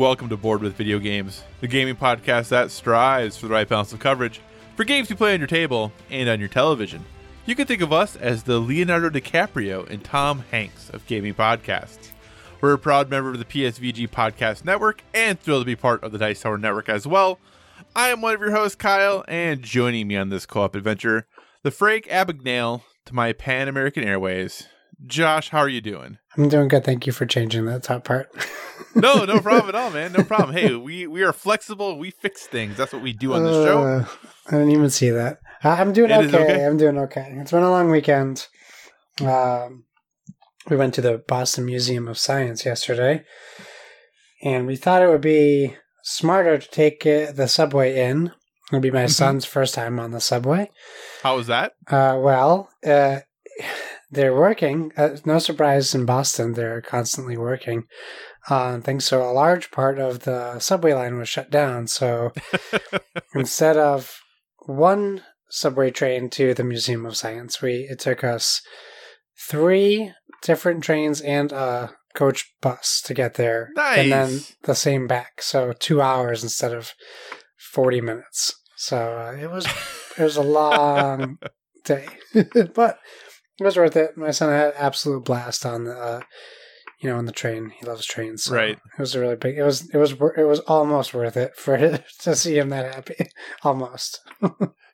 [0.00, 3.92] Welcome to Board with Video Games, the gaming podcast that strives for the right balance
[3.92, 4.40] of coverage
[4.74, 7.04] for games you play on your table and on your television.
[7.44, 12.12] You can think of us as the Leonardo DiCaprio and Tom Hanks of gaming podcasts.
[12.62, 16.12] We're a proud member of the PSVG Podcast Network and thrilled to be part of
[16.12, 17.38] the Dice Tower Network as well.
[17.94, 21.26] I am one of your hosts, Kyle, and joining me on this co op adventure,
[21.62, 24.66] the Frank Abagnale to my Pan American Airways.
[25.06, 26.18] Josh, how are you doing?
[26.36, 26.84] I'm doing good.
[26.84, 28.28] Thank you for changing that top part.
[28.94, 30.12] no, no problem at all, man.
[30.12, 30.56] No problem.
[30.56, 31.98] Hey, we we are flexible.
[31.98, 32.76] We fix things.
[32.76, 33.82] That's what we do on the show.
[33.82, 34.04] Uh,
[34.48, 35.38] I didn't even see that.
[35.62, 36.26] I'm doing okay.
[36.42, 36.64] okay?
[36.66, 37.34] I'm doing okay.
[37.36, 38.46] It's been a long weekend.
[39.20, 39.84] Um,
[40.68, 43.24] we went to the Boston Museum of Science yesterday,
[44.42, 48.32] and we thought it would be smarter to take uh, the subway in.
[48.70, 49.10] It'll be my Mhm.
[49.10, 50.70] son's first time on the subway.
[51.22, 51.72] How was that?
[51.88, 53.20] Uh, well, uh,
[54.10, 54.92] they're working.
[54.96, 57.84] Uh, no surprise in Boston, they're constantly working
[58.48, 59.04] on things.
[59.04, 61.86] So a large part of the subway line was shut down.
[61.86, 62.32] So
[63.34, 64.20] instead of
[64.66, 68.62] one subway train to the Museum of Science, we it took us
[69.48, 75.42] three different trains and a coach bus to get there, and then the same back.
[75.42, 76.92] So two hours instead of
[77.72, 78.54] forty minutes.
[78.76, 79.66] So uh, it was
[80.16, 81.38] it was a long
[81.84, 82.06] day,
[82.74, 82.98] but
[83.60, 84.16] it was worth it.
[84.16, 86.20] My son had absolute blast on the, uh,
[87.00, 87.70] you know, on the train.
[87.70, 88.76] He loves trains, so Right.
[88.76, 89.58] It was a really big.
[89.58, 91.76] It was it was it was almost worth it for
[92.20, 93.16] to see him that happy.
[93.62, 94.20] almost.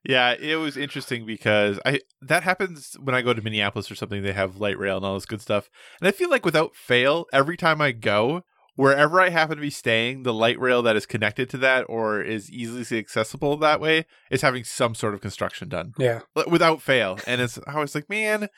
[0.09, 4.23] Yeah, it was interesting because I that happens when I go to Minneapolis or something.
[4.23, 5.69] They have light rail and all this good stuff,
[6.01, 8.43] and I feel like without fail, every time I go,
[8.77, 12.23] wherever I happen to be staying, the light rail that is connected to that or
[12.23, 15.95] is easily accessible that way is having some sort of construction done.
[15.99, 17.19] Yeah, without fail.
[17.27, 18.49] And it's I was like, man,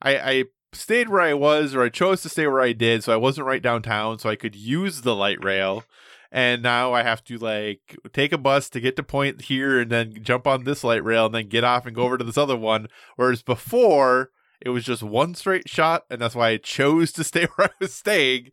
[0.00, 3.12] I I stayed where I was or I chose to stay where I did, so
[3.12, 5.84] I wasn't right downtown, so I could use the light rail.
[6.30, 9.90] And now I have to like take a bus to get to point here and
[9.90, 12.38] then jump on this light rail and then get off and go over to this
[12.38, 12.88] other one.
[13.16, 14.30] Whereas before
[14.60, 17.72] it was just one straight shot, and that's why I chose to stay where I
[17.80, 18.50] was staying.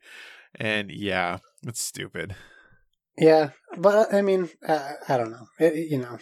[0.55, 2.35] And yeah, it's stupid.
[3.17, 5.47] yeah, but I mean, uh, I don't know.
[5.59, 6.17] It, you know,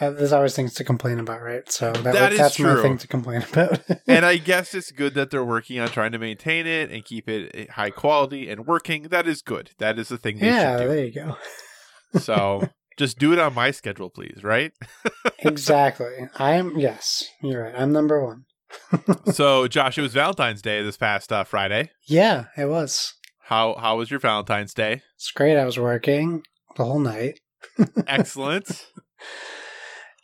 [0.00, 1.70] uh, there's always things to complain about, right?
[1.70, 2.82] So that, that's my true.
[2.82, 3.80] thing to complain about.
[4.06, 7.28] and I guess it's good that they're working on trying to maintain it and keep
[7.28, 9.04] it high quality and working.
[9.04, 9.70] That is good.
[9.78, 11.36] That is the thing they yeah, there you go.
[12.18, 14.42] So just do it on my schedule, please.
[14.42, 14.72] Right?
[15.40, 16.28] exactly.
[16.36, 17.74] I'm yes, you're right.
[17.76, 18.44] I'm number one.
[19.32, 21.90] so, Josh, it was Valentine's Day this past uh, Friday.
[22.06, 23.14] Yeah, it was.
[23.48, 25.00] How how was your Valentine's Day?
[25.14, 25.56] It's great.
[25.56, 26.42] I was working
[26.76, 27.40] the whole night.
[28.06, 28.86] Excellent.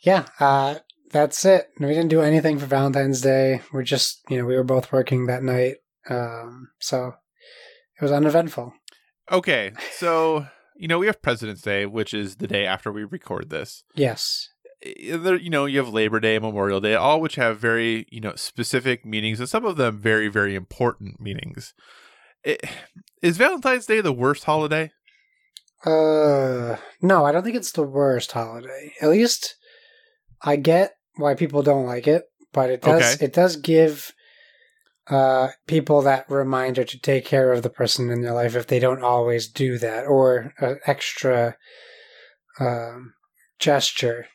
[0.03, 0.75] Yeah, uh,
[1.09, 1.69] that's it.
[1.79, 3.61] We didn't do anything for Valentine's Day.
[3.73, 5.77] We're just, you know, we were both working that night.
[6.07, 7.15] Um, so
[7.99, 8.73] it was uneventful.
[9.31, 10.45] okay, so
[10.77, 13.83] you know we have President's Day, which is the day after we record this.
[13.95, 14.49] Yes.
[14.83, 18.35] There, you know, you have Labor Day, Memorial Day, all which have very you know
[18.35, 21.73] specific meanings, and some of them very very important meanings.
[22.45, 22.61] It,
[23.21, 24.91] is Valentine's Day the worst holiday?
[25.83, 28.93] Uh, no, I don't think it's the worst holiday.
[29.01, 29.55] At least
[30.41, 32.23] I get why people don't like it,
[32.53, 33.25] but it does, Okay.
[33.25, 34.11] it does give
[35.07, 38.79] uh people that reminder to take care of the person in their life if they
[38.79, 41.55] don't always do that or an extra
[42.59, 43.13] um
[43.59, 44.25] gesture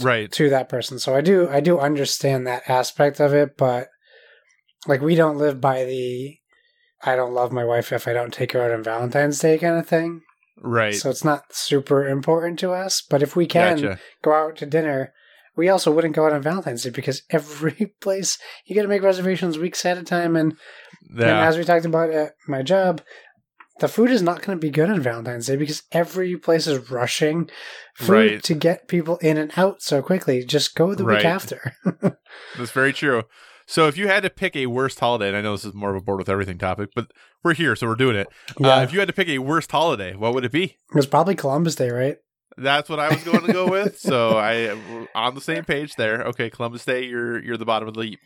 [0.00, 0.32] Right.
[0.32, 0.98] to that person.
[0.98, 3.88] So I do I do understand that aspect of it, but
[4.86, 6.38] like we don't live by the
[7.02, 9.78] I don't love my wife if I don't take her out on Valentine's Day kind
[9.78, 10.22] of thing.
[10.60, 10.94] Right.
[10.94, 13.02] So it's not super important to us.
[13.08, 14.00] But if we can gotcha.
[14.22, 15.12] go out to dinner,
[15.56, 19.02] we also wouldn't go out on Valentine's Day because every place you got to make
[19.02, 20.34] reservations weeks at a time.
[20.36, 20.56] And,
[21.10, 23.00] and as we talked about at my job,
[23.78, 26.90] the food is not going to be good on Valentine's Day because every place is
[26.90, 27.48] rushing
[27.94, 28.42] food Right.
[28.42, 30.44] to get people in and out so quickly.
[30.44, 31.18] Just go the Right.
[31.18, 31.74] week after.
[32.58, 33.22] That's very true.
[33.70, 35.90] So if you had to pick a worst holiday, and I know this is more
[35.90, 37.10] of a board with everything topic, but
[37.44, 38.26] we're here, so we're doing it.
[38.58, 40.64] yeah, Uh, if you had to pick a worst holiday, what would it be?
[40.64, 42.16] it was probably Columbus Day, right?
[42.56, 43.98] That's what I was going to go with.
[43.98, 44.70] So I
[45.14, 46.22] on the same page there.
[46.28, 48.20] Okay, Columbus Day, you're you're the bottom of the heap.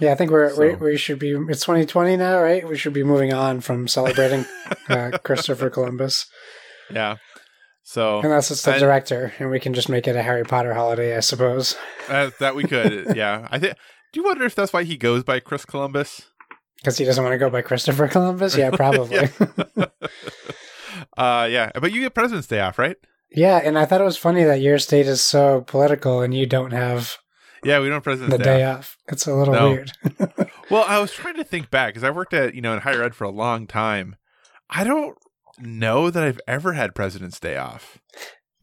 [0.00, 1.32] Yeah, I think we're we, So- we should be.
[1.48, 2.66] It's 2020 now, right?
[2.66, 4.46] We should be moving on from celebrating
[4.88, 6.26] uh, Christopher Columbus,
[6.92, 7.16] Yeah.
[7.82, 10.74] So unless it's the I- director, and we can just make it a Harry Potter
[10.74, 11.76] holiday, I suppose.
[12.08, 13.48] uh, that we could, yeah.
[13.50, 13.74] I think.
[14.12, 16.22] Do you wonder if that's why he goes by Chris Columbus?
[16.76, 18.56] Because he doesn't want to go by Christopher Columbus.
[18.56, 19.16] Yeah, probably.
[19.76, 19.86] yeah.
[21.16, 21.70] uh, yeah.
[21.80, 22.96] But you get President's Day off, right?
[23.30, 26.46] Yeah, and I thought it was funny that your state is so political and you
[26.46, 27.18] don't have
[27.62, 28.58] Yeah, we don't have President's the Day.
[28.58, 28.78] day off.
[28.78, 28.96] off.
[29.12, 29.70] It's a little No.
[29.70, 29.92] weird.
[30.70, 33.02] Well, I was trying to think back because I worked at you know in higher
[33.02, 34.14] ed for a long time.
[34.68, 35.18] I don't
[35.58, 37.98] know that I've ever had President's Day off.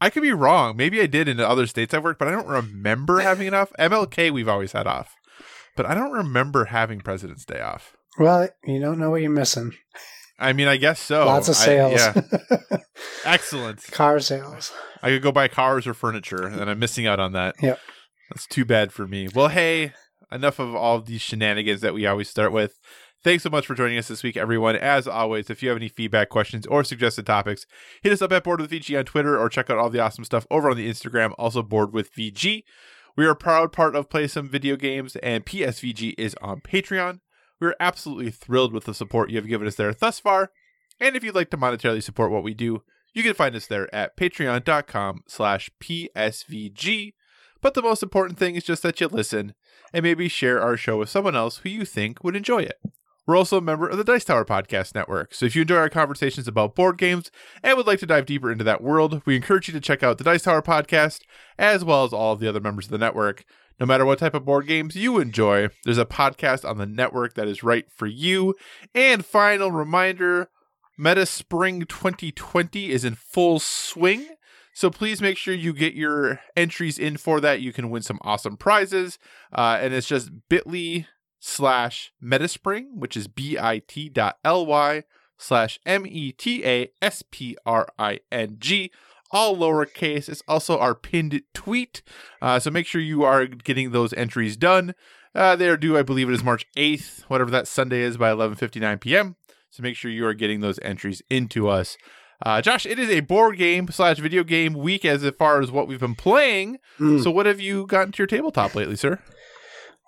[0.00, 0.74] I could be wrong.
[0.74, 3.74] Maybe I did in other states I've worked, but I don't remember having it off.
[3.78, 5.16] MLK we've always had off,
[5.78, 7.96] but I don't remember having President's Day off.
[8.18, 9.72] well, you don't know what you're missing.
[10.38, 11.24] I mean, I guess so.
[11.24, 11.92] Lots of I- sales.
[11.94, 12.78] yeah,
[13.24, 13.82] excellent.
[13.90, 14.72] Car sales.
[15.02, 17.54] I could go buy cars or furniture, and I'm missing out on that.
[17.62, 17.78] Yep.
[18.30, 19.28] That's too bad for me.
[19.34, 19.92] Well, hey,
[20.30, 22.78] enough of all these shenanigans that we always start with.
[23.24, 24.76] Thanks so much for joining us this week, everyone.
[24.76, 27.66] As always, if you have any feedback, questions, or suggested topics,
[28.02, 30.24] hit us up at Board with VG on Twitter or check out all the awesome
[30.24, 32.62] stuff over on the Instagram, also Board with VG.
[33.18, 37.18] We are a proud part of Play Some Video Games, and PSVG is on Patreon.
[37.58, 40.52] We're absolutely thrilled with the support you have given us there thus far.
[41.00, 43.92] And if you'd like to monetarily support what we do, you can find us there
[43.92, 47.14] at patreon.com slash PSVG.
[47.60, 49.54] But the most important thing is just that you listen
[49.92, 52.78] and maybe share our show with someone else who you think would enjoy it.
[53.28, 55.90] We're also a member of the Dice Tower Podcast Network, so if you enjoy our
[55.90, 57.30] conversations about board games
[57.62, 60.16] and would like to dive deeper into that world, we encourage you to check out
[60.16, 61.20] the Dice Tower Podcast,
[61.58, 63.44] as well as all of the other members of the network.
[63.78, 67.34] No matter what type of board games you enjoy, there's a podcast on the network
[67.34, 68.54] that is right for you.
[68.94, 70.48] And final reminder
[70.96, 74.26] Meta Spring 2020 is in full swing.
[74.72, 77.60] So please make sure you get your entries in for that.
[77.60, 79.18] You can win some awesome prizes.
[79.52, 81.06] Uh, and it's just bit.ly
[81.40, 85.04] slash metaspring, which is bit.ly
[85.38, 86.90] slash M-E-T-A-S-P-R-I-N-G.
[89.30, 90.28] All lowercase.
[90.28, 92.02] It's also our pinned tweet.
[92.40, 94.94] Uh, so make sure you are getting those entries done.
[95.34, 98.30] Uh, they are due, I believe it is March 8th, whatever that Sunday is, by
[98.32, 99.36] 11.59 p.m.
[99.70, 101.98] So make sure you are getting those entries into us.
[102.44, 105.88] Uh, Josh, it is a board game slash video game week as far as what
[105.88, 106.78] we've been playing.
[106.98, 107.22] Mm.
[107.22, 109.20] So what have you gotten to your tabletop lately, sir?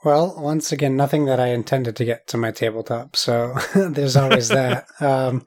[0.04, 3.16] Well, once again, nothing that I intended to get to my tabletop.
[3.16, 4.86] So there's always that.
[5.00, 5.46] Um,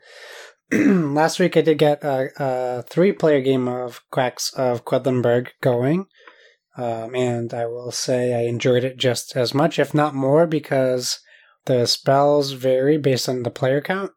[1.14, 6.06] last week I did get a, a three-player game of Quacks of Quedlinburg going,
[6.78, 11.20] um, and I will say I enjoyed it just as much, if not more, because
[11.66, 14.12] the spells vary based on the player count.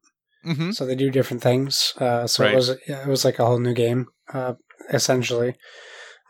[0.46, 0.70] Mm-hmm.
[0.70, 1.92] so they do different things.
[1.98, 2.52] Uh, so Right.
[2.52, 4.54] it was it was like a whole new game, uh,
[4.92, 5.56] essentially,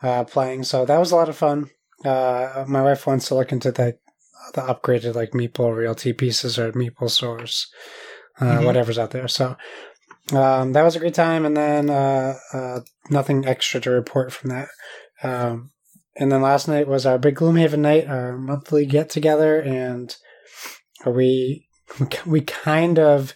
[0.01, 0.63] uh, playing.
[0.63, 1.69] So that was a lot of fun.
[2.05, 3.97] Uh, my wife wants to look into the
[4.53, 7.67] the upgraded like Meeple Realty pieces or Meeple Source,
[8.39, 8.65] uh, Mhm.
[8.65, 9.27] whatever's out there.
[9.27, 9.57] So
[10.31, 12.79] um, that was a great time, and then uh, uh,
[13.09, 14.67] nothing extra to report from that.
[15.23, 15.71] Um,
[16.15, 20.15] and then last night was our big Gloomhaven night, our monthly get together, and
[21.05, 21.67] we
[22.25, 23.33] we kind of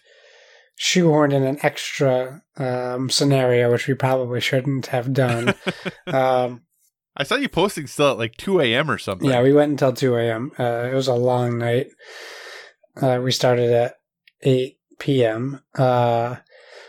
[0.79, 5.53] shoehorned in an extra um, scenario, which we probably shouldn't have done.
[6.07, 6.61] um,
[7.15, 8.89] I saw you posting still at like 2 a.m.
[8.89, 9.29] or something.
[9.29, 10.51] yeah, we went until 2 a.m.
[10.57, 11.87] Uh, it was a long night.
[13.01, 13.95] Uh, we started at
[14.41, 15.61] 8 p.m.
[15.77, 16.37] Uh,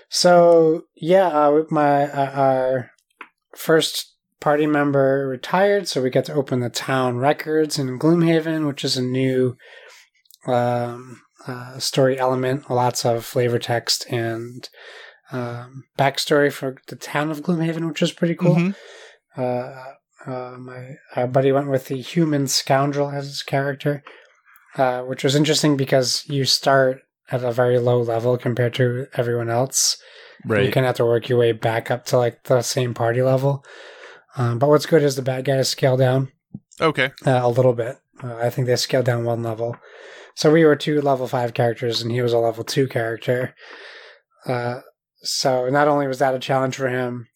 [0.09, 2.91] so, yeah, uh, my uh, our
[3.57, 8.85] first party member retired, so we got to open the town records in Gloomhaven, which
[8.85, 9.57] is a new
[10.47, 14.69] um, uh, story element, lots of flavor text and
[15.33, 18.57] um, backstory for the town of Gloomhaven, which is pretty cool.
[18.57, 18.75] Mhm.
[19.37, 19.93] Uh,
[20.26, 24.02] uh, my our buddy went with the human scoundrel as his character,
[24.76, 29.49] uh, which was interesting because you start at a very low level compared to everyone
[29.50, 29.97] else.
[30.45, 30.64] Right.
[30.67, 33.23] You kind of have to work your way back up to like the same party
[33.23, 33.64] level.
[34.37, 36.33] Um, but what's good is the bad guys scale down
[36.81, 37.11] Okay.
[37.26, 37.97] uh, a little bit.
[38.23, 39.76] Uh, I think they scaled down one level.
[40.35, 43.55] So we were two level five characters, and he was a level two character.
[44.47, 44.81] Uh,
[45.23, 47.29] so not only was that a challenge for him,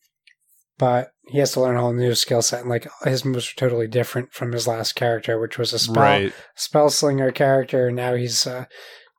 [0.79, 2.61] but he has to learn a whole new skill set.
[2.61, 6.03] And like his moves are totally different from his last character, which was a spell
[6.03, 6.33] Right.
[6.55, 7.89] spell slinger character.
[7.89, 8.69] And now he's a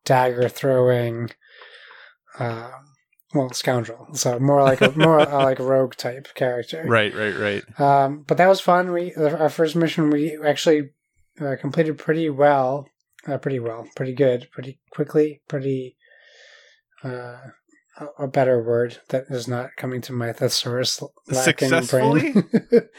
[0.05, 1.31] dagger throwing,
[2.39, 2.71] uh,
[3.33, 4.07] well, scoundrel.
[4.13, 6.83] So more like a more uh, like rogue type character.
[6.87, 7.13] Right.
[7.13, 7.35] Right.
[7.37, 7.79] Right.
[7.79, 8.91] Um, but that was fun.
[8.93, 10.91] We our first mission we actually
[11.41, 12.87] uh, completed pretty well,
[13.27, 15.97] uh, pretty well, pretty good, pretty quickly, pretty.
[17.03, 17.37] Uh,
[18.17, 22.31] a- better word that is not coming to my thesaurus lacking Successfully?
[22.31, 22.49] brain.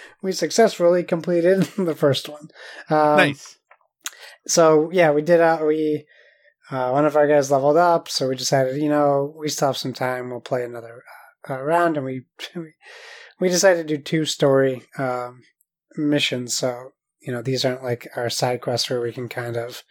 [0.23, 2.49] we successfully completed the first one.
[2.91, 3.59] Um, nice.
[4.47, 5.41] so yeah, we did.
[5.41, 6.07] Uh, we
[6.71, 9.77] uh, one of our guys leveled up, so we decided, you know, we still have
[9.77, 10.31] some time.
[10.31, 11.03] We'll play another
[11.49, 12.25] uh, round, and we
[13.41, 15.43] we decided to do two story um,
[15.97, 16.57] missions.
[16.57, 19.83] So you know, these aren't like our side quests where we can kind of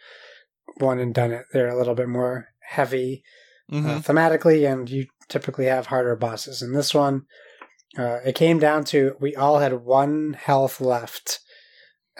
[0.78, 1.46] one and done it.
[1.52, 3.22] They're a little bit more heavy
[3.72, 3.86] Mhm.
[3.86, 6.62] uh, thematically, and you typically have harder bosses.
[6.62, 7.22] In this one,
[7.98, 11.40] uh, it came down to we all had one health left.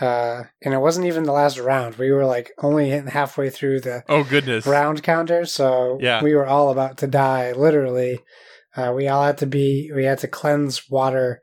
[0.01, 1.97] Uh, and it wasn't even the last round.
[1.97, 4.65] We were like only halfway through the oh goodness.
[4.65, 6.23] round counter, so Yeah.
[6.23, 7.51] we were all about to die.
[7.51, 8.21] Literally,
[8.77, 9.91] uh, we all had to be.
[9.93, 11.41] We had to cleanse water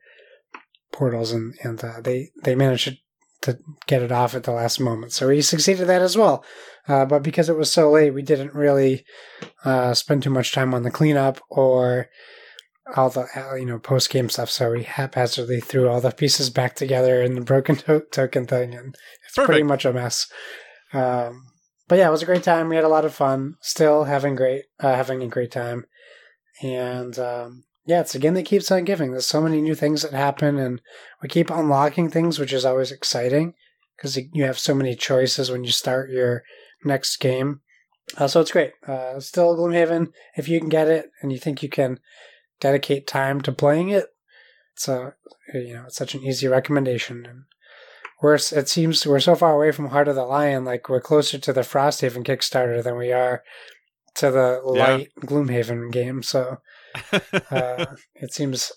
[0.93, 2.97] portals, and and uh, they they managed
[3.41, 5.11] to get it off at the last moment.
[5.11, 6.43] So we succeeded that as well.
[6.87, 9.03] Uh, but because it was so late, we didn't really
[9.63, 12.09] uh, spend too much time on the cleanup or
[12.95, 14.49] all the uh, you know post game stuff.
[14.49, 18.75] So we haphazardly threw all the pieces back together in the broken to- token thing,
[18.75, 20.27] and it's pretty much a mess.
[20.93, 21.47] Um,
[21.87, 22.69] but yeah, it was a great time.
[22.69, 23.55] We had a lot of fun.
[23.61, 25.85] Still having great uh, having a great time,
[26.61, 29.11] and um, yeah, it's a game that keeps on giving.
[29.11, 30.81] There's so many new things that happen, and
[31.21, 33.53] we keep unlocking things, which is always exciting
[33.95, 36.43] because you have so many choices when you start your
[36.85, 37.61] next game.
[38.17, 38.73] Uh, so it's great.
[38.87, 41.99] Uh, still Gloomhaven, if you can get it and you think you can
[42.59, 44.05] dedicate time to playing it,
[44.73, 45.15] it's a
[45.53, 47.25] you know it's such an easy recommendation.
[47.25, 47.43] And
[48.21, 51.37] we're it seems we're so far away from Heart of the Lion, like we're closer
[51.39, 53.43] to the Frosthaven Kickstarter than we are
[54.15, 54.71] to the Yeah.
[54.71, 56.21] light Gloomhaven game.
[56.23, 56.57] So
[57.51, 58.71] uh, it seems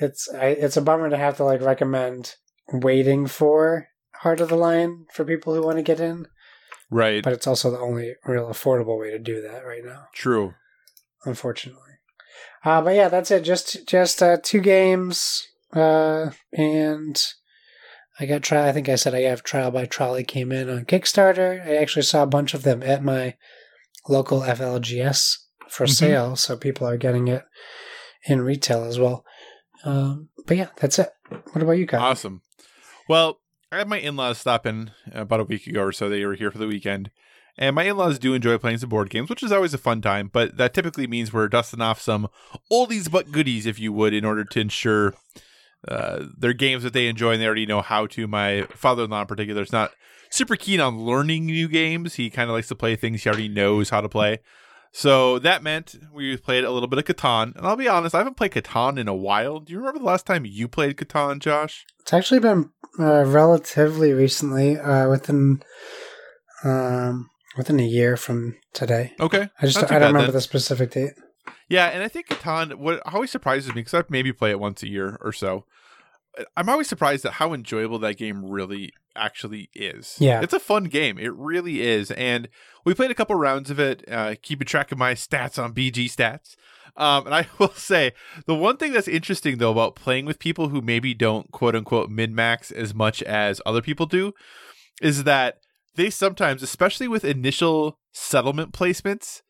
[0.00, 2.34] it's I, it's a bummer to have to like recommend
[2.72, 3.88] waiting for
[4.20, 6.26] Heart of the Lion for people who want to get in,
[6.90, 7.22] right.
[7.22, 10.54] but it's also the only real affordable way to do that right now, True.
[11.24, 11.80] unfortunately.
[12.64, 13.42] Uh, but yeah, that's it.
[13.44, 17.22] Just just uh, two games, uh, and
[18.18, 18.66] I got trial.
[18.68, 21.64] I think I said I have Trial by Trolley came in on Kickstarter.
[21.66, 23.34] I actually saw a bunch of them at my
[24.08, 25.36] local FLGS
[25.68, 25.90] for Mhm.
[25.94, 27.44] sale, so people are getting it
[28.26, 29.24] in retail as well.
[29.84, 31.10] Um, but yeah, that's it.
[31.28, 32.00] What about you, guys?
[32.00, 32.40] Awesome.
[33.08, 33.40] Well,
[33.74, 36.08] I had my in laws stop in about a week ago or so.
[36.08, 37.10] They were here for the weekend.
[37.56, 40.00] And my in laws do enjoy playing some board games, which is always a fun
[40.00, 42.28] time, but that typically means we're dusting off some
[42.70, 45.14] oldies but goodies, if you would, in order to ensure
[45.86, 48.26] uh, they're games that they enjoy and they already know how to.
[48.26, 49.92] My father in law, in particular, is not
[50.30, 52.14] super keen on learning new games.
[52.14, 54.40] He kind of likes to play things he already knows how to play.
[54.90, 57.56] So that meant we played a little bit of Catan.
[57.56, 59.60] And I'll be honest, I haven't played Catan in a while.
[59.60, 61.84] Do you remember the last time you played Catan, Josh?
[62.00, 65.62] It's actually been uh, relatively recently, uh, within
[66.64, 69.12] um, within a year from today.
[69.20, 69.48] Okay.
[69.60, 70.32] I just I don't remember then.
[70.32, 71.12] the specific date.
[71.68, 74.82] Yeah, and I think Catan, what always surprises me, because I maybe play it once
[74.82, 75.64] a year or so,
[76.56, 80.16] I'm always surprised at how enjoyable that game really actually is.
[80.18, 80.40] Yeah.
[80.40, 81.18] It's a fun game.
[81.18, 82.10] It really is.
[82.12, 82.48] And
[82.84, 86.06] we played a couple rounds of it, uh, keeping track of my stats on BG
[86.06, 86.56] stats.
[86.96, 88.12] Um, and I will say,
[88.46, 92.10] the one thing that's interesting, though, about playing with people who maybe don't quote unquote
[92.10, 94.32] min max as much as other people do
[95.02, 95.58] is that
[95.96, 99.42] they sometimes, especially with initial settlement placements,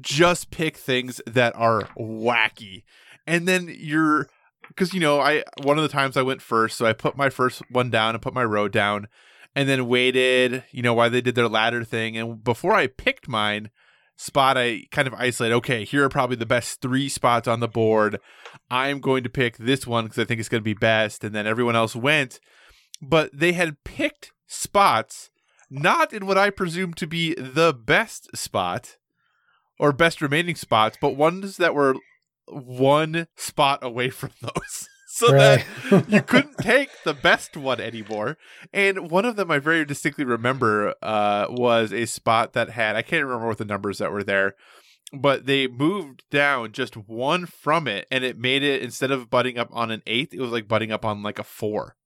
[0.00, 2.84] just pick things that are wacky.
[3.26, 4.28] And then you're
[4.68, 7.30] because you know, I one of the times I went first, so I put my
[7.30, 9.08] first one down and put my row down
[9.54, 12.16] and then waited, you know, why they did their ladder thing.
[12.16, 13.70] And before I picked mine
[14.16, 17.68] spot, I kind of isolated, okay, here are probably the best three spots on the
[17.68, 18.20] board.
[18.70, 21.24] I'm going to pick this one because I think it's going to be best.
[21.24, 22.40] And then everyone else went.
[23.00, 25.30] But they had picked spots
[25.70, 28.96] not in what I presume to be the best spot
[29.78, 31.94] or best remaining spots, but ones that were
[32.50, 34.88] one spot away from those.
[35.08, 35.64] so Right.
[35.90, 38.38] that you couldn't take the best one anymore.
[38.72, 43.02] And one of them I very distinctly remember uh, was a spot that had, I
[43.02, 44.54] can't remember what the numbers that were there,
[45.12, 49.58] but they moved down just one from it and it made it, instead of butting
[49.58, 51.96] up on an eighth, it was like butting up on like a four.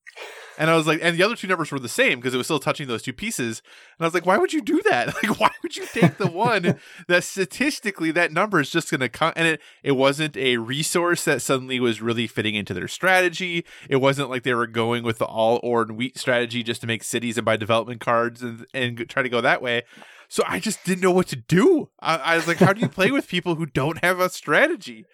[0.58, 2.46] And I was like, and the other two numbers were the same because it was
[2.46, 3.62] still touching those two pieces.
[3.98, 5.14] And I was like, why would you do that?
[5.22, 9.08] Like, why would you take the one that statistically that number is just going to
[9.08, 9.32] come?
[9.36, 13.64] And it, it wasn't a resource that suddenly was really fitting into their strategy.
[13.88, 16.86] It wasn't like they were going with the all ore and wheat strategy just to
[16.86, 19.82] make cities and buy development cards and, and try to go that way.
[20.28, 21.90] So I just didn't know what to do.
[22.00, 25.04] I, I was like, how do you play with people who don't have a strategy?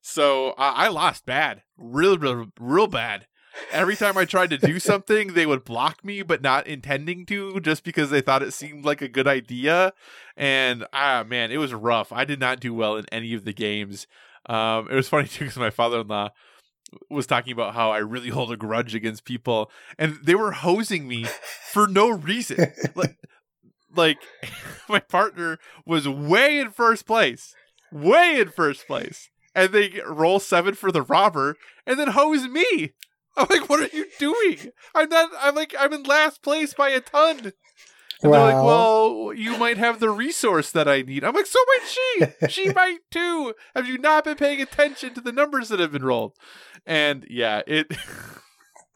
[0.00, 3.26] So I I lost bad, real, real, real bad.
[3.72, 7.60] Every time I tried to do something, they would block me, but not intending to,
[7.60, 9.92] just because they thought it seemed like a good idea.
[10.36, 12.12] And ah, man, it was rough.
[12.12, 14.06] I did not do well in any of the games.
[14.46, 16.30] Um, it was funny too because my father-in-law
[17.10, 21.06] was talking about how I really hold a grudge against people, and they were hosing
[21.06, 21.26] me
[21.72, 22.72] for no reason.
[22.94, 23.16] like
[23.94, 24.18] like
[24.88, 27.54] my partner was way in first place,
[27.92, 32.92] way in first place, and they roll seven for the robber, and then hose me.
[33.38, 34.72] I'm like, what are you doing?
[34.94, 35.30] I'm not.
[35.40, 37.52] I'm like, I'm in last place by a ton.
[38.20, 41.22] And they're like, Well- well, you might have the resource that I need.
[41.22, 42.48] I'm like, so might she.
[42.48, 43.54] She might too.
[43.76, 46.32] Have you not been paying attention to the numbers that have been rolled?
[46.84, 47.92] And yeah, it.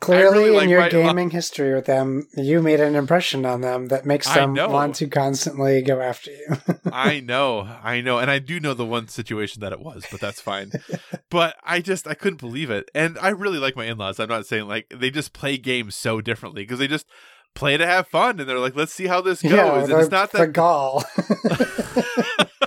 [0.02, 3.60] Clearly, really like in your my- gaming history with them, you made an impression on
[3.60, 6.56] them that makes them want to constantly go after you.
[6.92, 10.20] I know, I know, and I do know the one situation that it was, but
[10.20, 10.72] that's fine.
[11.30, 14.18] but I just I couldn't believe it, and I really like my in-laws.
[14.18, 17.06] I'm not saying like they just play games so differently because they just
[17.54, 19.52] play to have fun, and they're like, let's see how this goes.
[19.52, 21.04] yeah, and it's not the that gall.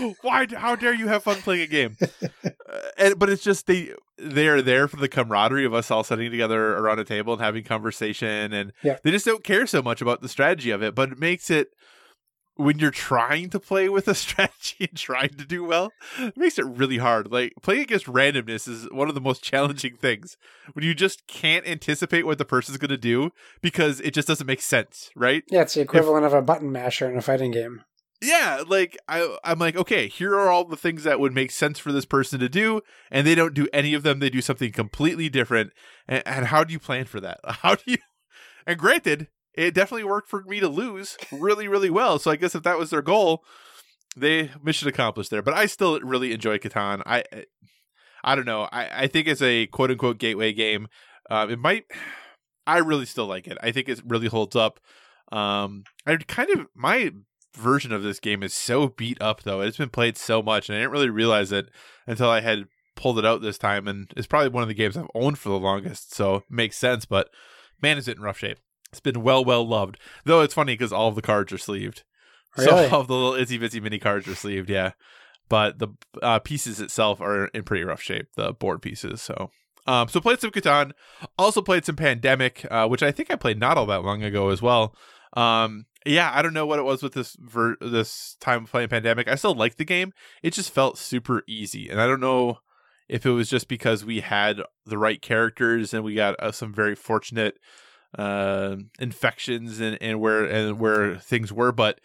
[0.22, 0.46] Why?
[0.54, 1.96] How dare you have fun playing a game?
[2.44, 6.04] Uh, and but it's just they they are there for the camaraderie of us all
[6.04, 8.98] sitting together around a table and having conversation, and Yeah.
[9.02, 10.94] they just don't care so much about the strategy of it.
[10.94, 11.68] But it makes it
[12.54, 16.58] when you're trying to play with a strategy and trying to do well, it makes
[16.60, 17.32] it really hard.
[17.32, 20.36] Like playing against randomness is one of the most challenging things
[20.72, 23.30] when you just can't anticipate what the person's going to do
[23.62, 25.42] because it just doesn't make sense, right?
[25.50, 27.82] yeah, it's the equivalent of a button masher in a fighting game.
[28.22, 31.78] Yeah like i i'm like okay here are all the things that would make sense
[31.78, 34.72] for this person to do and they don't do any of them they do something
[34.72, 35.72] completely different
[36.06, 37.38] and, and how do you plan for that?
[37.44, 37.98] How do you
[38.66, 42.54] and granted it definitely worked for me to lose really really well so i guess
[42.54, 43.44] if that was their goal
[44.16, 47.02] they mission accomplished there but i still really enjoy catan.
[47.06, 47.24] I
[48.22, 50.88] i don't know i i think it's a quote unquote gateway game.
[51.30, 51.84] Um it might
[52.66, 53.56] i really still like it.
[53.62, 54.78] I think it really holds up.
[55.32, 57.12] Um i kind of my
[57.54, 59.60] version of this game is so beat up though.
[59.60, 61.68] It's been played so much and I didn't really realize it
[62.06, 62.66] until I had
[62.96, 65.48] pulled it out this time and it's probably one of the games I've owned for
[65.48, 67.28] the longest, so it makes sense, but
[67.80, 68.58] man is it in rough shape.
[68.90, 69.98] It's been well well loved.
[70.24, 72.04] Though it's funny because all of the cards are sleeved.
[72.56, 72.70] Really?
[72.70, 74.92] So all of the little itsy bitsy mini cards are sleeved, yeah.
[75.48, 75.88] But the
[76.22, 79.50] uh, pieces itself are in pretty rough shape, the board pieces, so
[79.86, 80.92] um, so played some Catan,
[81.38, 84.50] also played some Pandemic, uh, which I think I played not all that long ago
[84.50, 84.94] as well.
[85.34, 89.28] Um, yeah, I don't know what it was with this ver- this time playing Pandemic.
[89.28, 90.12] I still liked the game.
[90.42, 92.58] It just felt super easy, and I don't know
[93.08, 96.72] if it was just because we had the right characters and we got uh, some
[96.72, 97.58] very fortunate
[98.16, 102.00] uh, infections and, and where and where things were, but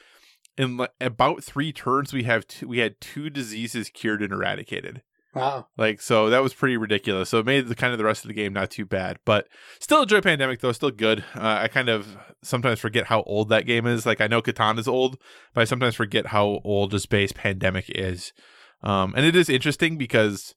[0.58, 5.04] in like, about three turns we have two, we had two diseases cured and eradicated.
[5.36, 5.68] Wow.
[5.78, 7.30] Like so that was pretty ridiculous.
[7.30, 9.48] So it made the kind of the rest of the game not too bad, but
[9.80, 10.72] still enjoy Pandemic though.
[10.72, 11.26] Still good.
[11.36, 14.06] Uh, I kind of sometimes forget how old that game is.
[14.06, 15.18] Like I know Catan is old,
[15.54, 18.32] but I sometimes forget how old just base Pandemic is.
[18.82, 20.56] Um, and it is interesting because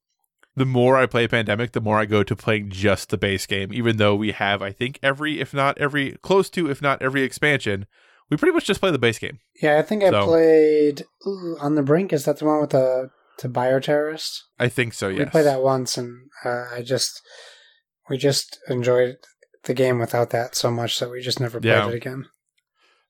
[0.55, 3.73] the more I play Pandemic, the more I go to playing just the base game.
[3.73, 7.23] Even though we have, I think every, if not every, close to, if not every
[7.23, 7.87] expansion,
[8.29, 9.39] we pretty much just play the base game.
[9.63, 12.13] Yeah, I think I So- played ooh, on the brink.
[12.13, 13.11] Is that the one with the
[13.43, 14.41] the bioterrorist?
[14.59, 15.09] I think so.
[15.09, 15.19] Yes.
[15.19, 17.21] We played that once, and uh, I just
[18.09, 19.17] we just enjoyed
[19.65, 21.89] the game without that so much that we just never played Yeah.
[21.89, 22.27] it again.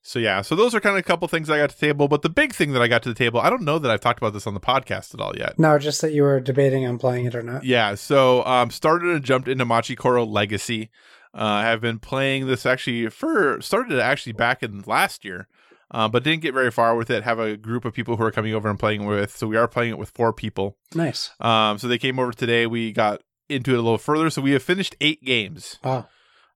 [0.01, 2.07] So yeah, so those are kind of a couple things I got to the table,
[2.07, 3.99] but the big thing that I got to the table, I don't know that I've
[3.99, 5.59] talked about this on the podcast at all yet.
[5.59, 7.65] No, just that you were debating on playing it or not.
[7.65, 10.89] Yeah, so um started and jumped into Machikoro Legacy.
[11.33, 15.47] Uh I have been playing this actually for started actually back in last year.
[15.91, 17.23] Uh, but didn't get very far with it.
[17.23, 19.35] Have a group of people who are coming over and playing with.
[19.35, 20.77] So we are playing it with four people.
[20.93, 21.31] Nice.
[21.39, 22.67] Um, so they came over today.
[22.67, 24.29] We got into it a little further.
[24.29, 25.79] So we have finished eight games.
[25.83, 26.07] Wow.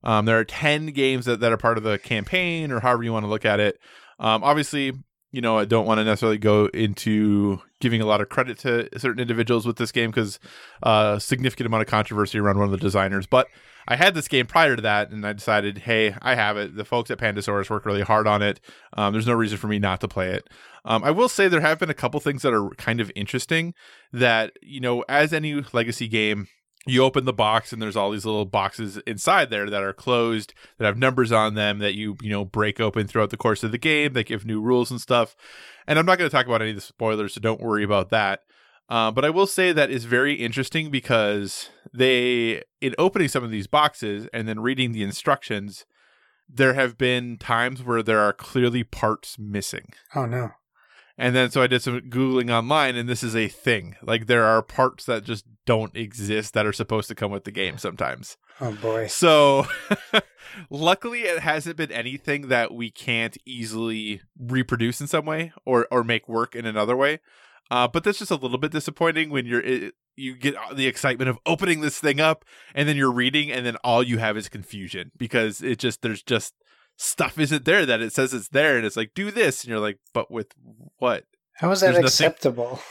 [0.03, 3.13] Um, there are 10 games that, that are part of the campaign or however you
[3.13, 3.79] want to look at it.
[4.19, 4.93] Um, obviously,
[5.31, 8.87] you know, I don't want to necessarily go into giving a lot of credit to
[8.99, 10.39] certain individuals with this game because
[10.83, 13.25] uh, significant amount of controversy around one of the designers.
[13.25, 13.47] But
[13.87, 16.75] I had this game prior to that and I decided, hey, I have it.
[16.75, 18.59] The folks at Pandasaurus work really hard on it.
[18.93, 20.49] Um, there's no reason for me not to play it.
[20.85, 23.73] Um, I will say there have been a couple things that are kind of interesting
[24.11, 26.47] that, you know, as any legacy game,
[26.85, 30.53] you open the box and there's all these little boxes inside there that are closed
[30.77, 33.71] that have numbers on them that you you know break open throughout the course of
[33.71, 35.35] the game that give new rules and stuff
[35.87, 38.09] and i'm not going to talk about any of the spoilers so don't worry about
[38.09, 38.41] that
[38.89, 43.51] uh, but i will say that is very interesting because they in opening some of
[43.51, 45.85] these boxes and then reading the instructions
[46.49, 50.51] there have been times where there are clearly parts missing Oh no.
[51.17, 53.95] and then so I did some Googling online, and this is a thing.
[54.01, 57.51] Like there are parts that just don't exist that are supposed to come with the
[57.51, 58.35] game sometimes.
[58.59, 59.07] Oh boy.
[59.07, 59.65] So
[60.69, 66.03] luckily it hasn't been anything that we can't easily reproduce in some way or or
[66.03, 67.19] make work in another way.
[67.71, 71.29] Uh, but that's just a little bit disappointing when you're it, you get the excitement
[71.29, 72.45] of opening this thing up
[72.75, 76.21] and then you're reading and then all you have is confusion because it just there's
[76.21, 76.53] just
[76.97, 79.79] stuff isn't there that it says it's there, and it's like do this, and you're
[79.79, 80.53] like, but with
[80.97, 81.23] what?
[81.57, 82.79] How is that There's nothing- acceptable?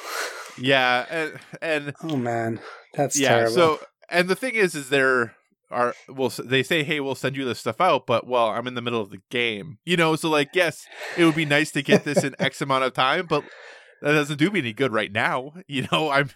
[0.58, 2.60] Yeah, and, and oh man,
[2.92, 3.30] that's yeah.
[3.30, 3.54] terrible.
[3.54, 3.80] So
[4.10, 5.34] and the thing is, is there
[5.70, 8.74] are well they say hey we'll send you this stuff out but well i'm in
[8.74, 10.84] the middle of the game you know so like yes
[11.16, 13.42] it would be nice to get this in x amount of time but
[14.02, 16.30] that doesn't do me any good right now you know i'm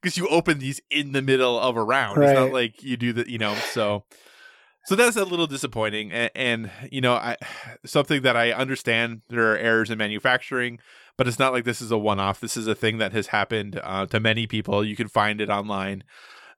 [0.00, 2.22] because you open these in the middle of a round.
[2.22, 4.04] It's not like you do the you know so
[4.84, 7.36] so that's a little disappointing and, and you know i
[7.84, 10.78] something that i understand there are errors in manufacturing
[11.16, 12.40] but it's not like this is a one-off.
[12.40, 14.82] This is a thing that has happened uh, to many people.
[14.82, 16.04] You can find it online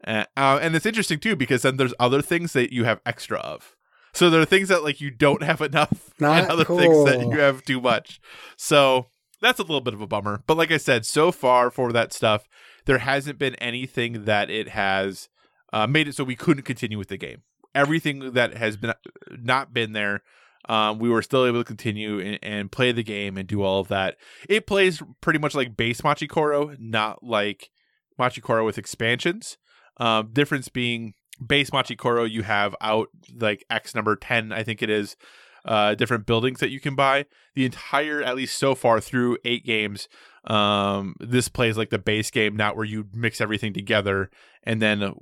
[0.07, 3.39] uh, uh, and it's interesting too because then there's other things that you have extra
[3.39, 3.77] of.
[4.13, 7.21] So there are things that like you don't have enough, Not and other things that
[7.21, 8.21] you have too much.
[8.57, 9.09] So
[9.45, 10.43] that's a little bit of a bummer.
[10.47, 12.49] But like I said, so far for that stuff,
[12.87, 15.29] there hasn't been anything that it has
[15.73, 17.43] uh, made it so we couldn't continue with the game.
[17.75, 18.95] Everything that has been
[19.31, 20.23] not been there,
[20.69, 23.81] um, we were still able to continue and, and play the game and do all
[23.81, 24.17] of that.
[24.49, 27.71] It plays pretty much like base Machikoro, not like
[28.19, 29.59] Machikoro with expansions.
[29.97, 34.91] Um, difference being base Machikoro, you have out like X number 10, I think it
[34.91, 35.17] is,
[35.65, 37.27] uh, different buildings that you can buy.
[37.55, 40.09] The entire, at least so far through eight games,
[40.45, 44.31] um, this plays like the base game, not where you mix everything together
[44.63, 45.15] and then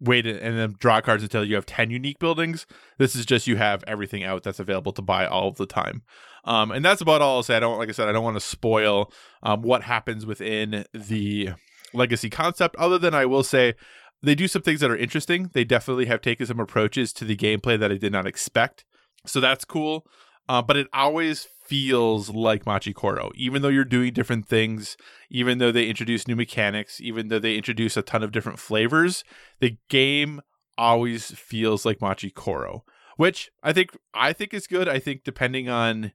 [0.00, 2.66] wait and then draw cards until you have 10 unique buildings.
[2.98, 6.02] This is just you have everything out that's available to buy all of the time.
[6.44, 7.56] Um, and that's about all I'll say.
[7.56, 11.50] I don't, like I said, I don't want to spoil um, what happens within the
[11.94, 13.74] legacy concept, other than I will say
[14.22, 15.50] they do some things that are interesting.
[15.52, 18.84] They definitely have taken some approaches to the gameplay that I did not expect.
[19.26, 20.06] So that's cool.
[20.48, 24.96] Uh, but it always feels like Machikoro, even though you're doing different things,
[25.30, 29.24] even though they introduce new mechanics, even though they introduce a ton of different flavors,
[29.60, 30.40] the game
[30.76, 32.80] always feels like Machikoro,
[33.16, 34.88] which I think I think is good.
[34.88, 36.12] I think depending on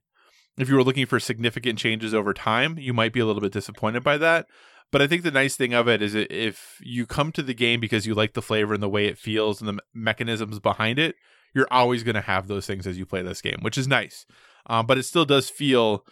[0.58, 3.52] if you were looking for significant changes over time, you might be a little bit
[3.52, 4.46] disappointed by that.
[4.90, 7.78] But I think the nice thing of it is if you come to the game
[7.78, 11.14] because you like the flavor and the way it feels and the mechanisms behind it,
[11.58, 14.26] you're always going to have those things as you play this game, which is nice.
[14.66, 16.06] Um, but it still does feel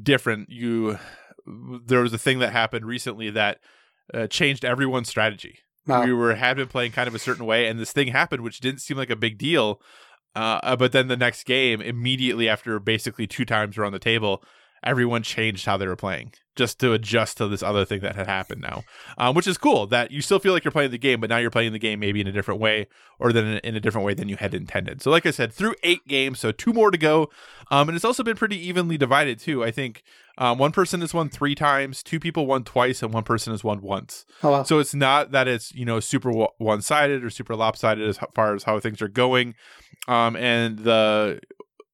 [0.00, 0.50] different.
[0.50, 1.00] You
[1.84, 3.58] there was a thing that happened recently that
[4.14, 5.58] uh, changed everyone's strategy.
[5.84, 6.04] Wow.
[6.04, 8.60] We were had been playing kind of a certain way, and this thing happened, which
[8.60, 9.82] didn't seem like a big deal.
[10.36, 13.98] Uh, uh, but then the next game, immediately after basically two times we're on the
[13.98, 14.44] table,
[14.84, 18.26] everyone changed how they were playing just to adjust to this other thing that had
[18.26, 18.84] happened now,
[19.18, 19.86] um, which is cool.
[19.86, 22.00] That you still feel like you're playing the game, but now you're playing the game
[22.00, 22.88] maybe in a different way,
[23.18, 25.02] or then in a different way than you had intended.
[25.02, 27.30] So, like I said, through eight games, so two more to go,
[27.70, 29.64] um, and it's also been pretty evenly divided too.
[29.64, 30.02] I think
[30.38, 33.64] um, one person has won three times, two people won twice, and one person has
[33.64, 34.24] won once.
[34.42, 34.64] oh well.
[34.64, 38.54] So it's not that it's you know super one sided or super lopsided as far
[38.54, 39.54] as how things are going,
[40.08, 41.40] um, and the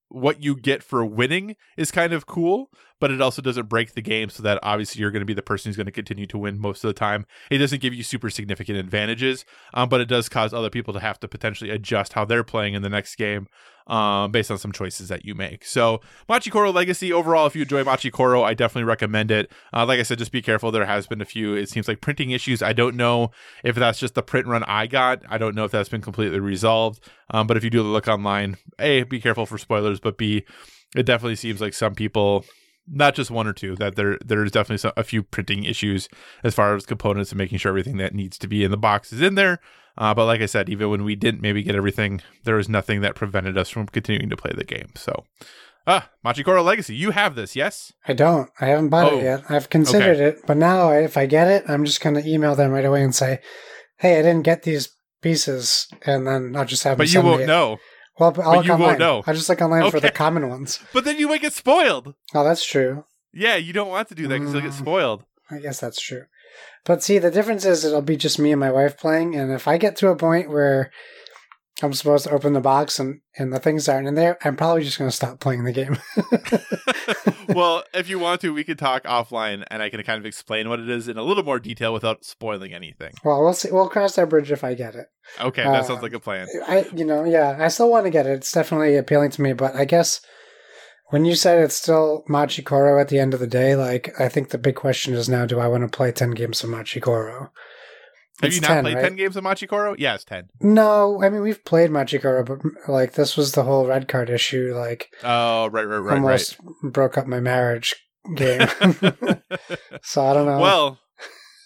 [0.08, 4.02] what you get for winning is kind of cool, but it also doesn't break the
[4.02, 6.38] game so that obviously you're going to be the person who's going to continue to
[6.38, 7.26] win most of the time.
[7.50, 11.00] It doesn't give you super significant advantages, um, but it does cause other people to
[11.00, 13.48] have to potentially adjust how they're playing in the next game
[13.88, 15.64] um, based on some choices that you make.
[15.64, 19.50] So Machikoro Legacy overall, if you enjoy Machikoro, I definitely recommend it.
[19.72, 20.70] Uh, like I said, just be careful.
[20.70, 21.54] There has been a few.
[21.54, 22.62] It seems like printing issues.
[22.62, 23.30] I don't know
[23.64, 25.22] if that's just the print run I got.
[25.28, 27.08] I don't know if that's been completely resolved.
[27.30, 30.44] Um, but if you do look online, a be careful for spoilers, but b
[30.96, 32.44] it definitely seems like some people.
[32.90, 33.76] Not just one or two.
[33.76, 36.08] That there, there's definitely some, a few printing issues
[36.42, 39.12] as far as components and making sure everything that needs to be in the box
[39.12, 39.60] is in there.
[39.96, 43.00] Uh, but like I said, even when we didn't maybe get everything, there was nothing
[43.00, 44.90] that prevented us from continuing to play the game.
[44.94, 45.24] So,
[45.88, 47.92] ah, Machikoro Legacy, you have this, yes?
[48.06, 48.48] I don't.
[48.60, 49.42] I haven't bought Oh, it yet.
[49.50, 52.70] I've considered it, but now if I get it, I'm just going to email them
[52.70, 53.40] right away and say,
[53.96, 54.88] "Hey, I didn't get these
[55.20, 56.96] pieces," and then I'll just have.
[56.96, 57.78] But you won't know.
[58.18, 59.22] Well, I'll look you won't know.
[59.26, 60.80] I'll just look online for the common ones.
[60.92, 62.14] But then you might get spoiled.
[62.34, 63.04] Oh, that's true.
[63.32, 64.78] Yeah, you don't want to do that because you'll get Mm.
[64.78, 65.24] spoiled.
[65.50, 66.24] I guess that's true.
[66.84, 69.68] But see, the difference is it'll be just me and my wife playing, and if
[69.68, 70.90] I get to a point where
[71.80, 74.82] I'm supposed to open the box and, and the things aren't in there, I'm probably
[74.82, 75.96] just going to stop playing the game.
[77.54, 80.68] well, if you want to, we could talk offline and I can kind of explain
[80.68, 83.12] what it is in a little more detail without spoiling anything.
[83.24, 83.70] well, we'll see.
[83.70, 85.06] We'll cross that bridge if I get it.
[85.40, 86.48] Okay, that Uh, sounds like a plan.
[86.66, 88.32] I, you know, yeah, I still want to get it.
[88.32, 90.20] It's definitely appealing to me, but I guess
[91.10, 94.50] when you said it's still Machikoro at the end of the day, like I think
[94.50, 97.50] the big question is now: Do I want to play ten games of Machikoro?
[98.40, 99.02] Have It's you not 10, played right?
[99.02, 99.96] 10 games of Machikoro?
[99.98, 100.48] Yeah, it's 10.
[100.60, 104.74] No, I mean we've played Machikoro, but like this was the whole red card issue.
[104.76, 107.94] Like Oh, right, right, right, almost broke up my marriage
[108.36, 108.60] game.
[110.02, 110.60] so I don't know.
[110.60, 110.98] well,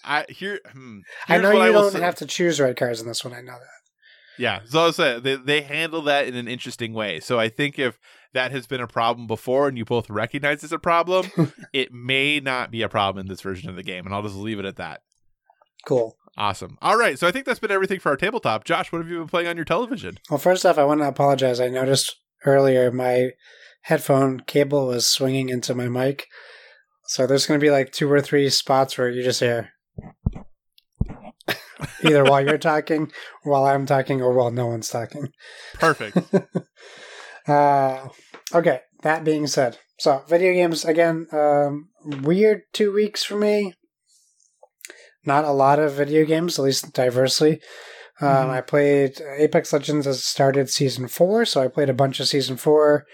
[0.03, 0.59] I here.
[0.71, 3.33] Hmm, I know you don't say- have to choose red cards in this one.
[3.33, 3.67] I know that.
[4.39, 7.19] Yeah, so I was saying they they handle that in an interesting way.
[7.19, 7.99] So I think if
[8.33, 11.29] that has been a problem before and you both recognize it's a problem,
[11.73, 14.05] it may not be a problem in this version of the game.
[14.07, 15.01] And I'll just leave it at that.
[15.87, 16.15] Cool.
[16.37, 16.77] Awesome.
[16.81, 17.19] All right.
[17.19, 18.63] So I think that's been everything for our tabletop.
[18.63, 20.17] Josh, what have you been playing on your television?
[20.29, 21.59] Well, first off, I want to apologize.
[21.59, 22.15] I noticed
[22.45, 23.31] earlier my
[23.83, 26.27] headphone cable was swinging into my mic.
[27.05, 29.69] So there's going to be like two or three spots where you just hear
[32.03, 33.11] either while you're talking,
[33.43, 35.29] while I'm talking, or while no one's talking.
[35.75, 36.17] Perfect.
[37.47, 38.07] uh,
[38.53, 43.73] okay, that being said, so video games again, um, weird two weeks for me.
[45.25, 47.61] Not a lot of video games, at least diversely.
[48.21, 48.49] Um, Mhm.
[48.49, 52.27] I played Apex Legends as it started season four, so I played a bunch of
[52.27, 53.05] season four.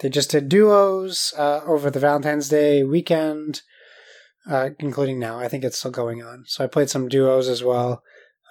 [0.00, 3.62] They just did duos uh, over the Valentine's Day weekend,
[4.50, 5.38] uh, including now.
[5.38, 6.44] I think it's still going on.
[6.46, 8.02] So I played some duos as well.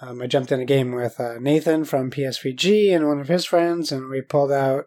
[0.01, 3.45] Um, I jumped in a game with uh, Nathan from PSVG and one of his
[3.45, 4.85] friends, and we pulled out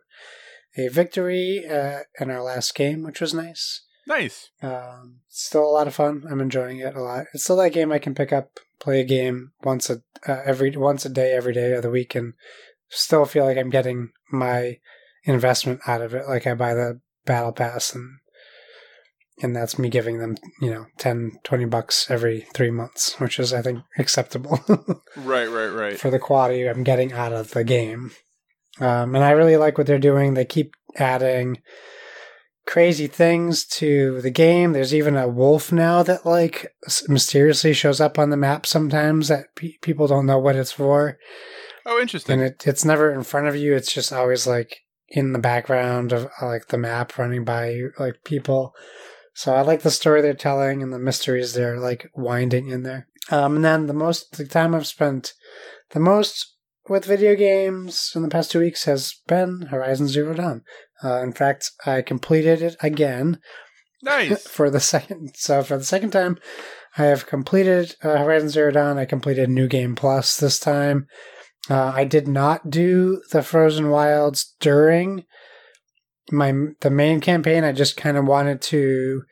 [0.79, 3.83] a victory uh, in our last game, which was nice.
[4.07, 4.51] nice.
[4.63, 6.25] Um, still a lot of fun.
[6.31, 7.27] I'm enjoying it a lot.
[7.33, 10.77] It's still that game I can pick up, play a game once a uh, every
[10.77, 12.35] once a day, every day of the week, and
[12.89, 14.79] still feel like I'm getting my
[15.25, 16.27] investment out of it.
[16.29, 18.19] Like I buy the battle pass and
[19.43, 23.53] and that's me giving them you know 10 20 bucks every three months which is
[23.53, 24.61] i think acceptable
[25.17, 25.99] Right, right, right.
[25.99, 28.11] for the quality i'm getting out of the game
[28.81, 31.59] um, and i really like what they're doing they keep adding
[32.67, 34.73] crazy things to the game.
[34.73, 36.75] There's even a wolf now that like
[37.09, 41.19] mysteriously shows up on the map sometimes that pe- people don't know what it's for.
[41.85, 42.35] Oh, interesting.
[42.35, 43.75] and it, it's never in front of you.
[43.75, 48.25] It's just always like in the background of uh, like the map running by like
[48.25, 48.75] people.
[49.35, 53.09] So i like the story they're telling and the mysteries they're like winding in there.
[53.31, 55.33] Um and then the most the time i've spent
[55.91, 56.55] the most
[56.89, 60.63] with video games in the past two weeks has been horizon zero dawn
[61.05, 63.39] uh, in fact i completed it again
[64.03, 64.47] nice.
[64.49, 66.39] for the second so for the second time
[66.97, 68.99] i have completed uh, horizon zero dawn.
[68.99, 71.07] I completed new game plus this time.
[71.71, 75.25] Uh, i did not do the frozen wilds during
[76.31, 77.65] my the main campaign.
[77.65, 79.23] I just kind of wanted to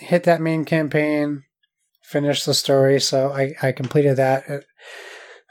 [0.00, 1.42] hit that main campaign
[2.02, 4.64] finish the story so i i completed that it,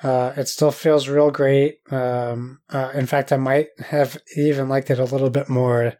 [0.03, 1.77] uh, it still feels real great.
[1.91, 5.93] Um, uh, in fact, I might have even liked it a little bit more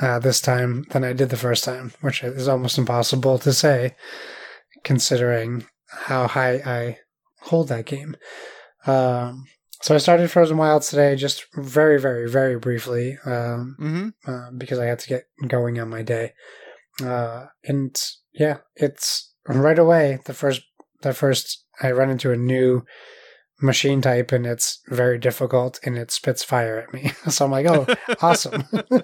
[0.00, 3.94] uh, this time than I did the first time, which is almost impossible to say,
[4.84, 6.98] considering how high I
[7.40, 8.16] hold that game.
[8.86, 9.46] Um,
[9.80, 14.08] so I started Frozen Wilds today, just very, very, very briefly, um, Mm-hmm.
[14.30, 16.32] uh, because I had to get going on my day.
[17.02, 17.96] Uh, and
[18.32, 20.62] yeah, it's right away the first,
[21.02, 22.84] the first I run into a new
[23.60, 27.12] machine type and it's very difficult and it spits fire at me.
[27.28, 27.86] so I'm like, oh,
[28.22, 28.64] awesome.
[28.72, 29.00] uh,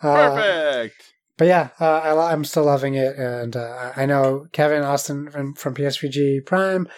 [0.00, 1.12] Perfect.
[1.36, 5.54] but yeah, uh, I, I'm still loving it, and uh, I know Kevin Austin from,
[5.54, 6.88] from PSVG Prime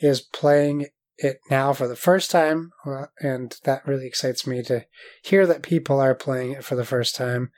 [0.00, 0.86] is playing
[1.18, 4.84] it now for the first time, uh, and that really excites me to
[5.22, 7.50] hear that people are playing it for the first time.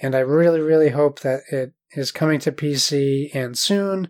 [0.00, 4.08] And I really, really hope that it is coming to PC and soon,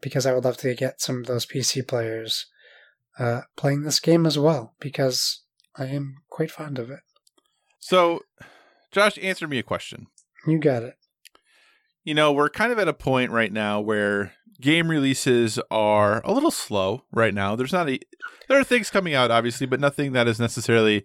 [0.00, 2.46] because I would love to get some of those PC players
[3.20, 5.42] uh, playing this game as well, because
[5.76, 7.00] I am quite fond of it.
[7.78, 8.20] So,
[8.90, 10.06] Josh, answer me a question.
[10.46, 10.94] You got it.
[12.02, 16.32] You know, we're kind of at a point right now where game releases are a
[16.32, 17.56] little slow right now.
[17.56, 18.00] There's not a
[18.48, 21.04] there are things coming out obviously, but nothing that is necessarily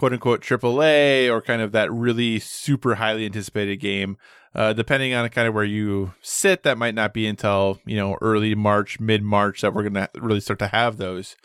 [0.00, 4.16] quote unquote AAA or kind of that really super highly anticipated game.
[4.54, 8.16] Uh, depending on kind of where you sit, that might not be until you know
[8.22, 11.36] early March, mid March that we're gonna really start to have those.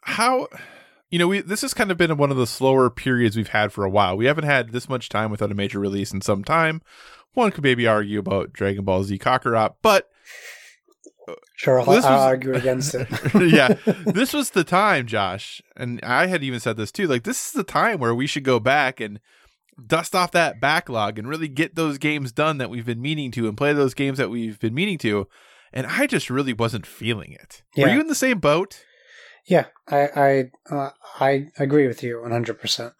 [0.00, 0.48] How
[1.10, 3.74] you know, we this has kind of been one of the slower periods we've had
[3.74, 4.16] for a while.
[4.16, 6.80] We haven't had this much time without a major release in some time.
[7.34, 10.08] One could maybe argue about Dragon Ball Z Kakarot, but
[11.56, 13.08] Sure, I'll, I'll was- argue against it.
[13.52, 13.74] yeah,
[14.06, 17.06] this was the time, Josh, and I had even said this too.
[17.06, 19.20] Like, this is the time where we should go back and
[19.86, 23.48] dust off that backlog and really get those games done that we've been meaning to,
[23.48, 25.26] and play those games that we've been meaning to.
[25.72, 27.62] And I just really wasn't feeling it.
[27.76, 28.84] Were you in the same boat?
[29.46, 32.92] Yeah, I I uh, I agree with you one hundred percent.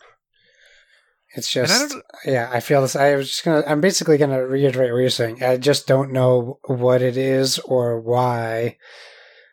[1.35, 2.97] It's And I just yeah, I feel this.
[2.97, 3.63] I was just gonna.
[3.67, 5.43] I'm basically gonna reiterate what you're saying.
[5.43, 8.77] I just don't know what it is or why.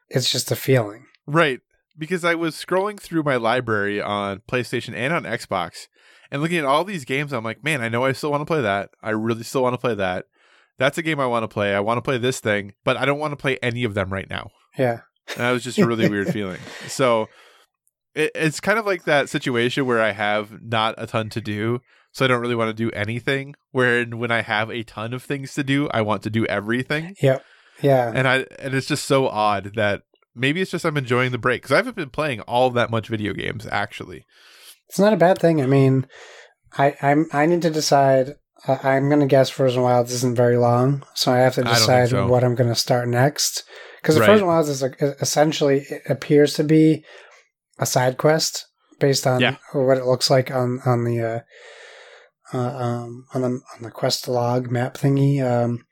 [0.09, 1.05] It's just a feeling.
[1.25, 1.59] Right.
[1.97, 5.87] Because I was scrolling through my library on PlayStation and on Xbox
[6.31, 7.33] and looking at all these games.
[7.33, 8.91] I'm like, man, I know I still want to play that.
[9.01, 10.25] I really still want to play that.
[10.77, 11.73] That's a game I want to play.
[11.73, 14.13] I want to play this thing, but I don't want to play any of them
[14.13, 14.51] right now.
[14.77, 16.59] Yeah, And that was just a really weird feeling.
[16.87, 17.29] So
[18.17, 21.80] it, it's kind of like that situation where I have not a ton to do.
[22.12, 23.56] so I don't really want to do anything.
[23.71, 27.15] Where when I have a ton of things to do, I want to do everything.
[27.21, 27.43] Yep.
[27.82, 28.12] Yeah.
[28.13, 30.01] And I and it's just so odd that
[30.36, 33.08] maybe it's just I'm enjoying the break because I haven't been playing all that much
[33.08, 34.25] video games actually.
[34.89, 35.62] It's not a bad thing.
[35.62, 36.08] I mean,
[36.77, 38.34] I I'm I need to decide.
[38.67, 41.65] Uh, I'm going to guess Frozen Wilds isn't very long, so I have to I
[41.65, 42.27] don't think decide so.
[42.27, 43.63] what I'm going to start next.
[44.01, 44.25] Because Right.
[44.25, 47.06] Frozen Wilds is like, essentially it appears to be
[47.79, 48.65] a side quest
[48.99, 49.55] based on Yeah.
[49.73, 51.39] what it looks like on on the uh,
[52.53, 55.41] uh, um, on the on the quest log map thingy.
[55.43, 55.85] Um,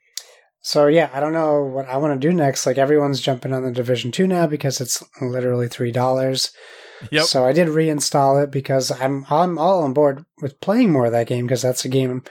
[0.62, 2.66] so yeah, I don't know what I want to do next.
[2.66, 6.50] Like everyone's jumping on the Division Two now because it's literally three dollars.
[7.12, 7.24] Yep.
[7.26, 11.12] So I did reinstall it because I'm I'm all on board with playing more of
[11.12, 12.24] that game because that's a game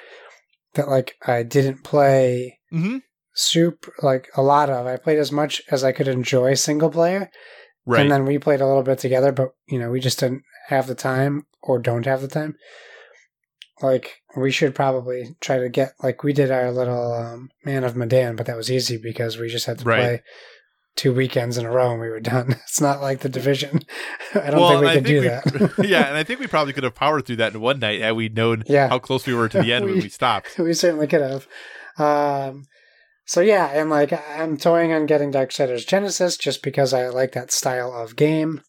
[0.73, 2.97] that like I didn't play Mm-hmm.
[3.35, 4.85] super like a lot of.
[4.87, 7.29] I played as much as I could enjoy single player,
[7.85, 8.01] Right.
[8.01, 9.31] and then we played a little bit together.
[9.31, 12.55] But you know, we just didn't have the time or don't have the time.
[13.81, 17.95] Like we should probably try to get like we did our little um, Man of
[17.95, 19.99] Medan, but that was easy because we just had to Right.
[19.99, 20.23] play
[20.95, 22.53] two weekends in a row and we were done.
[22.63, 23.81] It's not like the division.
[24.33, 25.85] I don't Well, think we could do think that.
[25.89, 28.15] yeah, and I think we probably could have powered through that in one night had
[28.15, 28.87] we known Yeah.
[28.87, 30.57] how close we were to the end when We- we stopped.
[30.57, 31.47] we certainly could have.
[31.97, 32.63] Um,
[33.25, 37.51] so yeah, and like I'm toying on getting Darksiders Genesis just because I like that
[37.51, 38.61] style of game.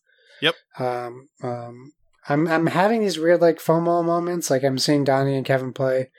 [0.43, 0.55] Yep.
[0.79, 1.93] Um, um,
[2.29, 4.51] I'm I'm having these weird like FOMO moments.
[4.51, 6.11] Like I'm seeing Donnie and Kevin play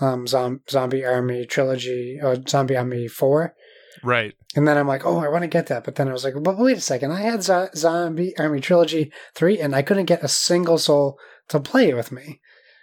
[0.00, 3.54] um Zom- Zombie Army Trilogy or Zombie Army Four,
[4.04, 4.34] Right.
[4.54, 5.84] and then I'm like, oh, I want to get that.
[5.84, 9.12] But then I was like, but wait a second, I had Zo- Zombie Army Trilogy
[9.34, 12.40] Three, and I couldn't get a single soul to play with me.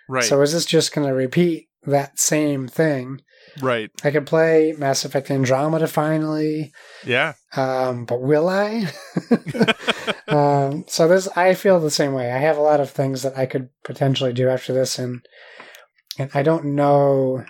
[0.09, 0.23] Right.
[0.23, 3.21] So is this just going to repeat that same thing?
[3.61, 3.89] Right.
[4.03, 6.71] I could play Mass Effect Andromeda finally,
[7.05, 7.33] Yeah.
[7.55, 8.91] um, but will I?
[10.27, 12.31] um, so this, I feel the same way.
[12.31, 15.25] I have a lot of things that I could potentially do after this, and
[16.17, 17.43] and I don't know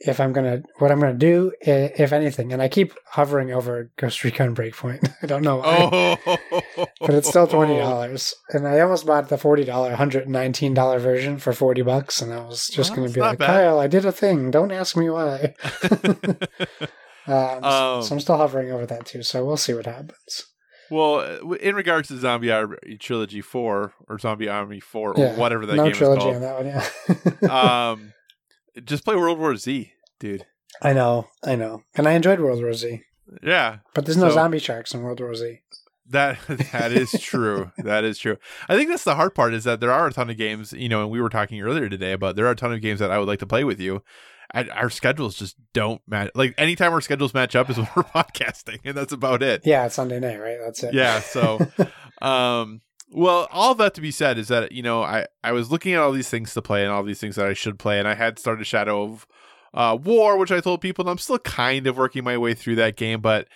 [0.00, 2.52] if I'm gonna what I'm gonna do, if anything.
[2.52, 5.12] And I keep hovering over Ghost Recon Breakpoint.
[5.22, 6.18] I don't know why.
[6.26, 6.86] Oh.
[7.00, 10.98] But it's still twenty dollars, and I almost bought the forty dollar, hundred nineteen dollar
[10.98, 13.46] version for forty bucks, and I was just Well, going to be like, bad.
[13.46, 14.50] Kyle, I did a thing.
[14.50, 15.54] Don't ask me why.
[17.26, 19.22] Um, so- Um, so I'm still hovering over that too.
[19.22, 20.46] So we'll see what happens.
[20.90, 25.36] well, uh, in regards to Zombie Army Trilogy 4 or Zombie Army 4 or Yeah,
[25.36, 26.66] whatever that no game trilogy is on called.
[26.66, 27.36] that one.
[27.42, 27.90] Yeah.
[27.92, 28.12] um
[28.84, 30.46] just play World War Z, dude.
[30.82, 33.02] I know, I know, and I enjoyed World War Z,
[33.42, 33.78] Yeah.
[33.94, 35.60] but there's no So- zombie sharks in World War Z.
[36.08, 36.38] That
[36.72, 37.70] that is true.
[37.78, 38.36] that is true.
[38.68, 40.88] I think that's the hard part is that there are a ton of games, you
[40.88, 43.12] know, and we were talking earlier today about there are a ton of games that
[43.12, 44.02] I would like to play with you.
[44.52, 46.32] And our schedules just don't match.
[46.34, 49.62] Like anytime our schedules match up is when we're podcasting, and that's about it.
[49.64, 50.58] Yeah, it's Sunday night, right?
[50.64, 50.92] That's it.
[50.94, 51.20] Yeah.
[51.20, 51.60] So,
[52.22, 52.80] um,
[53.10, 56.00] well, all that to be said is that you know I I was looking at
[56.00, 58.14] all these things to play and all these things that I should play, and I
[58.14, 59.26] had started Shadow of
[59.74, 62.76] uh, War, which I told people, and I'm still kind of working my way through
[62.76, 63.48] that game, but.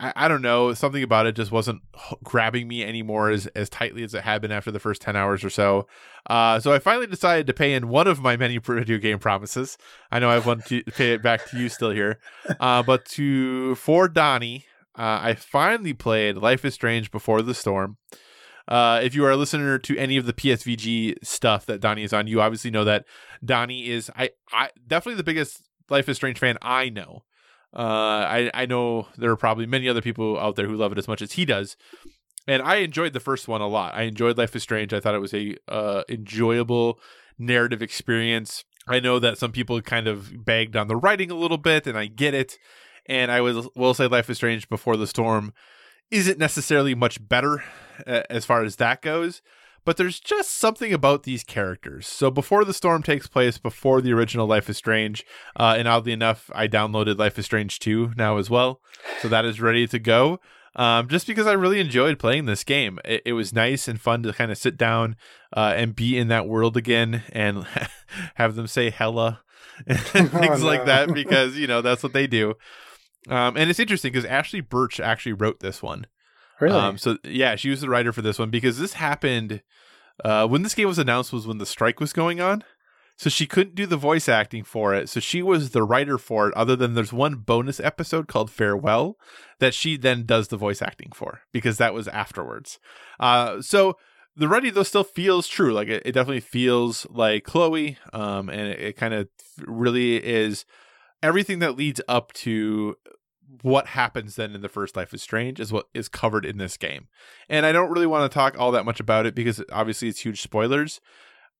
[0.00, 0.72] I, I don't know.
[0.74, 1.82] Something about it just wasn't
[2.22, 5.42] grabbing me anymore as, as tightly as it had been after the first 10 hours
[5.42, 5.88] or so.
[6.30, 9.76] Uh, so I finally decided to pay in one of my many video game promises.
[10.12, 12.20] I know I have want to pay it back to you still here.
[12.60, 14.66] Uh, but to for Donnie,
[14.96, 17.96] uh, I finally played Life is Strange Before the Storm.
[18.68, 22.12] Uh, if you are a listener to any of the PSVG stuff that Donnie is
[22.12, 23.06] on, you obviously know that
[23.42, 27.24] Donnie is I, I definitely the biggest Life is Strange fan I know.
[27.74, 30.98] Uh, I I know there are probably many other people out there who love it
[30.98, 31.76] as much as he does,
[32.46, 33.94] and I enjoyed the first one a lot.
[33.94, 34.92] I enjoyed Life is Strange.
[34.92, 37.00] I thought it was a uh, enjoyable
[37.38, 38.64] narrative experience.
[38.86, 41.96] I know that some people kind of bagged on the writing a little bit, and
[41.96, 42.58] I get it.
[43.06, 45.54] And I will will say Life is Strange Before the Storm
[46.10, 47.64] isn't necessarily much better
[48.06, 49.42] as far as that goes,
[49.84, 52.06] but there's just something about these characters.
[52.06, 55.24] So Before the Storm takes place before the original Life is Strange,
[55.56, 58.80] uh, and oddly enough, I downloaded Life is Strange 2 now as well,
[59.20, 60.40] so that is ready to go.
[60.76, 64.22] Um, just because I really enjoyed playing this game, it, it was nice and fun
[64.22, 65.16] to kind of sit down
[65.56, 67.66] uh, and be in that world again and
[68.34, 69.40] have them say hella
[69.86, 69.98] and
[70.30, 72.54] things Oh, like that because you know that's what they do.
[73.28, 76.06] Um, and it's interesting because Ashly Burch actually wrote this one.
[76.60, 76.76] Really?
[76.76, 79.62] Um, so yeah, she was the writer for this one because this happened
[80.24, 82.64] uh, when this game was announced was when the strike was going on.
[83.16, 85.08] So she couldn't do the voice acting for it.
[85.08, 86.54] So she was the writer for it.
[86.54, 89.16] Other than there's one bonus episode called Farewell
[89.58, 92.78] that she then does the voice acting for because that was afterwards.
[93.18, 93.96] Uh, so
[94.36, 95.72] the writing though still feels true.
[95.72, 97.98] Like it, it definitely feels like Chloe.
[98.12, 99.28] Um, and it, it kind of
[99.66, 100.64] really is
[101.20, 102.94] everything that leads up to
[103.62, 106.76] what happens then in the first Life is Strange is what is covered in this
[106.76, 107.08] game.
[107.48, 110.20] And I don't really want to talk all that much about it because obviously it's
[110.20, 111.00] huge spoilers.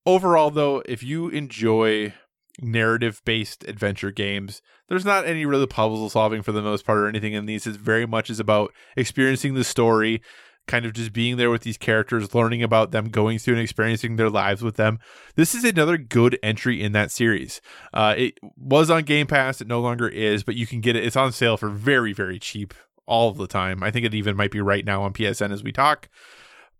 [0.06, 2.14] overall, though, if you enjoy
[2.60, 7.08] narrative based adventure games, there's not any really puzzle solving for the most part or
[7.08, 7.66] anything in these.
[7.66, 10.22] It's very much is about experiencing the story,
[10.68, 14.16] kind of just being there with these characters, learning about them, going through and experiencing
[14.16, 15.00] their lives with them.
[15.34, 17.60] This is another good entry in that series.
[17.92, 21.04] Uh, it was on Game Pass, it no longer is, but you can get it.
[21.04, 22.74] It's on sale for very, very cheap
[23.06, 23.82] all the time.
[23.82, 26.08] I think it even might be right now on PSN as we talk.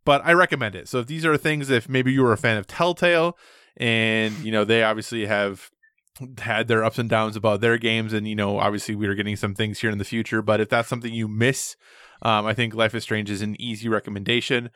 [0.04, 0.88] But I recommend it.
[0.88, 3.36] So if these are things, if maybe you were a fan of Telltale,
[3.76, 5.70] and you know they obviously have
[6.38, 9.36] had their ups and downs about their games, and you know obviously we are getting
[9.36, 10.42] some things here in the future.
[10.42, 11.76] But if that's something you miss,
[12.22, 14.70] um, I think Life is Strange is an easy recommendation.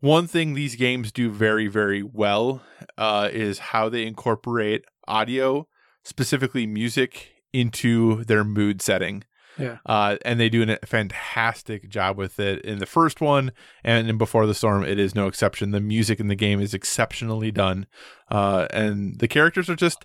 [0.00, 2.62] One thing these games do very, very well
[2.98, 5.68] uh, is how they incorporate audio,
[6.04, 9.24] specifically music, into their mood setting.
[9.58, 9.78] Yeah.
[9.84, 13.52] Uh, and they do a fantastic job with it in the first one
[13.84, 14.82] and in Before the Storm.
[14.84, 15.70] It is no exception.
[15.70, 17.86] The music in the game is exceptionally done,
[18.30, 20.04] uh, and the characters are just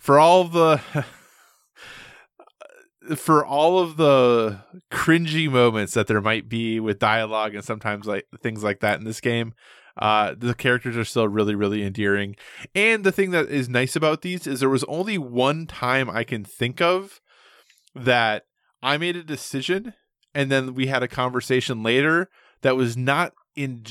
[0.00, 0.80] for all the
[3.16, 8.26] for all of the cringy moments that there might be with dialogue and sometimes like
[8.42, 9.54] things like that in this game
[9.96, 12.34] uh the characters are still really really endearing
[12.74, 16.24] and the thing that is nice about these is there was only one time i
[16.24, 17.20] can think of
[17.94, 18.44] that
[18.82, 19.92] i made a decision
[20.34, 22.28] and then we had a conversation later
[22.62, 23.84] that was not in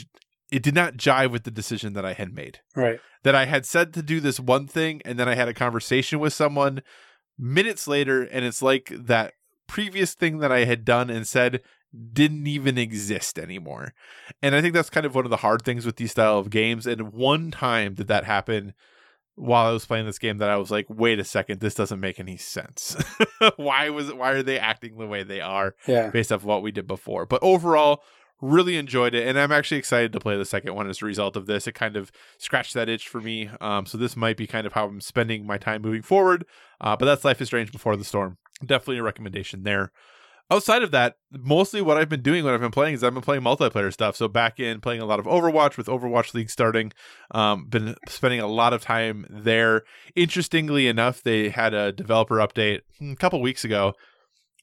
[0.51, 2.99] it did not jive with the decision that i had made Right.
[3.24, 6.20] that I had said to do this one thing and then I had a conversation
[6.20, 6.82] with someone
[7.38, 9.34] minutes later and it's like that
[9.67, 11.61] previous thing that I had done and said
[12.13, 13.93] didn't even exist anymore.
[14.41, 16.49] And I think that's kind of one of the hard things with these style of
[16.49, 18.73] games and one time did that happen
[19.36, 21.99] while I was playing this game that I was like, wait a second, this doesn't
[21.99, 22.95] make any sense.
[23.55, 25.75] why was it why are they acting the way they are?
[25.88, 26.09] Yeah.
[26.09, 27.25] based off what we did before.
[27.25, 28.03] But overall,
[28.41, 31.36] really enjoyed it, and I'm actually excited to play the second one as a result
[31.36, 31.67] of this.
[31.67, 33.49] It kind of scratched that itch for me.
[33.61, 36.45] Um, so this might be kind of how I'm spending my time moving forward.
[36.82, 38.38] Uh, but that's Life is Strange Before the Storm.
[38.65, 39.91] Definitely a recommendation there.
[40.49, 43.23] Outside of that, mostly what I've been doing when I've been playing is I've been
[43.23, 44.17] playing multiplayer stuff.
[44.17, 46.91] So back in playing a lot of Overwatch with Overwatch League starting,
[47.32, 49.84] um, been spending a lot of time there.
[50.13, 53.93] Interestingly enough, they had a developer update a couple weeks ago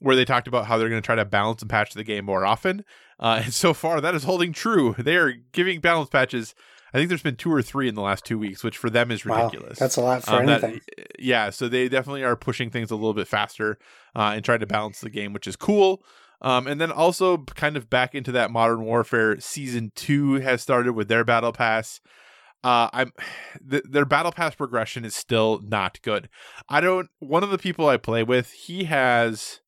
[0.01, 2.27] where they talked about how they're going to try to balance and patch the game
[2.27, 2.85] more often.
[3.19, 4.95] Uh, and so far, that is holding true.
[4.99, 6.55] They are giving balance patches.
[6.93, 9.11] I think there's been two or three in the last two weeks, which for them
[9.11, 9.47] is Wow.
[9.47, 9.79] ridiculous.
[9.79, 10.81] That's a lot for Um, that- anything.
[11.19, 13.79] yeah, so they definitely are pushing things a little bit faster
[14.17, 16.03] uh, and trying to balance the game, which is cool.
[16.41, 20.93] Um, and then also kind of back into that Modern Warfare season two has started
[20.93, 22.01] with their battle pass.
[22.65, 23.13] Uh, I'm
[23.71, 26.29] th- their battle pass progression is still not good.
[26.69, 27.09] I don't.
[27.19, 29.61] One of the people I play with, he has,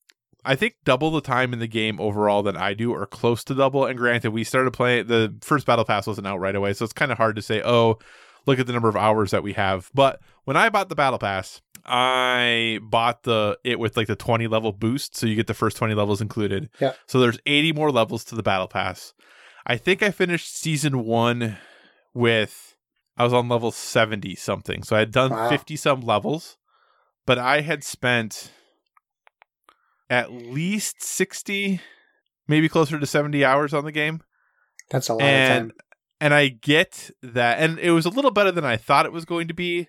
[0.44, 3.54] I think, double the time in the game overall than I do, or close to
[3.54, 3.84] double.
[3.84, 6.92] And granted, we started playing the first battle pass wasn't out right away, so it's
[6.92, 7.62] kind of hard to say.
[7.62, 7.98] Oh,
[8.46, 9.90] look at the number of hours that we have.
[9.94, 14.46] But when I bought the battle pass, I bought the it with like the 20
[14.46, 16.70] level boost, so you get the first 20 levels included.
[16.80, 16.92] Yeah.
[17.06, 19.14] So there's 80 more levels to the battle pass.
[19.66, 21.56] I think I finished season 1
[22.14, 22.76] with
[23.16, 24.82] I was on level 70 something.
[24.82, 25.50] So I had done Wow.
[25.50, 26.56] 50 some levels,
[27.26, 28.50] but I had spent
[30.10, 31.80] at least 60
[32.48, 34.20] maybe closer to 70 hours on the game
[34.90, 35.76] That's a lot and of time.
[36.20, 39.24] and I get that, and it was a little better than I thought it was
[39.24, 39.88] going to be.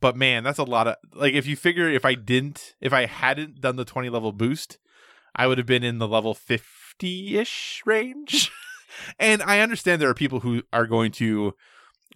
[0.00, 3.04] But man, that's a lot of like if you figure if I didn't, if I
[3.04, 4.78] hadn't done the twenty level boost,
[5.36, 8.50] I would have been in the level fifty ish range.
[9.18, 11.54] and I understand there are people who are going to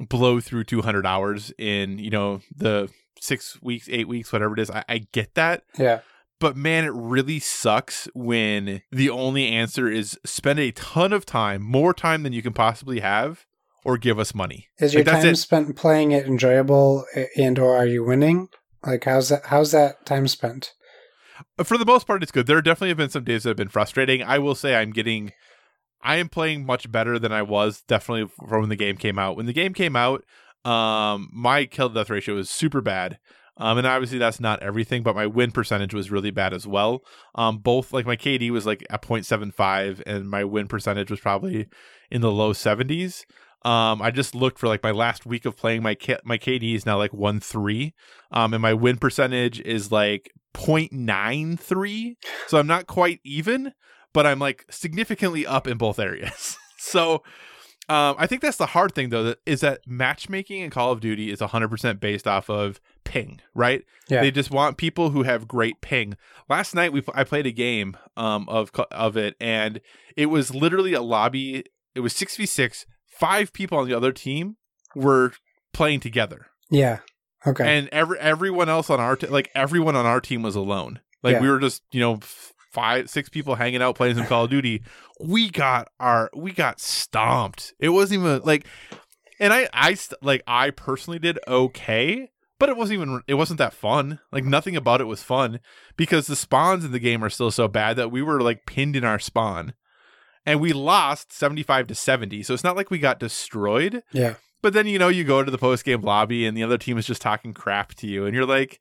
[0.00, 2.88] blow through two hundred hours in you know the
[3.20, 4.70] six weeks, eight weeks, whatever it is.
[4.70, 6.00] I, I get that, Yeah.
[6.40, 11.62] But man, it really sucks when the only answer is spend a ton of time,
[11.62, 13.46] more time than you can possibly have,
[13.84, 14.68] or give us money.
[14.78, 17.04] Is your Like, time spent playing it enjoyable
[17.36, 18.48] and or are you winning?
[18.84, 20.72] Like how's that how's that time spent?
[21.64, 22.46] For the most part, it's good.
[22.46, 24.22] There definitely have been some days that have been frustrating.
[24.22, 25.32] I will say I'm getting,
[26.02, 29.36] I am playing much better than I was definitely from when the game came out.
[29.36, 30.24] When the game came out,
[30.64, 33.18] um, my kill to death ratio was super bad.
[33.56, 37.04] Um, and obviously that's not everything, but my win percentage was really bad as well.
[37.34, 41.68] Um, both like my KD was like at 0.75 and my win percentage was probably
[42.10, 43.24] in the low 70s.
[43.64, 46.74] Um, I just looked for like my last week of playing my K- my KD
[46.74, 47.94] is now like one three,
[48.30, 52.16] um, and my win percentage is like 0.93.
[52.46, 53.72] So I'm not quite even,
[54.12, 56.58] but I'm like significantly up in both areas.
[56.78, 57.22] so
[57.88, 61.00] um, I think that's the hard thing though, that is that matchmaking in Call of
[61.00, 63.84] Duty is 100% based off of ping, right?
[64.08, 64.22] Yeah.
[64.22, 66.16] They just want people who have great ping.
[66.48, 69.80] Last night we I played a game um of of it and
[70.16, 71.64] it was literally a lobby.
[71.94, 72.86] It was 6v6.
[73.06, 74.56] Five people on the other team
[74.96, 75.32] were
[75.72, 76.46] playing together.
[76.70, 77.00] Yeah.
[77.46, 77.78] Okay.
[77.78, 81.00] And every everyone else on our t- like everyone on our team was alone.
[81.22, 81.40] Like Yeah.
[81.42, 84.50] we were just you know f- five six people hanging out playing some Call of
[84.50, 84.82] Duty.
[85.20, 87.72] We got our we got stomped.
[87.78, 88.66] It wasn't even like,
[89.40, 93.58] and I I st- like I personally did okay, but it wasn't even it wasn't
[93.58, 94.18] that fun.
[94.32, 95.60] Like nothing about it was fun
[95.96, 98.96] because the spawns in the game are still so bad that we were like pinned
[98.96, 99.74] in our spawn.
[100.46, 102.42] And we lost 75 to 70.
[102.42, 104.02] So it's not like we got destroyed.
[104.12, 104.34] yeah.
[104.60, 106.96] But then you know you go to the post game lobby and the other team
[106.96, 108.80] is just talking crap to you, and you're like,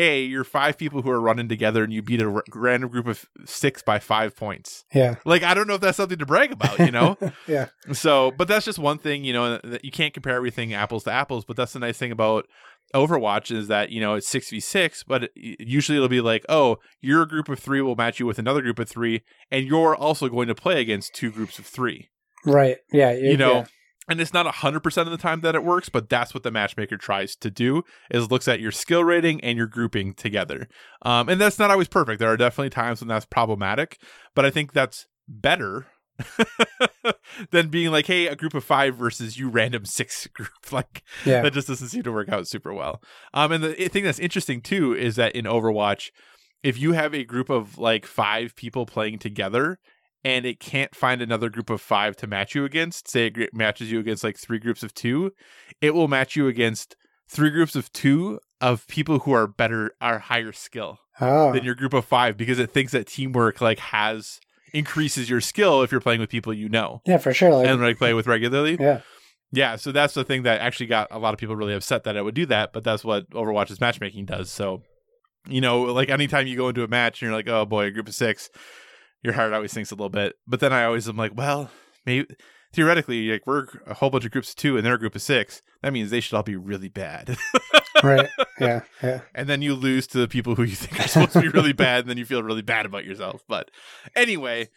[0.00, 3.06] "Hey, you're five people who are running together, and you beat a r- random group
[3.06, 5.16] of six by five points." Yeah.
[5.24, 7.16] Like I don't know if that's something to brag about, you know.
[7.46, 7.68] yeah.
[7.92, 11.12] so, but that's just one thing, you know, that you can't compare everything apples to
[11.12, 11.44] apples.
[11.44, 12.46] But that's the nice thing about
[12.94, 16.44] Overwatch is that you know it's six v six, but it, usually it'll be like,
[16.48, 19.94] oh, your group of three will match you with another group of three, and you're
[19.94, 22.10] also going to play against two groups of three
[22.44, 22.78] Right.
[22.92, 23.12] Yeah.
[23.12, 23.64] you know yeah.
[24.10, 26.96] And it's not 100% of the time that it works but that's what the matchmaker
[26.98, 30.68] tries to do is looks at your skill rating and your grouping together
[31.02, 33.98] um, and that's not always perfect there are definitely times when that's problematic
[34.34, 35.86] but i think that's better
[37.50, 41.42] than being like hey a group of five versus you random six group like Yeah.
[41.42, 43.02] that just doesn't seem to work out super well.
[43.32, 46.10] Um, and the thing that's interesting too is that in Overwatch,
[46.62, 49.78] if you have a group of like five people playing together
[50.24, 53.90] and it can't find another group of five to match you against, say it matches
[53.90, 55.32] you against like three groups of two,
[55.80, 56.96] it will match you against
[57.28, 61.52] three groups of two of people who are better, are higher skill Oh.
[61.52, 64.40] than your group of five because it thinks that teamwork like has
[64.72, 67.50] increases your skill if you're playing with people you know yeah, for sure.
[67.50, 68.76] Like, and like play with regularly.
[68.80, 69.00] yeah.
[69.52, 72.14] Yeah, so that's the thing that actually got a lot of people really upset that
[72.14, 74.48] it would do that, but that's what Overwatch's matchmaking does.
[74.48, 74.82] So,
[75.48, 77.90] you know, like anytime you go into a match and you're like, oh boy, a
[77.90, 78.48] group of six,
[79.22, 80.34] your heart always sinks a little bit.
[80.46, 81.70] But then I always am like, well,
[82.06, 82.26] maybe
[82.72, 85.22] theoretically, like we're a whole bunch of groups of two and they're a group of
[85.22, 85.62] six.
[85.82, 87.36] That means they should all be really bad.
[88.02, 88.28] Right.
[88.58, 88.80] Yeah.
[89.02, 89.20] Yeah.
[89.34, 91.74] and then you lose to the people who you think are supposed to be really
[91.74, 93.42] bad, and then you feel really bad about yourself.
[93.46, 93.70] But
[94.16, 94.70] anyway,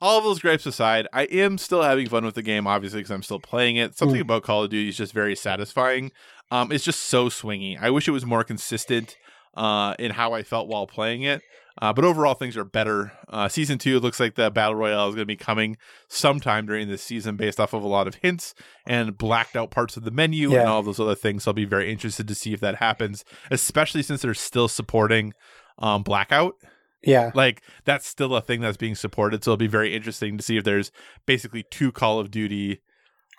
[0.00, 3.10] all of those gripes aside, I am still having fun with the game, obviously, because
[3.10, 3.98] I'm still playing it.
[3.98, 4.22] Something Mm.
[4.22, 6.10] about Call of Duty is just very satisfying.
[6.50, 7.78] Um, it's just so swingy.
[7.78, 9.14] I wish it was more consistent
[9.54, 11.42] uh, in how I felt while playing it.
[11.80, 13.12] Uh, but overall, things are better.
[13.28, 15.76] Uh, season two it looks like the battle royale is going to be coming
[16.08, 18.54] sometime during this season, based off of a lot of hints
[18.86, 20.60] and blacked out parts of the menu Yeah.
[20.60, 21.44] and all those other things.
[21.44, 25.32] So I'll be very interested to see if that happens, especially since they're still supporting
[25.78, 26.54] um, blackout.
[27.02, 27.30] Yeah.
[27.34, 29.42] Like that's still a thing that's being supported.
[29.42, 30.92] So it'll be very interesting to see if there's
[31.24, 32.82] basically two Call of Duty.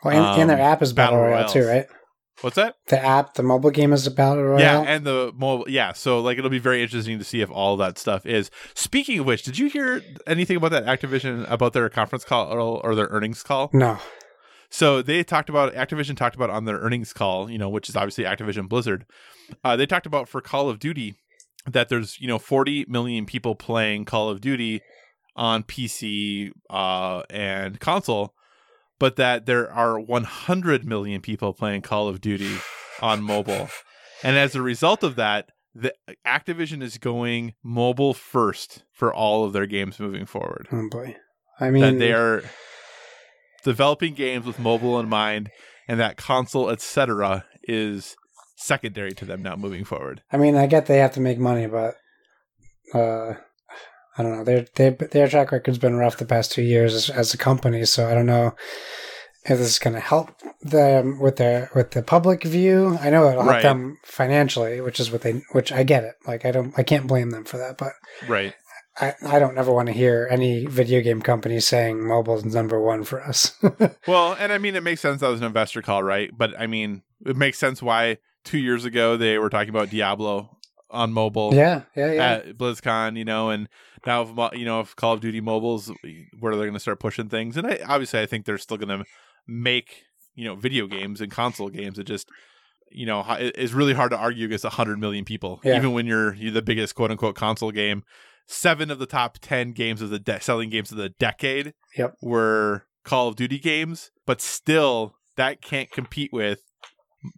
[0.03, 1.85] Well, and, and their um, app is battle, battle royale too, right?
[2.41, 2.75] What's that?
[2.87, 4.59] The app, the mobile game is about royale.
[4.59, 5.69] Yeah, and the mobile.
[5.69, 8.49] Yeah, so like it'll be very interesting to see if all that stuff is.
[8.73, 12.59] Speaking of which, did you hear anything about that Activision about their conference call or,
[12.59, 13.69] or their earnings call?
[13.73, 13.97] no.
[14.73, 17.97] So they talked about Activision talked about on their earnings call, you know, which is
[17.97, 19.05] obviously Activision Blizzard.
[19.65, 21.15] Uh, they talked about for Call of Duty
[21.69, 24.81] that there's you know 40 million people playing Call of Duty
[25.35, 28.33] on PC uh, and console,
[29.01, 32.57] but that there are 100 million people playing Call of Duty
[33.01, 33.67] on mobile,
[34.23, 35.49] and as a result of that.
[35.73, 35.95] The
[36.27, 41.15] Activision is going mobile first for all of their games moving forward Oh boy.
[41.61, 42.43] I mean, that they are
[43.63, 45.49] developing games with mobile in mind
[45.87, 48.17] and that console etc is
[48.57, 51.67] secondary to them now moving forward I mean, I get they have to make money,
[51.67, 51.95] but
[52.93, 53.35] uh,
[54.17, 54.43] I don't know.
[54.43, 57.85] Their their their track record's been rough the past two years as, as a company,
[57.85, 58.55] so I don't know
[59.43, 60.29] if this is going to help
[60.61, 62.97] them with their with the public view.
[63.01, 63.63] I know it'll help Right.
[63.63, 66.15] them financially, which is what they which I get it.
[66.27, 67.93] Like I don't I can't blame them for that, but
[68.27, 68.53] right
[68.99, 73.03] I I don't ever want to hear any video game company saying mobile's number one
[73.05, 73.57] for us.
[74.07, 76.67] well and i mean it makes sense that was an investor call right but i
[76.67, 80.57] mean it makes sense why two years ago they were talking about diablo
[80.91, 82.23] on mobile yeah, yeah, yeah.
[82.33, 83.67] at BlizzCon, you know, and
[84.05, 85.91] now if, you know if Call of Duty mobiles
[86.39, 88.99] where they're going to start pushing things, and I, obviously I think they're still going
[88.99, 89.05] to
[89.47, 90.03] make
[90.35, 91.97] you know video games and console games.
[91.99, 92.27] It just
[92.89, 95.77] you know it's really hard to argue against hundred million people, Yeah.
[95.77, 98.03] even when you're, you're the biggest quote unquote console game.
[98.47, 102.15] Seven of the top ten games of the de- selling games of the decade Yep.
[102.21, 106.59] were Call of Duty games, but still that can't compete with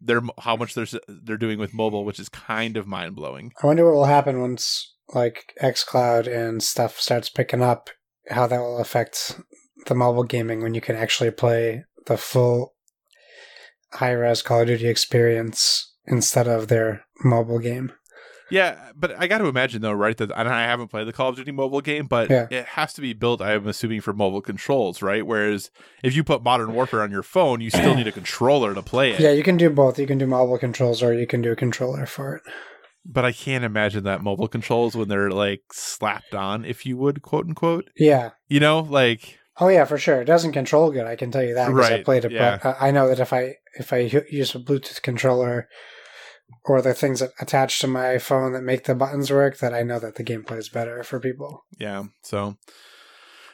[0.02, 3.52] their how much they're they're doing with mobile, which is kind of mind blowing.
[3.62, 7.90] I wonder what will happen once like xCloud and stuff starts picking up.
[8.30, 9.40] How that will affect
[9.88, 12.74] the mobile gaming when you can actually play the full
[13.94, 17.92] high res Call of Duty experience instead of their mobile game.
[18.54, 20.16] Yeah, but I got to imagine though, right?
[20.16, 22.46] That and I haven't played the Call of Duty mobile game, but Yeah.
[22.52, 23.42] it has to be built.
[23.42, 25.26] I'm assuming for mobile controls, right?
[25.26, 25.72] Whereas
[26.04, 29.12] if you put Modern Warfare on your phone, you still need a controller to play
[29.14, 29.20] it.
[29.20, 29.98] Yeah, you can do both.
[29.98, 32.44] You can do mobile controls or you can do a controller for it.
[33.04, 37.24] But I can't imagine that mobile controls when they're like slapped on, if you would,
[37.24, 37.90] quote unquote.
[37.98, 38.30] Yeah.
[38.48, 40.22] You know, like Oh yeah, for sure.
[40.22, 41.06] It doesn't control good.
[41.08, 42.32] I can tell you that because I Right, played it.
[42.32, 42.60] yeah.
[42.62, 43.98] But I I know that if I if I
[44.30, 45.68] use a Bluetooth controller
[46.66, 49.84] or the things that attach to my phone that make the buttons work, that I
[49.84, 51.66] know that the gameplay is better for people.
[51.80, 52.04] yeah.
[52.22, 52.58] So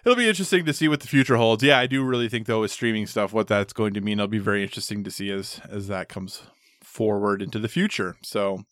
[0.05, 1.63] it'll be interesting to see what the future holds.
[1.63, 4.27] Yeah, I do really think though with streaming stuff, what that's going to mean, it'll
[4.27, 6.43] be very interesting to see as as that comes
[6.83, 8.15] forward into the future.
[8.23, 8.63] So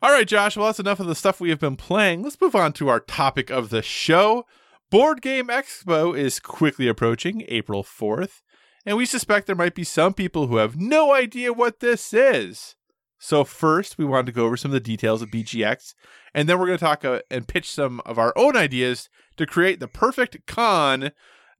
[0.00, 0.56] all right, Josh.
[0.56, 2.22] Well, that's enough of the stuff we have been playing.
[2.22, 4.44] Let's move on to our topic of the show.
[4.90, 8.42] Board Game Expo is quickly approaching April 4th,
[8.86, 12.76] and we suspect there might be some people who have no idea what this is.
[13.18, 15.94] So, first, we wanted to go over some of the details of BGX,
[16.34, 19.46] and then we're going to talk uh, and pitch some of our own ideas to
[19.46, 21.10] create the perfect con.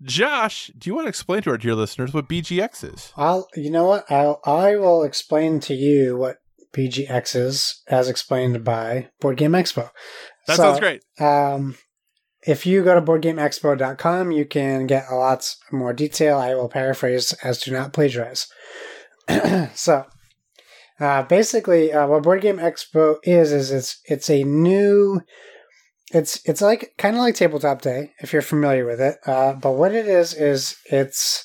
[0.00, 3.12] Josh, do you want to explain to our dear listeners what BGX is?
[3.16, 6.36] I'll you know what I'll I will explain to you what
[6.72, 9.90] BGX is as explained by Board Game Expo.
[10.46, 11.02] That So, sounds great.
[11.18, 11.76] Um,
[12.46, 16.38] if you go to boardgameexpo.com, you can get a lots more detail.
[16.38, 18.46] I will paraphrase as to not plagiarize.
[19.74, 20.06] so,
[21.00, 25.20] uh, basically, uh, what Board Game Expo is is it's it's a new.
[26.12, 29.16] It's it's like kind of like Tabletop Day if you're familiar with it.
[29.26, 31.44] Uh, but what it is is it's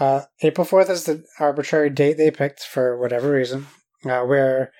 [0.00, 3.66] uh, April fourth is the arbitrary date they picked for whatever reason.
[4.04, 4.70] Uh, where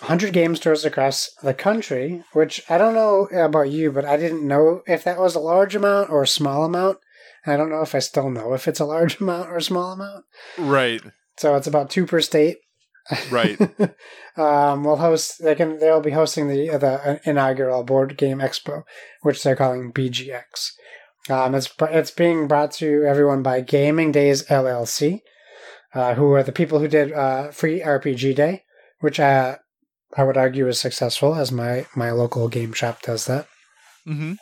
[0.00, 4.46] 100 game stores across the country, which I don't know about you, but I didn't
[4.46, 6.98] know if that was a large amount or a small amount.
[7.44, 9.62] And I don't know if I still know if it's a large amount or a
[9.62, 10.24] small amount.
[10.58, 11.02] Right,
[11.38, 12.58] So it's about two per state.
[13.30, 13.60] Right.
[14.36, 15.42] um, we'll host.
[15.42, 15.78] They can.
[15.78, 18.82] They'll be hosting the the inaugural board game expo,
[19.22, 20.72] which they're calling BGX.
[21.28, 25.20] Um, it's it's being brought to everyone by Gaming Days LLC,
[25.94, 28.64] uh, who are the people who did uh, Free RPG Day,
[29.00, 29.58] which I
[30.16, 33.46] I would argue is successful, as my my local game shop does that.
[34.04, 34.34] hmm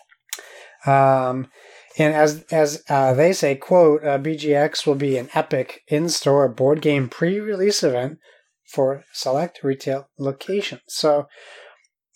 [0.86, 1.48] Um,
[1.96, 6.80] and as as uh, they say, quote, uh, BGX will be an epic in-store board
[6.80, 8.18] game pre-release event
[8.66, 10.82] for select retail locations.
[10.88, 11.26] So,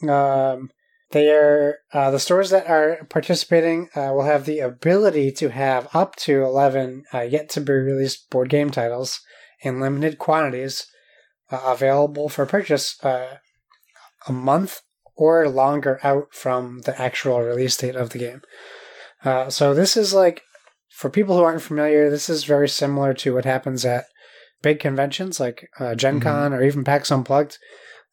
[0.08, 0.70] um,
[1.10, 5.88] they are uh, the stores that are participating uh, will have the ability to have
[5.94, 9.20] up to eleven uh, yet to be released board game titles
[9.60, 10.86] in limited quantities
[11.50, 13.38] uh, available for purchase uh,
[14.26, 14.82] a month
[15.16, 18.42] or longer out from the actual release date of the game.
[19.24, 20.42] Uh, so this is like,
[20.90, 24.04] for people who aren't familiar, this is very similar to what happens at
[24.62, 27.58] big conventions like uh, Gen Con or even PAX Unplugged.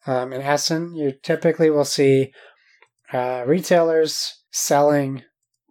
[0.06, 2.32] Um, in Essen, you typically will see
[3.12, 5.22] uh, retailers selling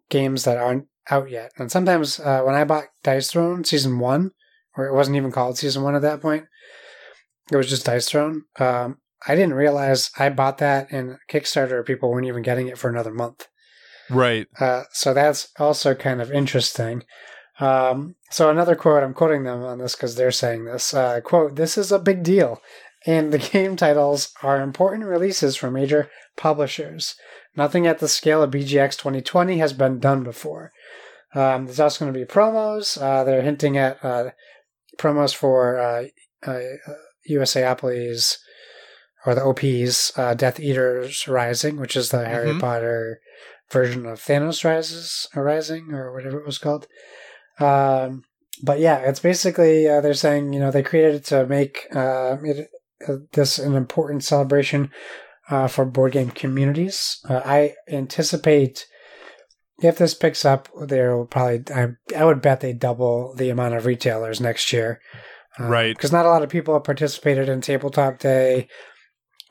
[0.10, 1.52] games that aren't out yet.
[1.58, 4.32] And sometimes uh, when I bought Dice Throne Season 1,
[4.78, 6.46] or it wasn't even called Season 1 at that point,
[7.52, 8.44] it was just Dice Throne.
[8.60, 8.98] Um,
[9.28, 11.86] I didn't realize I bought that and Kickstarter.
[11.86, 13.48] People weren't even getting it for another month.
[14.10, 14.48] Right.
[14.60, 17.04] Uh, so that's also kind of interesting.
[17.60, 20.94] Um, so another quote, I'm quoting them on this because they're saying this.
[20.94, 22.62] Uh, quote, this is a big deal.
[23.06, 27.16] And the game titles are important releases for major publishers.
[27.56, 30.74] Nothing at the scale of BGX 2020 has been done before.
[31.34, 33.02] Um, there's also going to be promos.
[33.02, 34.32] Uh, they're hinting at uh,
[34.98, 36.06] promos for uh,
[36.46, 36.60] uh,
[37.30, 38.38] USAopolis
[39.26, 42.60] or the OPs, uh, Death Eaters Rising, which is the Harry Mhm.
[42.60, 43.20] Potter
[43.72, 46.88] version of Thanos Rises Rising or whatever it was called.
[47.60, 48.24] Um,
[48.64, 52.38] but yeah, it's basically uh, they're saying you know they created it to make uh,
[52.44, 52.70] it,
[53.08, 54.92] uh, this an important celebration
[55.50, 57.20] uh, for board game communities.
[57.30, 58.86] Uh, I anticipate
[59.80, 63.76] if this picks up, there will probably I, I would bet they double the amount
[63.76, 65.02] of retailers next year.
[65.60, 65.96] Right.
[65.96, 68.68] Because not a lot of people have participated in Tabletop Day.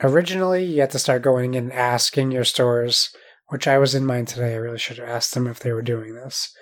[0.02, 3.10] Originally, you had to start going and asking your stores,
[3.48, 4.54] which I was in mine today.
[4.54, 6.52] I really should have asked them if they were doing this.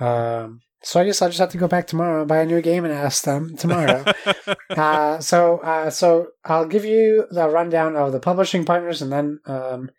[0.00, 2.62] Um, so I guess I'll just have to go back tomorrow and buy a new
[2.62, 4.04] game and ask them tomorrow.
[4.70, 9.40] uh, so, uh, so I'll give you the rundown of the publishing partners, and then
[9.46, 9.90] um,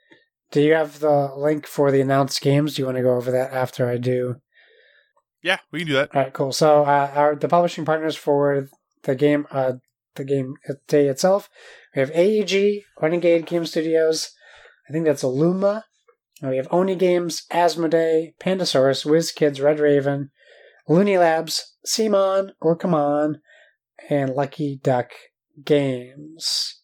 [0.52, 2.76] do you have the link for the announced games?
[2.76, 4.36] Do you want to go over that after I do?
[5.42, 6.16] yeah, we can do that.
[6.16, 6.52] All right, cool.
[6.52, 8.68] So, uh, our the publishing partners for
[9.04, 9.74] the game, uh,
[10.16, 10.56] the game
[10.88, 11.50] day itself,
[11.96, 14.32] we have AEG, Renegade Game Studios.
[14.90, 15.84] I think that's Illuma.
[16.42, 20.32] We have Oni Games, Asmodee, Pandasaurus, WizKids, Red Raven,
[20.88, 23.36] Looney Labs, Simon, Orcamon,
[24.10, 25.12] and Lucky Duck
[25.64, 26.82] Games.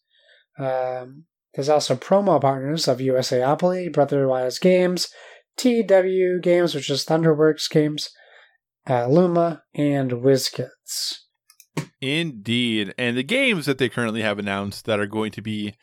[0.60, 5.08] Um, There's also promo partners of USAopoly, Brotherwise Games,
[5.58, 8.10] TW Games, which is Thunderworks Games,
[8.89, 11.20] uh, Luma, and WizKids.
[12.01, 12.93] Indeed.
[12.97, 15.76] And the games that they currently have announced that are going to be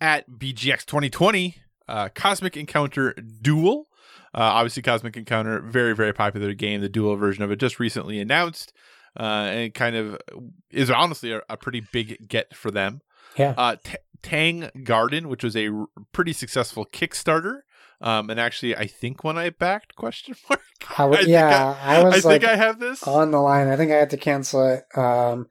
[0.00, 1.56] at BGX 2020
[1.92, 3.86] uh, Cosmic Encounter Duel.
[4.34, 6.80] Uh, obviously, Cosmic Encounter, very, very popular game.
[6.80, 8.72] The dual version of it just recently announced.
[9.14, 10.18] Uh, and kind of
[10.70, 13.02] is honestly a, a pretty big get for them.
[13.36, 13.52] Yeah.
[13.58, 17.60] Uh, T- Tang Garden, which was a r- pretty successful Kickstarter.
[18.00, 20.60] Um, and actually, I think when I backed question mark,
[20.98, 23.02] I would, yeah, I, I was like think I have this.
[23.04, 23.68] on the line.
[23.68, 25.46] I think I had to cancel it um,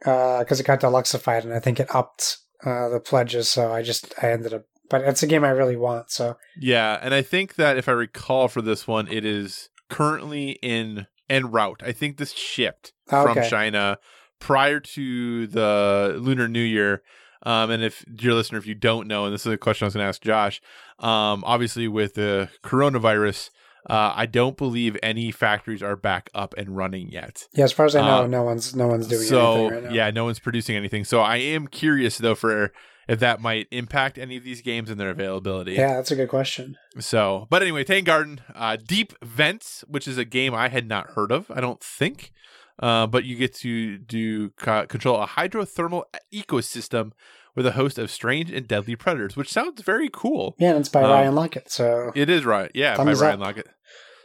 [0.00, 3.48] because it got deluxified, and I think it upped uh, the pledges.
[3.48, 6.10] So I just I ended up, but it's a game I really want.
[6.10, 10.58] So Yeah, and I think that if I recall for this one, it is currently
[10.62, 11.82] in en route.
[11.84, 13.98] I think this shipped from China
[14.38, 17.02] prior to the Lunar New Year.
[17.42, 19.86] Um, and if dear listener, if you don't know, and this is a question I
[19.86, 20.60] was going to ask Josh,
[20.98, 23.50] um, obviously with the coronavirus,
[23.88, 27.46] uh, I don't believe any factories are back up and running yet.
[27.52, 29.82] yeah, as far as I know, Uh, no one's no one's doing so anything right
[29.84, 29.90] now.
[29.90, 31.04] yeah, no one's producing anything.
[31.04, 32.72] So I am curious though for
[33.08, 35.72] if that might impact any of these games and their availability.
[35.74, 36.76] yeah, that's a good question.
[36.98, 41.10] So, but anyway, Tang Garden, uh, Deep Vents, which is a game I had not
[41.10, 42.32] heard of, I don't think.
[42.78, 46.02] Uh, but you get to do co- control a hydrothermal
[46.34, 47.12] ecosystem
[47.54, 50.54] with a host of strange and deadly predators, which sounds very cool.
[50.58, 51.70] Yeah, and it's by Um, Ryan Laukat.
[51.70, 53.56] So It is right, yeah, by Ryan up.
[53.56, 53.64] Laukat.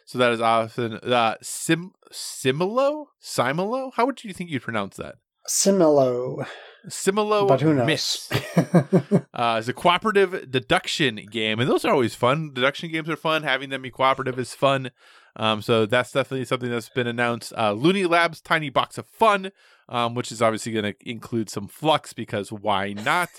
[0.05, 3.91] So that is often uh, Sim Similo Similo.
[3.95, 5.15] How would you think you'd pronounce that?
[5.47, 6.45] Similo,
[6.87, 7.87] Similo, but who knows?
[7.87, 8.29] Myths.
[9.33, 12.51] Uh, it's a cooperative deduction game, and those are always fun.
[12.53, 13.41] Deduction games are fun.
[13.41, 14.91] Having them be cooperative is fun.
[15.35, 17.53] Um, so that's definitely something that's been announced.
[17.57, 19.51] Uh, Looney Labs Tiny Box of Fun,
[19.89, 23.29] um, which is obviously going to include some Fluxx because why not?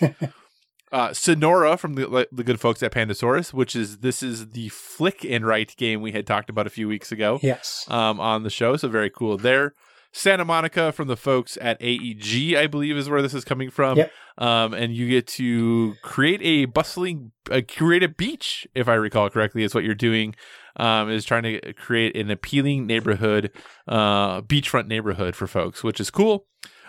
[0.93, 5.25] uh, Sonora from the, the good folks at Pandasaurus, which is this is the flick
[5.25, 8.51] and write game we had talked about a few weeks ago yes, um, on the
[8.51, 8.77] show.
[8.77, 9.75] So very cool there.
[10.13, 13.97] Santa Monica from the folks at AEG, I believe, is where this is coming from.
[13.99, 14.13] Yep.
[14.39, 19.31] Um, and you get to create a bustling, uh, create a beach, if I recall
[19.31, 20.35] correctly, is what you're doing.
[20.77, 23.51] Um, is trying to create an appealing neighborhood,
[23.89, 26.47] uh, beachfront neighborhood for folks, which is cool.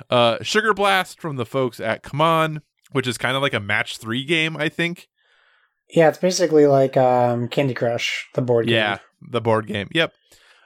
[0.09, 2.61] Uh, Sugar Blast from the folks at Come On,
[2.91, 5.09] which is kind of like a match three game, I think.
[5.89, 8.76] yeah, it's basically like um, Candy Crush, the board game.
[8.76, 9.89] Yeah, the board game.
[9.91, 10.13] Yep.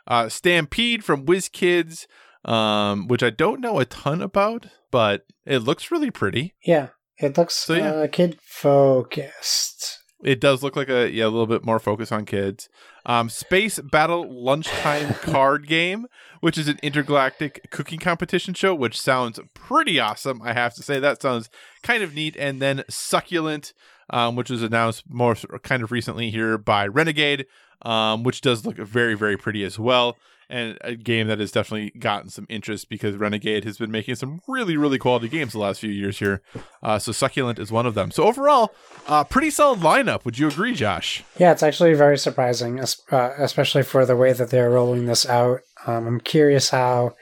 [0.05, 2.05] Uh, Stampede from WizKids,
[2.47, 6.55] um, which I don't know a ton about, but it looks really pretty.
[6.63, 7.91] yeah, it looks So, yeah.
[7.91, 9.99] uh, kid focused.
[10.23, 12.69] It does look like a yeah a little bit more focus on kids.
[13.05, 16.07] Um, Space Battle Lunchtime Card Game,
[16.41, 20.41] which is an intergalactic cooking competition show, which sounds pretty awesome.
[20.41, 21.49] I have to say that sounds
[21.83, 22.35] kind of neat.
[22.37, 23.73] And then Succulent,
[24.09, 27.45] um, which was announced more kind of recently here by Renegade,
[27.83, 30.17] um, which does look very very pretty as well.
[30.49, 34.41] And a game that has definitely gotten some interest because Renegade has been making some
[34.47, 36.41] really, really quality games the last few years here.
[36.81, 38.11] Uh, so Succulent is one of them.
[38.11, 38.73] So overall,
[39.07, 40.23] uh, pretty solid lineup.
[40.23, 41.23] Would you agree, Josh?
[41.37, 45.59] Yeah, it's actually very surprising, uh, especially for the way that they're rolling this out.
[45.85, 47.13] Um, I'm curious how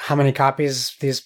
[0.00, 1.24] how many copies these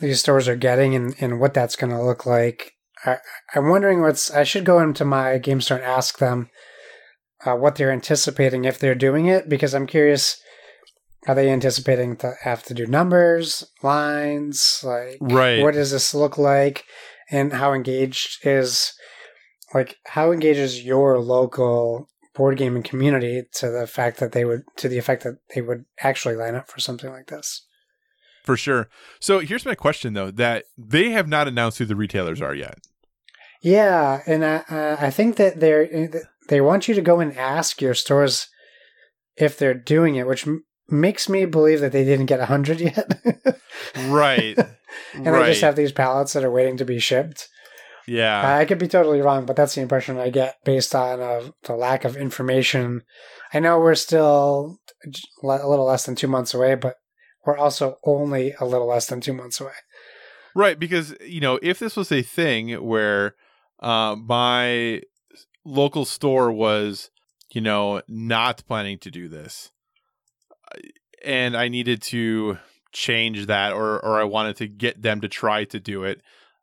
[0.00, 2.72] these stores are getting and, and what that's going to look like.
[3.04, 3.18] I,
[3.54, 4.30] I'm wondering what's.
[4.30, 6.48] I should go into my game store and ask them
[7.44, 10.40] uh, what they're anticipating if they're doing it because I'm curious.
[11.26, 15.62] Are they anticipating to have to do numbers, lines, like Right.
[15.62, 16.84] what does this look like,
[17.30, 18.92] and how engaged is
[19.72, 24.88] like how engages your local board gaming community to the fact that they would to
[24.88, 27.66] the effect that they would actually line up for something like this?
[28.44, 28.90] For sure.
[29.18, 32.80] So here's my question though: that they have not announced who the retailers are yet.
[33.62, 35.84] Yeah, and I, uh, I think that they're
[36.48, 38.48] they want you to go and ask your stores
[39.36, 42.80] if they're doing it, which m- makes me believe that they didn't get a hundred
[42.80, 43.58] yet,
[44.06, 44.56] Right.
[45.14, 47.48] and they just have these pallets that are waiting to be shipped.
[48.06, 48.56] yeah.
[48.58, 51.74] I could be totally wrong, but that's the impression I get based on uh, the
[51.74, 53.02] lack of information.
[53.52, 54.78] I know we're still
[55.42, 56.96] a little less than two months away, but
[57.46, 59.72] we're also only a little less than two months away.
[60.54, 63.34] Right, because you know, if this was a thing where
[63.80, 65.02] uh, my
[65.64, 67.10] local store was,
[67.52, 69.72] you know, not planning to do this,
[70.72, 70.78] uh,
[71.24, 72.58] and I needed to
[72.92, 76.20] change that, or or I wanted to get them to try to do it,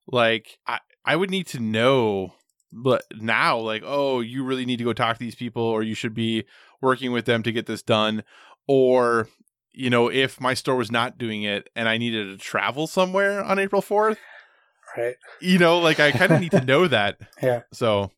[0.07, 2.33] like I I would need to know,
[2.71, 5.95] but now, like, oh, you really need to go talk to these people, or you
[5.95, 6.45] should be
[6.81, 8.23] working with them to get this done,
[8.67, 9.27] or
[9.73, 13.43] you know, if my store was not doing it and I needed to travel somewhere
[13.43, 14.17] on April 4th,
[14.97, 15.15] right?
[15.39, 17.17] You know, like I kind of need to know that.
[17.41, 17.61] Yeah.
[17.71, 18.11] So,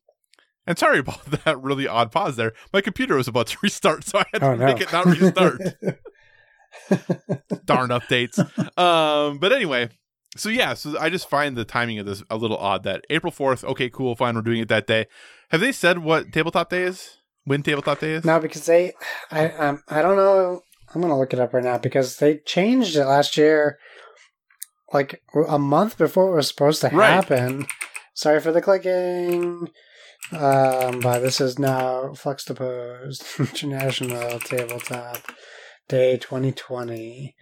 [0.66, 2.52] and sorry about that really odd pause there.
[2.72, 4.66] My computer was about to restart, so I had to Oh no.
[4.66, 5.60] make it not restart.
[7.64, 8.38] Darn updates.
[8.78, 9.88] Um, but anyway,
[10.36, 12.82] so yeah, so I just find the timing of this a little odd.
[12.82, 15.06] That April fourth, okay, cool, fine, we're doing it that day.
[15.50, 17.18] Have they said what tabletop day is?
[17.44, 18.24] When tabletop day is?
[18.24, 18.92] no, because they,
[19.30, 20.62] I, um, I don't know.
[20.94, 23.78] I'm gonna look it up right now because they changed it last year,
[24.92, 27.10] like a month before it was supposed to Right.
[27.12, 27.66] happen.
[28.14, 29.68] Sorry for the clicking.
[30.32, 35.18] Um, but this is now Fluxtopose International Tabletop
[35.88, 37.34] Day 2020.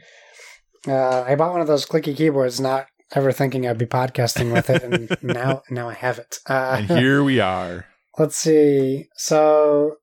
[0.88, 4.68] Uh, I bought one of those clicky keyboards, not ever thinking I'd be podcasting with
[4.68, 6.38] it, and now now I have it.
[6.48, 7.86] Uh, And here we are.
[8.18, 9.06] Let's see.
[9.16, 9.96] So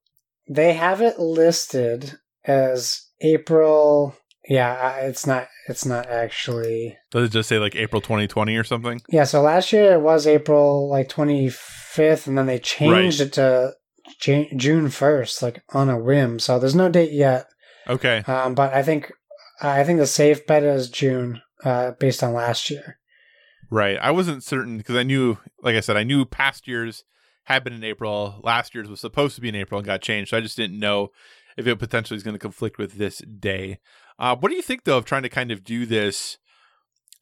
[0.49, 4.15] they have it listed as April.
[4.49, 5.47] Yeah, it's not.
[5.67, 6.97] It's not actually.
[7.11, 8.99] Does it just say like April 2020 or something?
[9.07, 9.25] Yeah.
[9.25, 13.73] So last year it was April like twenty fifth, and then they changed it to
[14.19, 16.39] Jan- June first, like on a whim.
[16.39, 17.45] So there's no date yet.
[17.87, 18.23] Okay.
[18.25, 19.11] Um, but I think
[19.61, 22.97] I think the safe bet is June, uh, based on last year.
[23.69, 23.97] Right.
[24.01, 27.03] I wasn't certain because I knew, like I said, I knew past years
[27.43, 28.41] had been in April.
[28.43, 30.31] Last year's was supposed to be in April and got changed.
[30.31, 31.09] So I just didn't know
[31.57, 33.79] if it potentially is going to conflict with this day.
[34.19, 36.37] Uh, what do you think though of trying to kind of do this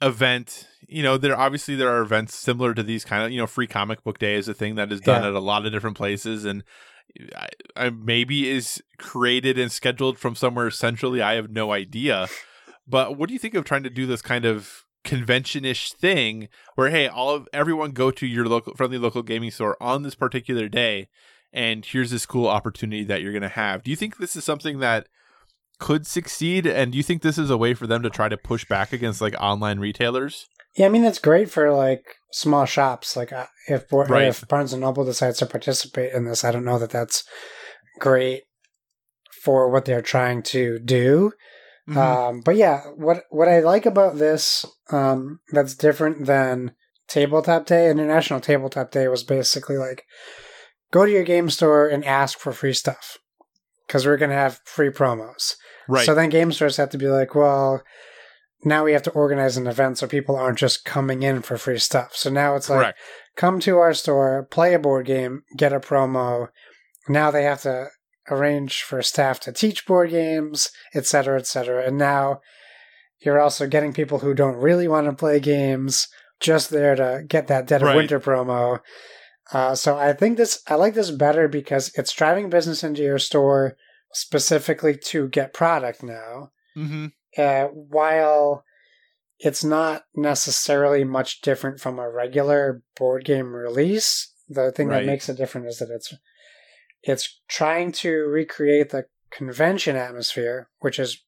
[0.02, 0.68] event?
[0.88, 3.68] You know, there obviously there are events similar to these kind of you know free
[3.68, 5.30] comic book day is a thing that is done Yeah.
[5.30, 6.64] at a lot of different places and.
[7.36, 11.22] I, I maybe is created and scheduled from somewhere centrally.
[11.22, 12.28] I have no idea.
[12.86, 16.90] But what do you think of trying to do this kind of convention-ish thing where
[16.90, 20.68] hey, all of everyone go to your local friendly local gaming store on this particular
[20.68, 21.08] day
[21.54, 23.84] and here's this cool opportunity that you're going to have.
[23.84, 25.08] Do you think this is something that
[25.80, 28.38] could succeed and do you think this is a way for them to try to
[28.38, 30.48] push back against like online retailers?
[30.76, 33.16] Yeah, I mean it's great for like small shops.
[33.16, 34.28] Like uh, if Right.
[34.28, 37.24] if Barnes and Noble decides to participate in this, I don't know that that's
[38.00, 38.44] great
[39.44, 41.32] for what they're trying to do.
[41.90, 41.98] Mhm.
[41.98, 46.74] Um, but yeah, what what I like about this um, that's different than
[47.08, 47.90] Tabletop Day.
[47.90, 50.04] International Tabletop Day was basically like
[50.92, 53.18] go to your game store and ask for free stuff
[53.86, 55.56] because we're going to have free promos.
[55.88, 56.06] Right.
[56.06, 57.84] So then game stores have to be like, well,
[58.64, 61.80] now we have to organize an event so people aren't just coming in for free
[61.80, 62.16] stuff.
[62.16, 63.00] So now it's like, Correct.
[63.36, 66.48] come to our store, play a board game, get a promo.
[67.08, 67.88] Now they have to
[68.30, 71.86] arrange for staff to teach board games, et cetera, et cetera.
[71.86, 72.42] And now
[73.20, 76.08] you're also getting people who don't really want to play games
[76.40, 77.96] just there to get that Dead of Right.
[77.96, 78.80] Winter promo.
[79.54, 83.18] Uh, so I think this, I like this better because it's driving business into your
[83.18, 83.78] store
[84.14, 87.12] specifically to get product now Mhm.
[87.38, 88.64] uh, while
[89.40, 95.02] it's not necessarily much different from a regular board game release, the thing Right.
[95.02, 96.14] that makes it different is that it's
[97.04, 101.24] it's trying to recreate the convention atmosphere, which is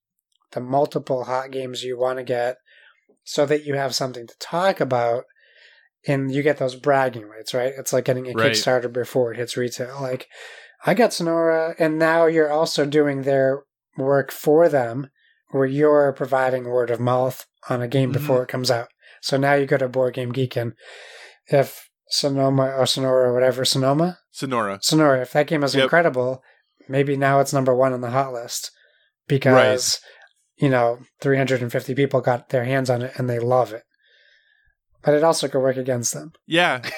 [0.52, 2.58] the multiple hot games you want to get,
[3.24, 5.26] so that you have something to talk about,
[6.08, 7.74] and you get those bragging rights, right?
[7.78, 8.52] It's like getting a Right.
[8.52, 10.00] Kickstarter before it hits retail.
[10.02, 10.28] Like,
[10.86, 13.64] I got Sonora, and now you're also doing their
[13.98, 15.10] work for them
[15.52, 18.14] where you're providing word of mouth on a game Mhm.
[18.14, 18.88] before it comes out.
[19.22, 20.74] So now you go to Board Game Geek and
[21.48, 24.20] if Sonoma or Sonora or whatever, Sonoma?
[24.32, 24.80] Sonora.
[24.82, 25.84] Sonora, if that game is Yep.
[25.84, 26.44] incredible,
[26.88, 28.72] maybe now it's number one on the hot list
[29.28, 30.00] because,
[30.58, 33.84] you know, 350 people got their hands on it and they love it.
[35.02, 36.32] But it also could work against them.
[36.48, 36.82] Yeah.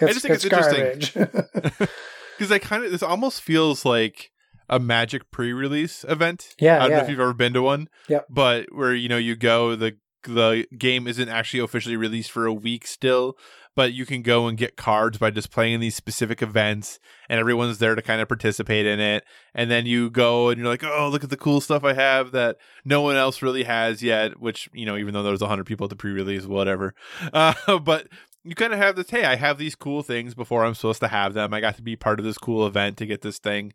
[0.00, 1.14] It's, just think it's garbage.
[2.36, 4.30] Because I kind of this almost feels like
[4.68, 6.54] a magic pre-release event.
[6.58, 7.88] Yeah, I don't know if you've ever been to one.
[8.08, 8.26] Yep.
[8.30, 12.52] But where you know you go, the the game isn't actually officially released for a
[12.52, 13.36] week still,
[13.76, 17.78] but you can go and get cards by just playing these specific events, and everyone's
[17.78, 19.24] there to kind of participate in it.
[19.54, 22.32] And then you go and you're like, oh, look at the cool stuff I have
[22.32, 24.40] that no one else really has yet.
[24.40, 26.94] Which you know, even though there's hundred people at the pre-release, whatever.
[27.32, 28.06] Uh, but
[28.44, 31.08] you kind of have this hey i have these cool things before i'm supposed to
[31.08, 31.52] have them.
[31.52, 33.72] I got to be part of this cool event to get this thing.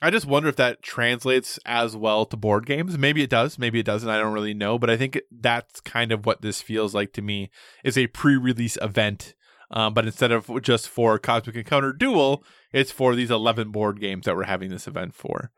[0.00, 2.98] I just wonder if that translates as well to board games.
[2.98, 6.12] Maybe it does maybe it doesn't i don't really know but i think that's kind
[6.12, 7.50] of what this feels like to me
[7.84, 9.34] is a pre-release event
[9.70, 14.24] um, but instead of just for cosmic encounter duel it's for these 11 board games
[14.24, 15.50] that we're having this event for.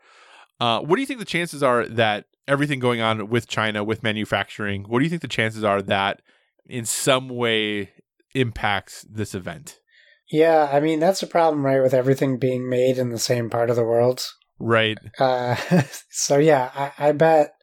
[0.61, 4.03] Uh, what do you think the chances are that everything going on with china with
[4.03, 6.21] manufacturing what do you think the chances are that
[6.67, 7.91] in some way
[8.35, 9.79] impacts this event.
[10.31, 13.71] yeah, I mean, that's a problem, right, with everything being made in the same part
[13.71, 14.25] of the world.
[14.59, 14.99] Right.
[15.19, 15.57] Uh,
[16.11, 17.55] so yeah, I, I bet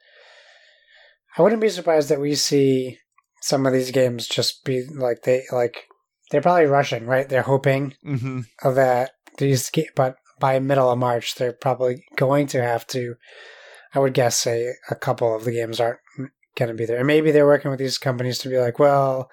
[1.38, 2.98] I wouldn't be surprised that we see
[3.42, 5.86] some of these games just be like they like
[6.30, 7.28] they're probably rushing, right?
[7.28, 8.42] They're hoping Mm-hmm.
[8.76, 13.16] that these but by middle of March they're probably going to have to
[13.94, 16.00] I would guess say a couple of the games aren't
[16.56, 16.98] going to be there.
[16.98, 19.30] And maybe they're working with these companies to be like, "Well,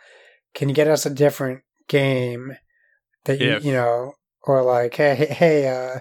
[0.55, 2.57] can you get us a different game
[3.25, 6.01] that you, you know or like, hey, hey, hey uh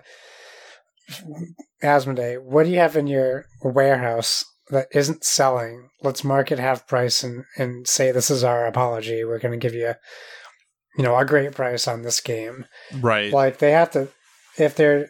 [1.84, 5.90] Asmodee, what do you have in your warehouse that isn't selling?
[6.02, 9.24] Let's mark it half price and and say this is our apology.
[9.24, 9.94] We're going to give you
[10.98, 12.66] you know, a great price on this game."
[13.00, 13.32] Right.
[13.32, 14.10] like they have to
[14.58, 15.08] if they're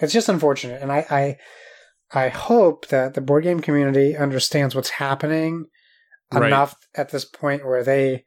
[0.00, 4.90] it's just unfortunate and i i i hope that the board game community understands what's
[4.90, 5.66] happening
[6.32, 6.46] Right.
[6.48, 8.24] enough at this point where they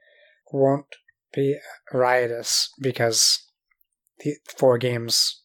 [0.52, 0.86] won't
[1.34, 1.58] be
[1.94, 3.48] riotous because
[4.20, 5.42] the four games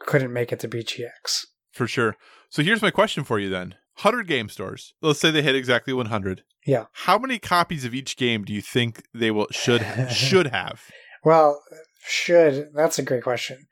[0.00, 2.16] couldn't make it to bgx For sure.
[2.48, 3.74] So here's my question for you then.
[4.00, 4.94] 100 game stores.
[5.02, 6.44] Let's say they hit exactly 100.
[6.64, 6.86] Yeah.
[6.92, 10.84] How many copies of each game do you think they will should should have?
[11.24, 11.62] well
[12.00, 13.66] should that's a great question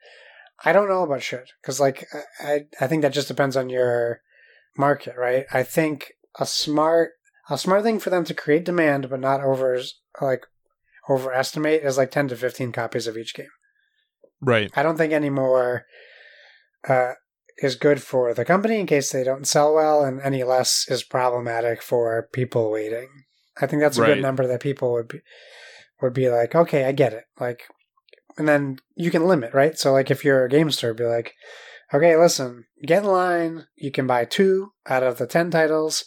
[0.65, 2.05] i don't know about should because like
[2.41, 4.21] i i think that just depends on your
[4.77, 7.11] market right i think a smart
[7.49, 9.79] a smart thing for them to create demand but not over
[10.21, 10.45] like
[11.09, 13.47] overestimate is like 10 to 15 copies of each game.
[14.39, 14.69] Right.
[14.75, 15.85] i don't think any more
[16.87, 17.13] uh,
[17.57, 21.03] is good for the company in case they don't sell well and any less is
[21.03, 23.09] problematic for people waiting.
[23.59, 24.13] I think that's a Right.
[24.13, 25.21] good number that people would be
[26.01, 27.23] would be like okay i get it.
[27.39, 27.63] Like
[28.37, 29.75] and then you can limit right?
[29.77, 31.33] So like if you're a game store be like
[31.91, 33.65] okay listen get in line.
[33.75, 36.05] You can buy two out of the 10 titles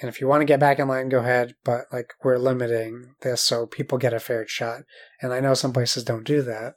[0.00, 3.14] and if you want to get back in line go ahead but like we're limiting
[3.20, 4.82] this so people get a fair shot
[5.20, 6.74] and i know some places don't do that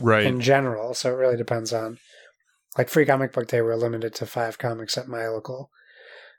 [0.00, 0.26] Right.
[0.26, 0.94] in general.
[0.94, 1.98] So it really depends on
[2.76, 3.60] like free comic book day.
[3.62, 5.70] We're limited to five comics at my local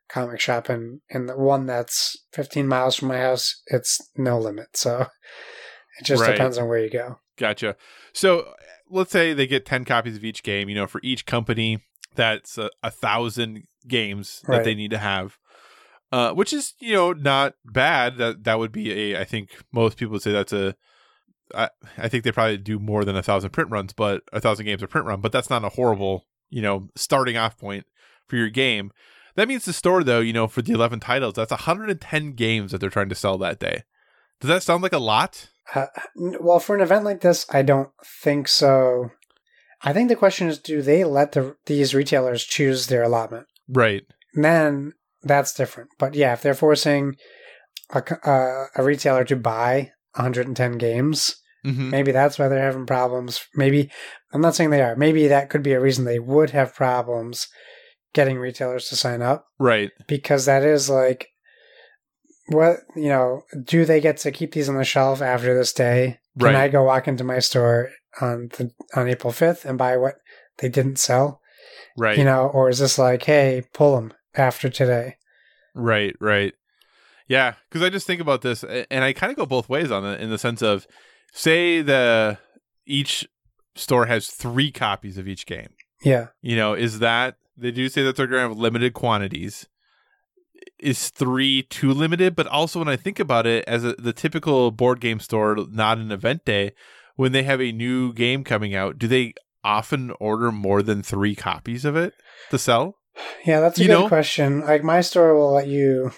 [0.08, 4.78] comic shop, and and the one that's 15 miles from my house, it's no limit.
[4.78, 5.02] So
[6.00, 6.32] it just Right.
[6.32, 7.20] depends on where you go.
[7.38, 7.76] Gotcha.
[8.14, 8.54] So
[8.90, 11.84] let's say they get 10 copies of each game, you know, for each company,
[12.16, 14.64] that's a, a thousand games that Right.
[14.64, 15.38] they need to have.
[16.12, 18.18] Uh, which is, you know, not bad.
[18.18, 19.20] That that would be a.
[19.22, 20.76] I think most people would say that's a.
[21.54, 24.66] I I think they probably do more than a thousand print runs, but a thousand
[24.66, 25.22] games a print run.
[25.22, 27.86] But that's not a horrible, you know, starting off point
[28.28, 28.92] for your game.
[29.36, 32.80] That means the store, though, you know, for the eleven titles, that's 110 games that
[32.80, 33.84] they're trying to sell that day.
[34.42, 35.50] Does that sound like a lot?
[35.76, 35.86] Uh,
[36.16, 39.12] well, for an event like this, I don't think so.
[39.82, 43.48] I think the question is, do they let the these retailers choose their allotment?
[43.68, 44.04] Right.
[44.34, 44.94] then
[45.24, 45.90] that's different.
[45.98, 47.16] But yeah, if they're forcing
[47.94, 53.46] a, uh, a retailer to buy 110 games, hmm maybe that's why they're having problems.
[53.56, 53.92] Maybe
[54.34, 54.96] I'm not saying they are.
[54.96, 57.48] Maybe that could be a reason they would have problems
[58.14, 59.92] getting retailers to sign up Right.
[60.08, 61.28] because that is like
[62.48, 63.44] what you know.
[63.64, 66.20] Do they get to keep these on the shelf after this day?
[66.40, 66.56] Can Right.
[66.56, 67.90] I go walk into my store
[68.22, 70.16] on the, on April 5th and buy what
[70.60, 71.42] they didn't sell?
[71.98, 72.18] Right.
[72.18, 75.18] You know, or is this like, hey, pull them after today?
[75.76, 76.54] Right, right.
[77.28, 80.04] Yeah, because I just think about this, and I kind of go both ways on
[80.06, 80.88] it in the sense of,
[81.32, 82.40] say the
[82.86, 83.28] each
[83.76, 85.70] store has three copies of each game.
[86.04, 86.28] Yeah.
[86.42, 89.68] You know, is that they do say that they're going to have limited quantities?
[90.80, 92.36] Is three too limited?
[92.36, 95.98] But also, when I think about it, as a, the typical board game store, not
[95.98, 96.72] an event day,
[97.16, 101.36] when they have a new game coming out, do they often order more than three
[101.36, 102.14] copies of it
[102.50, 102.96] to sell?
[103.46, 104.08] Yeah, that's a You good know?
[104.08, 104.62] question.
[104.62, 106.12] Like my store will let you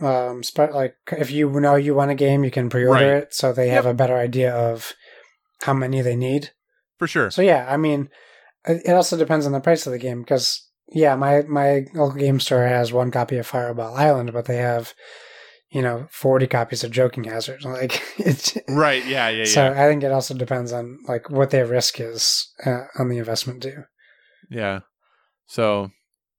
[0.00, 3.22] um sp- like if you know you want a game, you can pre-order Right.
[3.22, 4.92] it so they have a better idea of
[5.62, 6.50] how many they need.
[6.98, 7.30] For sure.
[7.30, 8.08] So yeah, I mean
[8.66, 12.40] it also depends on the price of the game because yeah, my my local game
[12.40, 14.94] store has one copy of Fireball Island, but they have
[15.70, 17.64] you know 40 copies of Joking Hazard.
[17.64, 19.04] Like it's Right.
[19.06, 19.28] Yeah.
[19.28, 19.38] Yeah.
[19.38, 19.44] Yeah.
[19.44, 23.18] So I think it also depends on like what their risk is uh, on the
[23.18, 23.84] investment too.
[24.50, 24.80] Yeah.
[25.46, 25.90] So,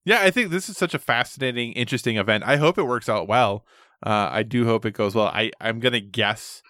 [0.06, 2.44] yeah, I think this is such a fascinating, interesting event.
[2.46, 3.66] I hope it works out well.
[4.06, 5.28] Uh, I do hope it goes well.
[5.28, 6.62] I, I'm going to guess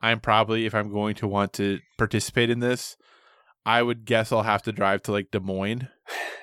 [0.00, 2.96] I'm probably, if I'm going to want to participate in this,
[3.64, 5.88] I would guess I'll have to drive to like Des Moines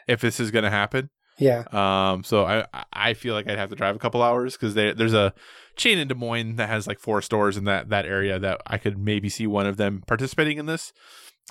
[0.08, 1.10] if this is going to happen.
[1.38, 1.64] Yeah.
[1.72, 5.14] Um, so I I feel like I'd have to drive a couple hours because there's
[5.14, 5.34] a
[5.78, 8.78] chain in Des Moines that has like four stores in that that area that I
[8.78, 10.92] could maybe see one of them participating in this.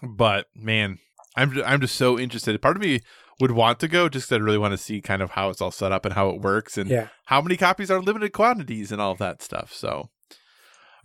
[0.03, 0.99] But man,
[1.37, 2.61] I'm I'm just so interested.
[2.61, 3.01] Part of me
[3.41, 5.61] would want to go just 'cause I really want to see kind of how it's
[5.61, 7.09] all set up and how it works and Yeah.
[7.27, 9.73] how many copies are limited quantities and all of that stuff.
[9.73, 10.11] So,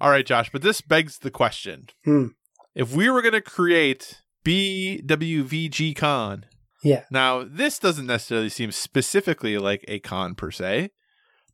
[0.01, 2.27] all right, Josh, but this begs the question: Hmm.
[2.75, 6.45] if we were going to create BWVG Con,
[6.81, 7.05] Yeah.
[7.09, 10.89] now this doesn't necessarily seem specifically like a con per se,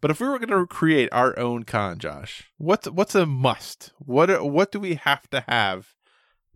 [0.02, 3.92] But if we were going to create our own con, Josh, what's what's a must?
[3.98, 5.94] What what do we have to have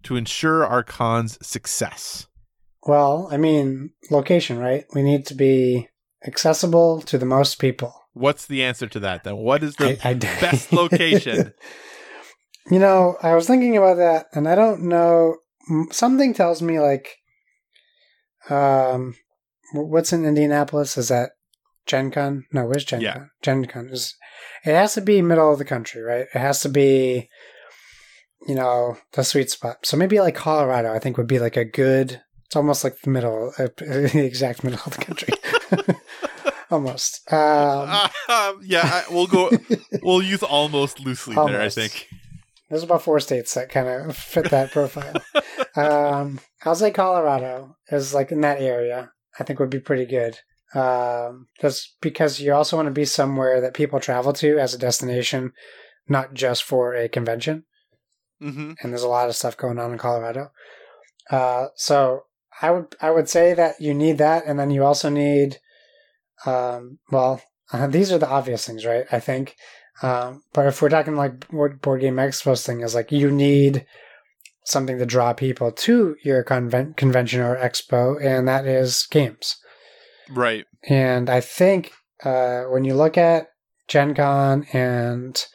[0.03, 2.27] to ensure our con's success?
[2.85, 4.85] Well, I mean, location, right?
[4.93, 5.87] We need to be
[6.25, 7.93] accessible to the most people.
[8.13, 9.37] What's the answer to that then?
[9.37, 11.53] What is the I- I- best location?
[12.69, 15.37] You know, I was thinking about that, and I don't know.
[15.91, 17.15] Something tells me like,
[18.49, 19.15] um,
[19.73, 20.97] what's in Indianapolis?
[20.97, 21.31] Is that
[21.85, 22.45] Gen Con?
[22.51, 23.13] No, where's Gen Yeah.
[23.13, 23.29] Con?
[23.41, 24.15] Gen Con is.
[24.65, 26.25] It has to be middle of the country, right?
[26.33, 27.29] It has to be,
[28.47, 29.85] you know, the sweet spot.
[29.85, 32.21] So maybe like Colorado, I think would be like a good.
[32.53, 35.33] It's almost like the middle, uh, the exact middle of the country.
[36.69, 37.33] almost.
[37.33, 37.89] Um,
[38.29, 39.49] Um, yeah, I, we'll go.
[40.03, 41.59] We'll use almost loosely there.
[41.59, 42.07] I think.
[42.69, 45.15] There's about four states that kind of fit that profile.
[45.75, 49.11] um, I'll say Colorado is like in that area.
[49.39, 50.37] I think would be pretty good.
[50.75, 54.77] Um, just because you also want to be somewhere that people travel to as a
[54.77, 55.53] destination,
[56.07, 57.63] not just for a convention.
[58.39, 60.51] hmm And there's a lot of stuff going on in Colorado.
[61.31, 62.25] Uh, so
[62.61, 65.57] I would I would say that you need that, and then you also need,
[66.45, 67.41] um, well,
[67.71, 69.05] uh, these are the obvious things, right?
[69.11, 69.55] I think.
[70.01, 73.85] Um, but if we're talking like what Board Game Expo's thing is like, you need
[74.65, 79.57] something to draw people to your conven- convention or expo, and that is games.
[80.29, 80.65] Right.
[80.89, 81.91] And I think
[82.23, 83.47] uh, when you look at
[83.87, 85.45] Gen Con and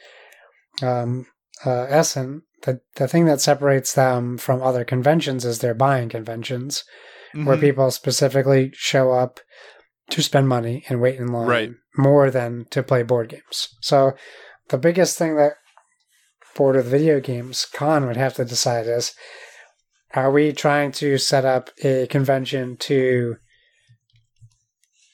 [0.83, 1.27] um,
[1.65, 6.85] uh, Essen, the, the thing that separates them from other conventions is their buying conventions,
[7.33, 7.61] where Mhm.
[7.61, 9.41] people specifically show up
[10.11, 11.71] to spend money and wait in line Right.
[11.97, 13.69] more than to play board games.
[13.83, 14.15] So
[14.69, 15.55] the biggest thing that
[16.57, 19.15] Board with Video Games Con would have to decide is
[20.15, 23.37] are we trying to set up a convention to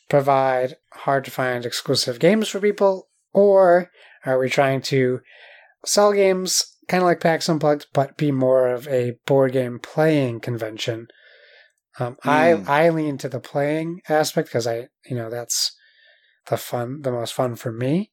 [0.08, 3.90] provide hard to find exclusive games for people, or
[4.24, 5.20] are we trying to
[5.84, 10.40] sell games kind of like PAX Unplugged, but be more of a board game playing
[10.40, 11.08] convention?
[11.98, 12.28] Um, Hmm.
[12.30, 15.76] I I lean to the playing aspect because I you know that's
[16.46, 18.10] the fun the most fun for me.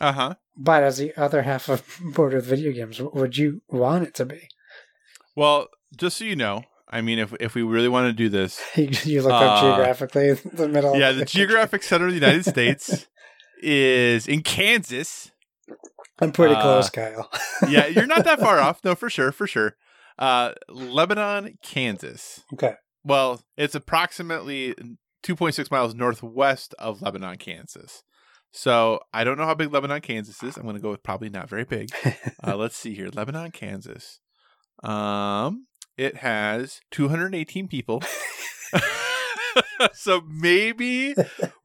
[0.00, 0.34] Uh huh.
[0.56, 1.82] But as the other half of
[2.14, 4.48] board with video games, what would you want it to be?
[5.36, 8.60] Well, just so you know, I mean, if if we really want to do this,
[8.76, 10.96] You, look up Uh, geographically the middle.
[10.96, 13.06] yeah, the geographic center of the United States
[13.62, 15.30] is in Kansas.
[16.20, 17.30] I'm pretty uh, close, Kyle.
[17.68, 18.84] Yeah, you're not that far off.
[18.84, 19.76] No, for sure, for sure.
[20.18, 22.42] Uh, Lebanon, Kansas.
[22.52, 22.74] Okay.
[23.04, 24.74] Well, it's approximately
[25.24, 28.02] 2.6 miles northwest of Lebanon, Kansas.
[28.52, 30.56] So I don't know how big Lebanon, Kansas is.
[30.56, 31.90] I'm going to go with probably not very big.
[32.42, 34.20] Uh, let's see here, Lebanon, Kansas.
[34.82, 38.02] Um, it has 218 people.
[39.94, 41.14] so maybe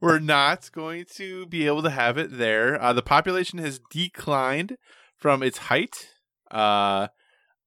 [0.00, 2.80] we're not going to be able to have it there.
[2.80, 4.76] Uh, the population has declined
[5.18, 6.08] from its height.
[6.50, 7.08] Uh,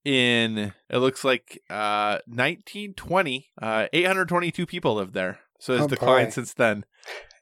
[0.06, 5.40] in it looks like uh 1920, uh 822 people lived there.
[5.60, 6.32] So it's Oh, declined boy.
[6.32, 6.86] since then.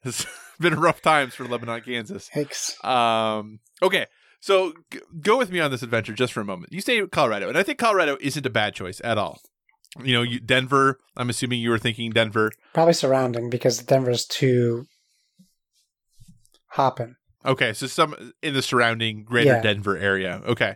[0.04, 0.26] It's
[0.60, 2.28] been rough times for Lebanon, Kansas.
[2.36, 2.84] Yikes.
[2.84, 4.08] Um, okay,
[4.40, 6.74] so g- go with me on this adventure just for a moment.
[6.74, 9.42] You say Colorado, and I think Colorado isn't a bad choice at all.
[10.04, 11.00] You know, you, Denver.
[11.18, 12.52] I'm assuming you were thinking Denver.
[12.74, 14.86] Probably surrounding because Denver's too
[16.68, 17.16] hopping.
[17.46, 19.62] Okay, so some in the surrounding greater Yeah.
[19.62, 20.42] Denver area.
[20.46, 20.76] Okay,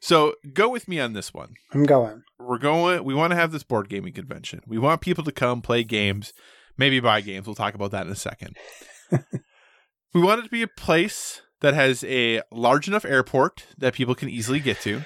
[0.00, 1.54] so go with me on this one.
[1.72, 2.22] I'm going.
[2.38, 3.04] We're going.
[3.04, 4.60] We want to have this board gaming convention.
[4.66, 6.32] We want people to come play games,
[6.76, 7.46] maybe buy games.
[7.46, 8.56] We'll talk about that in a second.
[10.14, 14.14] we want it to be a place that has a large enough airport that people
[14.14, 15.02] can easily get to.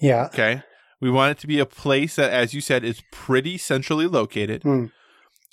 [0.00, 0.26] Yeah.
[0.26, 0.62] Okay.
[1.00, 4.62] We want it to be a place that, as you said, is pretty centrally located.
[4.62, 4.86] Hmm.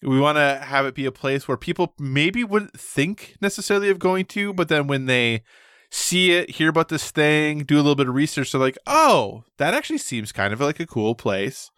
[0.01, 3.99] We want to have it be a place where people maybe wouldn't think necessarily of
[3.99, 5.43] going to, but then when they
[5.89, 9.43] see it, hear about this thing, do a little bit of research, they're like, oh,
[9.57, 11.71] that actually seems kind of like a cool place.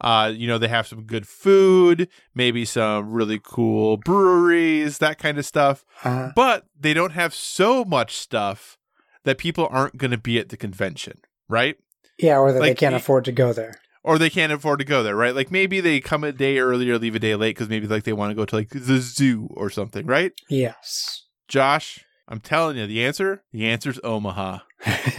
[0.00, 5.38] Uh, you know, they have some good food, maybe some really cool breweries, that kind
[5.38, 8.78] of stuff Uh, but they don't have so much stuff
[9.24, 11.18] that people aren't going to be at the convention,
[11.48, 11.76] right?
[12.18, 13.74] Yeah, or that they can't afford to go there.
[14.04, 15.34] Or they can't afford to go there, right?
[15.34, 18.04] Like maybe they come a day early or leave a day late because maybe like
[18.04, 20.32] they want to go to like the zoo or something, right?
[20.48, 21.24] Yes.
[21.48, 24.58] Josh, I'm telling you, the answer, the answer's Omaha.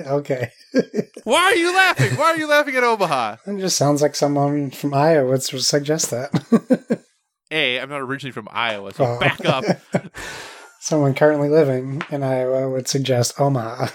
[0.00, 0.50] okay.
[1.24, 2.16] Why are you laughing?
[2.16, 3.36] Why are you laughing at Omaha?
[3.46, 7.04] It just sounds like someone from Iowa would suggest that.
[7.50, 9.18] A, I'm not originally from Iowa, so Oh.
[9.18, 9.64] back up.
[10.80, 13.88] someone currently living in Iowa would suggest Omaha.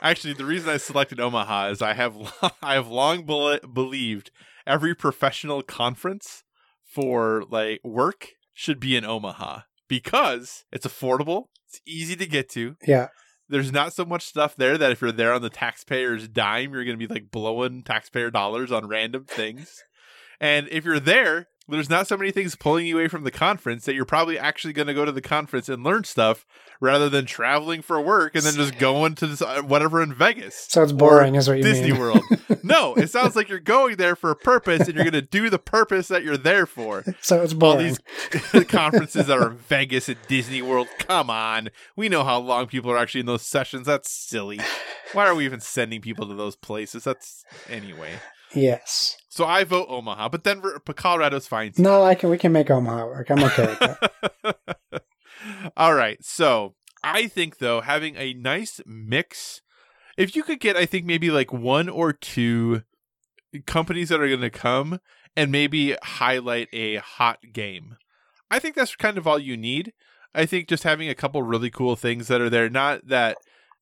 [0.00, 2.16] Actually, the reason I selected Omaha is I have
[2.62, 4.30] I have long bel believed
[4.66, 6.44] every professional conference
[6.84, 12.76] for like work should be in Omaha because it's affordable, it's easy to get to.
[12.86, 13.08] Yeah.
[13.48, 16.84] There's not so much stuff there that if you're there on the taxpayer's dime, you're
[16.84, 19.82] going to be like blowing taxpayer dollars on random things.
[20.38, 23.84] And if you're there, there's not so many things pulling you away from the conference
[23.84, 26.46] that you're probably actually going to go to the conference and learn stuff
[26.80, 30.66] rather than traveling for work and then just going to this, uh, whatever in Vegas.
[30.68, 31.72] Sounds boring, is what you mean.
[31.72, 32.00] Disney mean.
[32.00, 32.22] World.
[32.62, 35.48] No, it sounds like you're going there for a purpose and you're going to do
[35.48, 37.02] the purpose that you're there for.
[37.20, 37.96] so it's All boring.
[38.52, 40.88] these conferences that are in Vegas at Disney World.
[40.98, 41.70] Come on.
[41.96, 43.86] We know how long people are actually in those sessions.
[43.86, 44.60] That's silly.
[45.12, 47.04] Why are we even sending people to those places?
[47.04, 48.14] That's anyway.
[48.54, 49.16] yes.
[49.38, 51.70] So I vote Omaha, but Denver, but Colorado's fine.
[51.70, 51.80] too.
[51.80, 52.28] No, I can.
[52.28, 53.30] We can make Omaha work.
[53.30, 55.04] I'm okay with that.
[55.76, 56.18] All right.
[56.24, 56.74] So
[57.04, 59.62] I think though having a nice mix,
[60.16, 62.82] if you could get, I think maybe like one or two
[63.64, 64.98] companies that are going to come
[65.36, 67.96] and maybe highlight a hot game.
[68.50, 69.92] I think that's kind of all you need.
[70.34, 73.36] I think just having a couple really cool things that are there, not that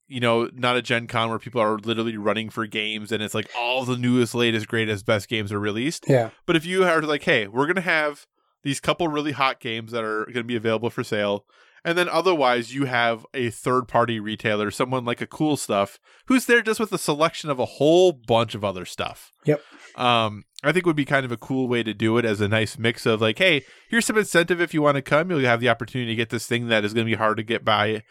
[0.09, 3.35] you know, not a Gen Con where people are literally running for games and it's
[3.35, 6.05] like all the newest, latest, greatest, best games are released.
[6.09, 6.31] Yeah.
[6.47, 8.27] But if you are like, hey, we're gonna have
[8.63, 11.45] these couple really hot games that are gonna be available for sale,
[11.85, 16.47] and then otherwise you have a third party retailer, someone like a cool stuff, who's
[16.47, 19.31] there just with a selection of a whole bunch of other stuff.
[19.45, 19.63] Yep.
[19.95, 22.49] Um, I think would be kind of a cool way to do it as a
[22.49, 25.61] nice mix of like, hey, here's some incentive if you want to come, you'll have
[25.61, 28.03] the opportunity to get this thing that is gonna be hard to get by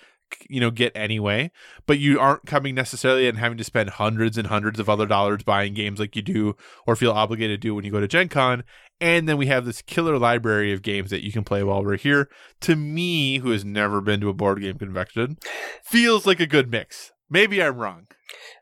[0.49, 1.49] you know get anyway
[1.85, 5.43] but you aren't coming necessarily and having to spend hundreds and hundreds of other dollars
[5.43, 6.55] buying games like you do
[6.85, 8.63] or feel obligated to do when you go to gen con
[9.01, 11.97] and then we have this killer library of games that you can play while we're
[11.97, 12.29] here
[12.61, 15.37] to me who has never been to a board game convention
[15.83, 18.07] feels like a good mix maybe i'm wrong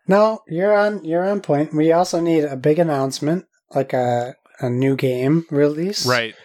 [0.08, 1.06] No, you're on.
[1.06, 1.74] You're on point.
[1.74, 6.06] We also need a big announcement, like a a new game release.
[6.06, 6.36] right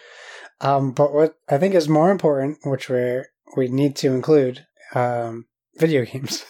[0.61, 3.21] Um, but what I think is more important, which we
[3.55, 5.45] we need to include, um,
[5.77, 6.45] video games.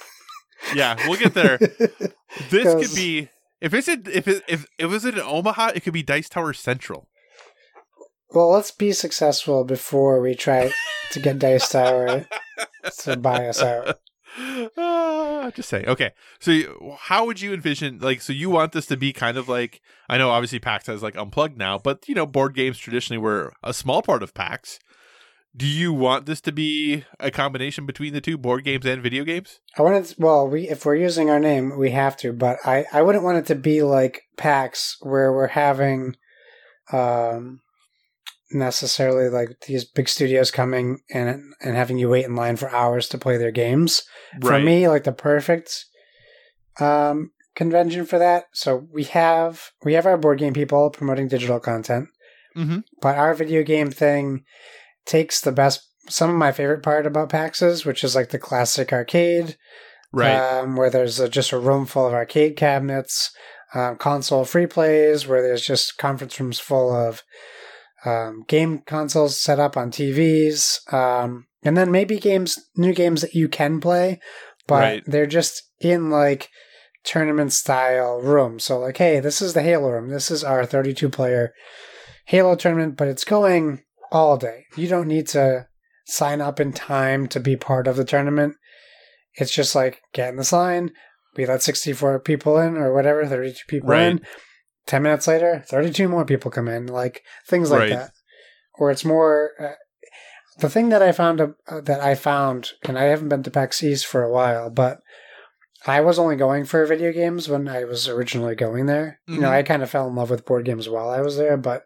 [0.75, 1.57] yeah we'll get there
[2.49, 3.29] this could be
[3.61, 6.53] if it's in, if it if it was in omaha it could be dice tower
[6.53, 7.07] central
[8.31, 10.71] well, let's be successful before we try
[11.11, 12.27] to get Dice Tower
[12.99, 13.99] to buy us out.
[14.77, 18.21] Ah, just say Okay, so you, how would you envision like?
[18.21, 19.81] So you want this to be kind of like?
[20.07, 23.53] I know obviously PAX has like unplugged now, but you know board games traditionally were
[23.63, 24.79] a small part of PAX.
[25.59, 29.25] Do you want this to be a combination between the two board games and video
[29.25, 29.59] games?
[29.77, 30.05] I wanted.
[30.05, 32.31] To, well, we if we're using our name, we have to.
[32.31, 36.15] But I I wouldn't want it to be like PAX, where we're having,
[36.93, 37.59] um,
[38.51, 43.09] necessarily like these big studios coming and and having you wait in line for hours
[43.09, 44.03] to play their games.
[44.41, 45.87] For me, like the perfect
[46.79, 48.45] um convention for that.
[48.53, 52.07] So we have we have our board game people promoting digital content,
[52.55, 52.83] Mhm.
[53.01, 54.45] but our video game thing
[55.09, 55.81] takes the best.
[56.07, 59.57] Some of my favorite part about PAXs, which is like the classic arcade,
[60.13, 63.31] right, um, where there's a, just a room full of arcade cabinets,
[63.73, 67.23] um, console free plays, where there's just conference rooms full of
[68.05, 73.33] um, game consoles set up on TVs, um, and then maybe games, new games that
[73.35, 74.19] you can play,
[74.67, 75.03] but Right.
[75.05, 76.49] they're just in like
[77.03, 78.63] tournament style rooms.
[78.63, 80.09] So like, hey, this is the Halo room.
[80.09, 81.53] This is our 32 player
[82.25, 84.65] Halo tournament, but it's going all day.
[84.75, 85.67] You don't need to
[86.05, 88.55] sign up in time to be part of the tournament.
[89.35, 90.91] It's just like get in this line.
[91.35, 94.07] We let 64 people in or whatever, 32 people Right.
[94.07, 94.21] in.
[94.87, 96.87] 10 minutes later, 32 more people come in.
[96.87, 97.89] Like things like Right.
[97.91, 98.11] that.
[98.79, 99.51] Or it's more.
[99.59, 99.73] Uh,
[100.57, 101.47] the thing that I found uh,
[101.81, 104.99] that I found, and I haven't been to PAX East for a while, but
[105.85, 109.19] I was only going for video games when I was originally going there.
[109.27, 109.53] You know, Mhm.
[109.53, 111.83] I kind of fell in love with board games while I was there, but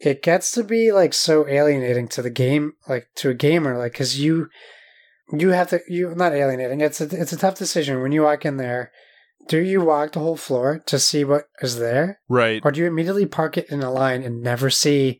[0.00, 3.92] it gets to be like so alienating to the game, like to a gamer, like
[3.92, 4.48] because you
[5.32, 6.80] you have to you not alienating.
[6.80, 8.90] It's a it's a tough decision when you walk in there.
[9.48, 12.60] Do you walk the whole floor to see what is there, right.
[12.64, 15.18] or do you immediately park it in a line and never see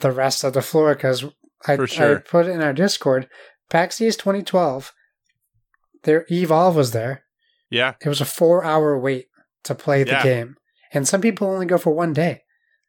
[0.00, 0.94] the rest of the floor?
[0.94, 1.24] Because
[1.66, 2.18] I, sure.
[2.18, 3.28] I put it in our Discord.
[3.70, 4.92] PAX East 2012.
[6.02, 7.22] Their Evolve was there.
[7.70, 9.28] Yeah, It was a four-hour wait
[9.64, 10.22] to play the Yeah.
[10.24, 10.56] game,
[10.92, 12.42] and some people only go for one day.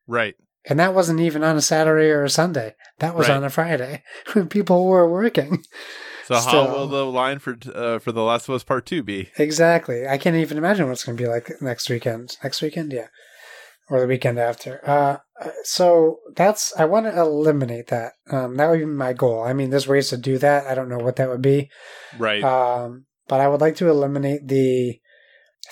[0.08, 0.36] right.
[0.70, 2.76] And that wasn't even on a Saturday or a Sunday.
[3.00, 3.36] That was Right.
[3.38, 4.04] on a Friday
[4.34, 5.64] when people were working.
[6.26, 6.68] So Still.
[6.68, 9.30] how will the line for uh, for the Last of Us Part Two be?
[9.38, 10.08] Exactly.
[10.08, 12.38] I can't even imagine what it's going to be like next weekend.
[12.42, 13.08] Next weekend, yeah,
[13.90, 14.80] or the weekend after.
[14.88, 18.14] Uh, uh, so that's I want to eliminate that.
[18.32, 19.44] Um, that would be my goal.
[19.44, 20.66] I mean, there's ways to do that.
[20.66, 21.70] I don't know what that would be.
[22.18, 22.42] Right.
[22.42, 25.00] Um, but I would like to eliminate the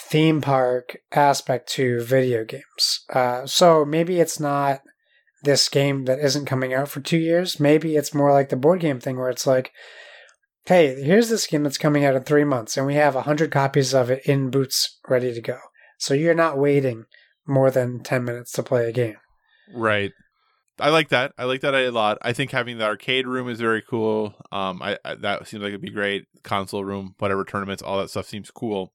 [0.09, 3.05] theme park aspect to video games.
[3.13, 4.81] Uh, so maybe it's not
[5.43, 7.59] this game that isn't coming out for two years.
[7.59, 9.71] Maybe it's more like the board game thing where it's like,
[10.65, 13.51] hey, here's this game that's coming out in three months, and we have a hundred
[13.51, 15.57] copies of it in boots ready to go.
[15.97, 17.05] So you're not waiting
[17.47, 19.17] more than ten minutes to play a game.
[19.73, 20.11] Right.
[20.79, 21.33] I like that.
[21.37, 22.17] I like that a lot.
[22.21, 24.33] I think having the arcade room is very cool.
[24.51, 26.25] Um, I, I that seems like it'd be great.
[26.43, 28.93] Console room, whatever tournaments, all that stuff seems cool.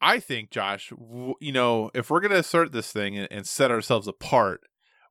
[0.00, 3.70] I think, Josh, w- you know, if we're gonna assert this thing and, and set
[3.70, 4.62] ourselves apart,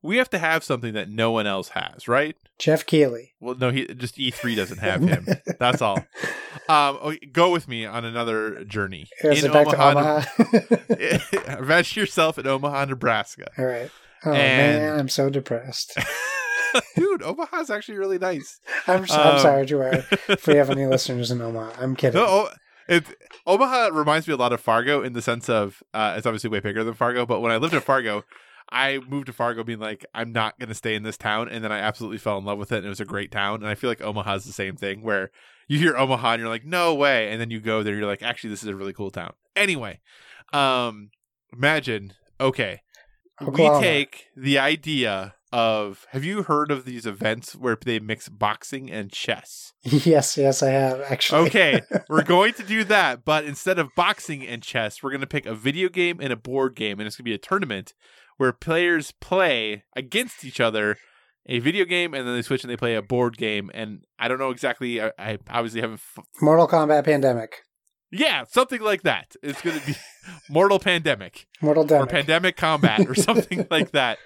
[0.02, 2.34] we have to have something that no one else has, right?
[2.58, 3.32] Geoff Keighley.
[3.38, 5.26] Well, no, he just E3 doesn't have him.
[5.58, 6.04] That's all.
[6.68, 9.06] Um, go with me on another journey.
[9.22, 11.58] Is In Omaha, to Omaha?
[11.58, 13.46] Imagine yourself in Omaha, Nebraska.
[13.58, 13.90] All right.
[14.24, 15.98] Oh And- man, I'm so depressed.
[16.96, 18.60] Dude, Omaha's actually really nice.
[18.86, 21.72] I'm, so, I'm Um, sorry, Joanne, if we have any listeners in Omaha.
[21.82, 22.20] I'm kidding.
[22.20, 22.48] No, oh,
[22.90, 23.04] it,
[23.46, 26.58] Omaha reminds me a lot of Fargo in the sense of uh, it's obviously way
[26.58, 27.24] bigger than Fargo.
[27.24, 28.24] But when I lived in Fargo,
[28.72, 31.62] I moved to Fargo being like, I'm not going to stay in this town, and
[31.62, 33.60] then I absolutely fell in love with it, and it was a great town.
[33.60, 35.30] And I feel like Omaha's the same thing, where
[35.68, 38.24] you hear Omaha and you're like, no way, and then you go there, you're like,
[38.24, 39.34] actually, this is a really cool town.
[39.54, 40.00] Anyway,
[40.52, 41.10] um,
[41.52, 42.82] imagine, okay,
[43.40, 43.78] Oklahoma.
[43.78, 48.90] we take the idea of have you heard of these events where they mix boxing
[48.90, 49.72] and chess?
[49.82, 51.48] Yes, yes, I have actually.
[51.48, 55.26] Okay, we're going to do that, but instead of boxing and chess, we're going to
[55.26, 57.94] pick a video game and a board game, and it's going to be a tournament
[58.36, 60.96] where players play against each other
[61.46, 63.70] a video game, and then they switch and they play a board game.
[63.74, 65.00] And I don't know exactly.
[65.00, 66.00] I, I obviously haven't.
[66.16, 67.62] F- Mortal Kombat Pandemic.
[68.10, 69.34] yeah, something like that.
[69.42, 69.94] It's going to be
[70.48, 74.18] Mortal Pandemic Mortal or Pandemic Combat or something like that.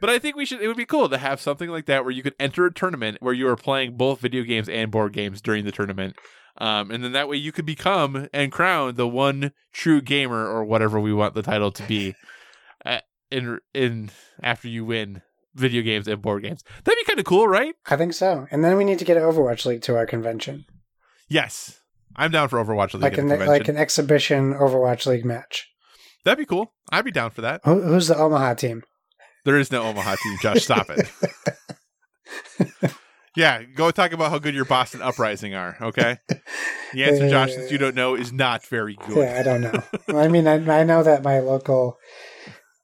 [0.00, 0.60] But I think we should.
[0.60, 3.18] It would be cool to have something like that where you could enter a tournament
[3.20, 6.16] where you are playing both video games and board games during the tournament,
[6.58, 10.64] um, and then that way you could become and crown the one true gamer or
[10.64, 12.14] whatever we want the title to be,
[12.84, 13.00] uh,
[13.30, 14.10] in in
[14.42, 15.22] after you win
[15.54, 16.62] video games and board games.
[16.84, 17.74] That'd be kind of cool, right?
[17.86, 18.46] I think so.
[18.50, 20.64] And then we need to get Overwatch League to our convention.
[21.28, 21.80] Yes,
[22.16, 23.48] I'm down for Overwatch League Like an convention.
[23.48, 25.68] like an exhibition Overwatch League match.
[26.24, 26.72] That'd be cool.
[26.90, 27.60] I'd be down for that.
[27.64, 28.82] Who, who's the Omaha team?
[29.44, 30.62] There is no Omaha team, Josh.
[30.64, 31.08] Stop it.
[33.36, 35.76] Yeah, go talk about how good your Boston Uprising are.
[35.80, 36.16] Okay.
[36.92, 39.18] The answer, Josh, since you don't know, is not very good.
[39.18, 39.82] Yeah, I don't know.
[40.20, 41.96] I mean, I, I know that my local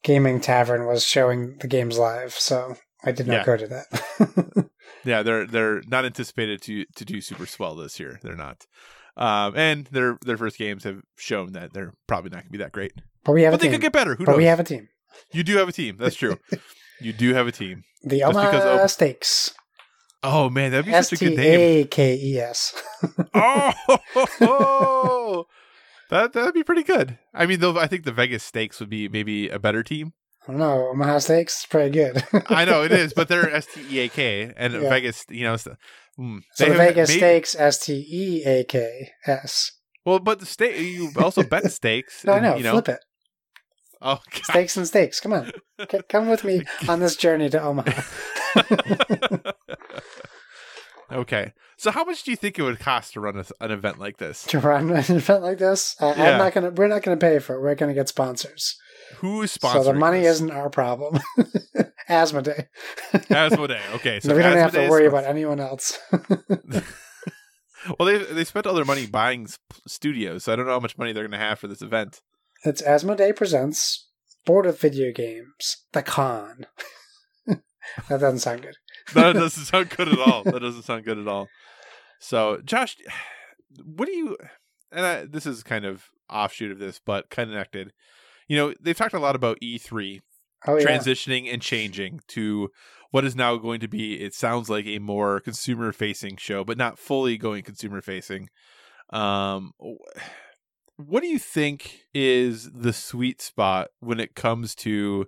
[0.04, 3.44] gaming tavern was showing the games live, so I did not Yeah.
[3.44, 4.70] go to that.
[5.04, 8.18] Yeah, they're they're not anticipated to to do super swell this year.
[8.22, 8.64] They're not,
[9.16, 12.58] um, and their their first games have shown that they're probably not going to be
[12.58, 12.92] that great.
[13.24, 13.72] but we have But a they team.
[13.74, 14.14] could get better.
[14.16, 14.38] Who but knows?
[14.38, 14.88] we have a team.
[15.32, 15.96] You do have a team.
[15.98, 16.38] That's true.
[17.00, 17.84] you do have a team.
[18.02, 19.52] The Just because Omaha Om- Stakes.
[20.22, 21.60] Oh man, that'd be S such a good name.
[21.60, 22.74] A K E S.
[24.40, 25.46] Oh,
[26.10, 27.18] that that'd be pretty good.
[27.34, 30.12] I mean, though, I think the Vegas Stakes would be maybe a better team.
[30.48, 30.88] I don't know.
[30.92, 32.22] Omaha Stakes is pretty good.
[32.48, 34.88] I know it is, but they're S T E A K and Yeah.
[34.88, 35.24] Vegas.
[35.28, 35.74] You know, so,
[36.16, 39.72] hmm, so the Vegas maybe- Stakes, S T E A K S.
[40.04, 42.24] Well, but the stake you also bet stakes.
[42.24, 42.56] No, I know.
[42.56, 43.00] You know, Flip it.
[44.02, 44.42] Oh, God.
[44.44, 45.20] Stakes and stakes.
[45.20, 45.50] Come on.
[45.90, 48.02] C- Come with me on this journey to Omaha.
[51.12, 51.52] okay.
[51.78, 54.16] So, how much do you think it would cost to run a, an event like
[54.18, 54.44] this?
[54.44, 55.94] to run an event like this.
[56.00, 56.32] I, Yeah.
[56.32, 56.70] I'm not gonna.
[56.70, 57.60] We're not gonna pay for it.
[57.60, 58.76] We're gonna get sponsors.
[59.16, 59.72] Who is sponsoring?
[59.72, 60.36] So the money this?
[60.36, 61.20] isn't our problem.
[62.08, 62.66] Asmodee.
[63.30, 63.80] Asthma Day.
[63.94, 65.98] Okay, so we don't have to worry about anyone else.
[67.98, 69.46] Well, they they spent all their money buying
[69.86, 72.20] studios, so I don't know how much money they're going to have for this event.
[72.66, 74.08] It's Asmodee presents
[74.44, 76.66] Board of Video Games, The Con.
[77.46, 77.60] that
[78.08, 78.76] doesn't sound good.
[79.14, 80.44] That doesn't sound good at all.
[80.44, 81.48] That doesn't sound good at all.
[82.20, 82.96] So, Josh,
[83.84, 84.36] what do you?
[84.92, 87.92] And I, this is kind of offshoot of this, but connected.
[88.48, 90.20] You know, they've talked a lot about E3
[90.66, 90.86] Oh yeah.
[90.86, 92.70] transitioning and changing to
[93.10, 96.78] what is now going to be it sounds like a more consumer facing show but
[96.78, 98.48] not fully going consumer facing
[99.10, 99.72] um
[100.96, 105.26] what do you think is the sweet spot when it comes to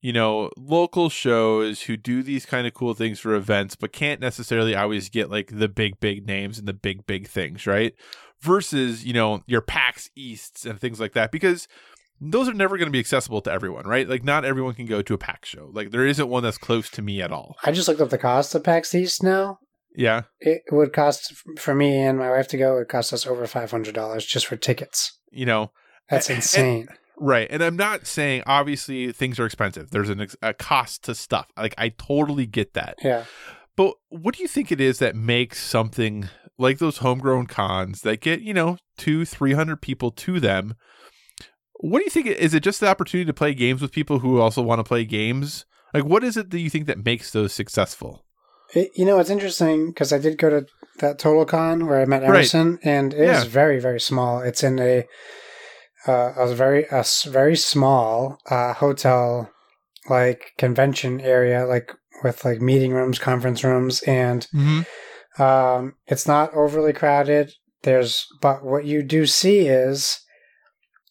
[0.00, 4.20] you know local shows who do these kind of cool things for events but can't
[4.20, 7.94] necessarily always get like the big big names and the big big things right
[8.40, 11.66] versus you know your PAX Easts and things like that because
[12.20, 14.08] those are never going to be accessible to everyone, right?
[14.08, 15.70] Like not everyone can go to a PAX show.
[15.72, 17.56] Like there isn't one that's close to me at all.
[17.64, 19.58] I just looked up the cost of PAX East now.
[19.94, 20.22] Yeah.
[20.40, 22.74] It would cost for me and my wife to go.
[22.74, 25.18] It would cost us over five hundred dollars just for tickets.
[25.30, 25.70] You know,
[26.10, 26.88] That's And- insane.
[27.18, 27.46] right.
[27.50, 29.90] And I'm not saying obviously things are expensive.
[29.90, 31.46] There's an ex- a cost to stuff.
[31.56, 32.96] Like I totally get that.
[33.02, 33.24] yeah.
[33.76, 38.20] But what do you think it is that makes something like those homegrown cons that
[38.20, 40.74] get, you know, two, 300 people to them?
[41.80, 42.26] What do you think?
[42.28, 45.04] Is it just the opportunity to play games with people who also want to play
[45.04, 45.66] games?
[45.92, 48.24] Like, what is it that you think that makes those successful?
[48.74, 50.66] It, you know, it's interesting because I did go to
[50.98, 53.50] that Total Con where I met Emerson, and it is Yeah.
[53.50, 54.40] very, very small.
[54.40, 55.04] It's in a
[56.06, 59.50] uh, a very a very small uh, hotel
[60.10, 61.90] like convention area, like
[62.22, 65.42] with like meeting rooms, conference rooms, and Mm-hmm.
[65.42, 67.52] um, it's not overly crowded.
[67.82, 70.20] There's, but what you do see is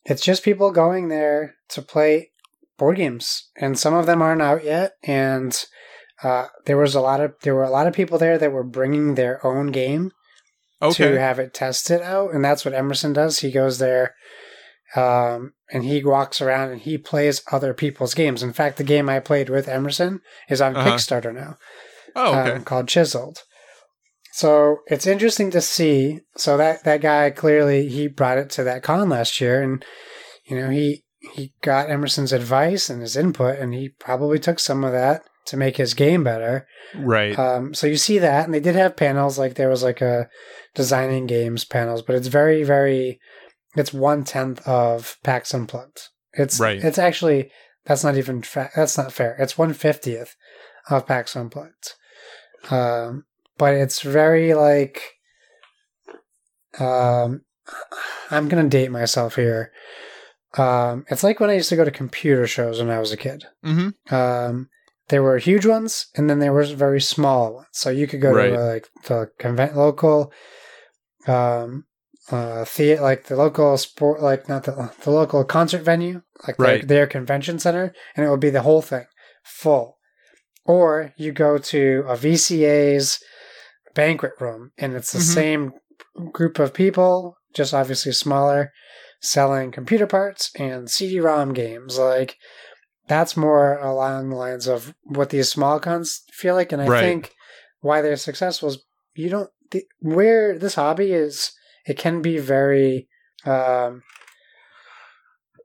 [0.06, 2.32] it's just people going there to play
[2.78, 4.94] board games, and some of them aren't out yet.
[5.04, 5.54] And
[6.24, 8.64] uh, there was a lot of there were a lot of people there that were
[8.64, 10.12] bringing their own game
[10.82, 11.12] Okay.
[11.12, 13.40] to have it tested out, and that's what Emerson does.
[13.40, 14.14] He goes there.
[14.96, 18.44] Um, and he walks around and he plays other people's games.
[18.44, 20.20] In fact, the game I played with Emerson
[20.50, 20.92] is on Uh-huh.
[20.92, 21.58] Kickstarter now
[22.16, 22.52] oh, okay.
[22.52, 23.40] um, called Chiseled.
[24.34, 26.20] So it's interesting to see.
[26.38, 29.84] So that that guy clearly he brought it to that con last year, and
[30.46, 34.84] you know he he got Emerson's advice and his input, and he probably took some
[34.84, 36.68] of that to make his game better.
[36.96, 37.38] right.
[37.38, 39.38] Um, so you see that, and they did have panels.
[39.38, 40.30] Like there was like a
[40.76, 43.20] designing games panels, but it's very very.
[43.76, 46.10] It's one tenth of PAX Unplugged.
[46.34, 46.84] It's Right.
[46.84, 47.52] It's actually
[47.86, 49.36] that's not even fa- that's not fair.
[49.40, 50.36] It's one fiftieth
[50.90, 51.94] of PAX Unplugged.
[52.70, 53.26] Um,
[53.58, 55.02] but it's very like.
[56.80, 57.42] Um,
[58.32, 59.72] I'm gonna date myself here.
[60.58, 63.18] Um, it's like when I used to go to computer shows when I was a
[63.18, 63.46] kid.
[63.66, 64.14] mm-hmm.
[64.14, 64.70] Um,
[65.10, 67.68] there were huge ones, and then there was very small ones.
[67.72, 68.50] So you could go Right.
[68.50, 70.32] to uh, like the convent local,
[71.28, 71.86] um,
[72.32, 76.68] uh, theater, like the local sport, like not the the local concert venue, like their,
[76.68, 76.88] Right.
[76.88, 79.06] their convention center, and it would be the whole thing
[79.44, 79.98] full.
[80.66, 83.22] Or you go to a VCA's
[83.94, 85.22] banquet room, and it's the Mhm.
[85.34, 85.74] same
[86.32, 88.72] group of people, just obviously smaller,
[89.20, 91.98] selling computer parts and CD-ROM games.
[91.98, 92.38] Like
[93.08, 97.00] that's more along the lines of what these small cons feel like, and I Right.
[97.02, 97.34] think
[97.82, 98.78] why they're successful is
[99.16, 101.52] you don't the, where this hobby is.
[101.86, 103.10] It can be very,
[103.46, 104.04] um,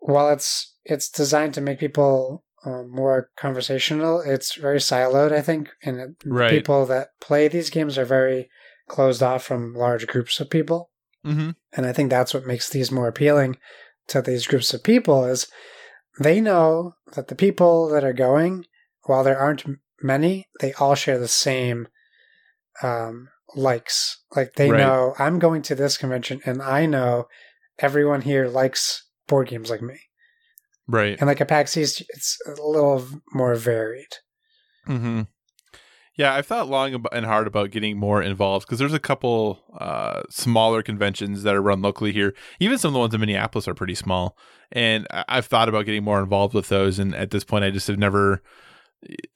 [0.00, 4.20] while it's it's designed to make people um, more conversational.
[4.20, 6.50] It's very siloed, I think, and it, Right.
[6.50, 8.50] people that play these games are very
[8.88, 10.90] closed off from large groups of people.
[11.24, 11.50] Mm-hmm.
[11.74, 13.58] And I think that's what makes these more appealing
[14.08, 15.46] to these groups of people is
[16.18, 18.66] they know that the people that are going,
[19.04, 19.64] while there aren't
[20.02, 21.88] many, they all share the same
[22.82, 24.22] um, likes.
[24.34, 24.78] Like they Right.
[24.78, 27.28] know I'm going to this convention and I know
[27.78, 30.00] everyone here likes board games like me.
[30.86, 31.18] Right.
[31.18, 34.14] And like a PAX East, it's a little more varied.
[34.86, 35.22] Mm-hmm.
[36.18, 40.22] Yeah, I've thought long and hard about getting more involved because there's a couple uh,
[40.28, 42.34] smaller conventions that are run locally here.
[42.60, 44.36] Even some of the ones in Minneapolis are pretty small,
[44.72, 46.98] and I've thought about getting more involved with those.
[46.98, 48.42] And at this point, I just have never.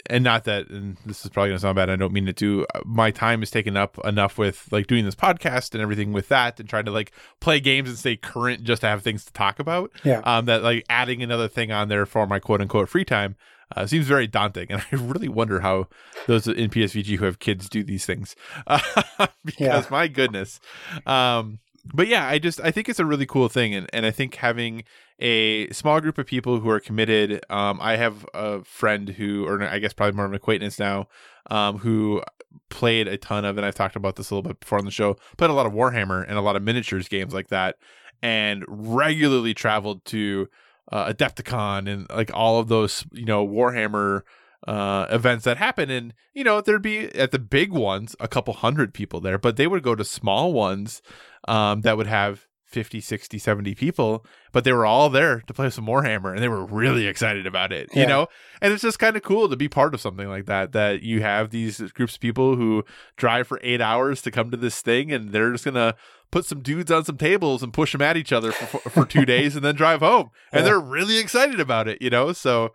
[0.06, 1.88] And not that, and this is probably gonna sound bad.
[1.88, 2.66] I don't mean it to.
[2.74, 6.26] uh, My time is taken up enough with like doing this podcast and everything with
[6.30, 9.32] that, and trying to like play games and stay current just to have things to
[9.32, 10.20] talk about Yeah.
[10.24, 13.36] um, that like adding another thing on there for my quote unquote free time
[13.76, 15.88] uh, seems very daunting, and I really wonder how
[16.26, 18.34] those in PSVG who have kids do these things
[19.44, 19.84] because Yeah.
[19.90, 20.60] my goodness.
[21.06, 21.58] Um,
[21.92, 24.36] but yeah, I just I think it's a really cool thing, and and I think
[24.36, 24.84] having
[25.18, 27.44] a small group of people who are committed.
[27.50, 31.08] Um, I have a friend who, or I guess probably more of an acquaintance now,
[31.50, 32.22] um, who
[32.70, 34.90] played a ton of, and I've talked about this a little bit before on the
[34.90, 35.16] show.
[35.38, 37.76] Played a lot of Warhammer and a lot of miniatures games like that,
[38.22, 40.48] and regularly traveled to
[40.90, 44.22] uh, Adepticon and like all of those, you know, Warhammer
[44.66, 45.90] uh, events that happen.
[45.90, 49.56] And, you know, there'd be at the big ones, a couple hundred people there, but
[49.56, 51.02] they would go to small ones
[51.48, 55.70] um, that would have 50, 60, 70 people, but they were all there to play
[55.70, 58.26] some Warhammer and they were really excited about it, you know?
[58.60, 61.20] And it's just kind of cool to be part of something like that, that you
[61.22, 62.84] have these groups of people who
[63.16, 65.94] drive for eight hours to come to this thing and they're just going to
[66.30, 69.24] put some dudes on some tables and push them at each other for, for two
[69.26, 70.30] days and then drive home.
[70.50, 70.70] And Yeah.
[70.70, 72.32] they're really excited about it, you know?
[72.32, 72.72] So,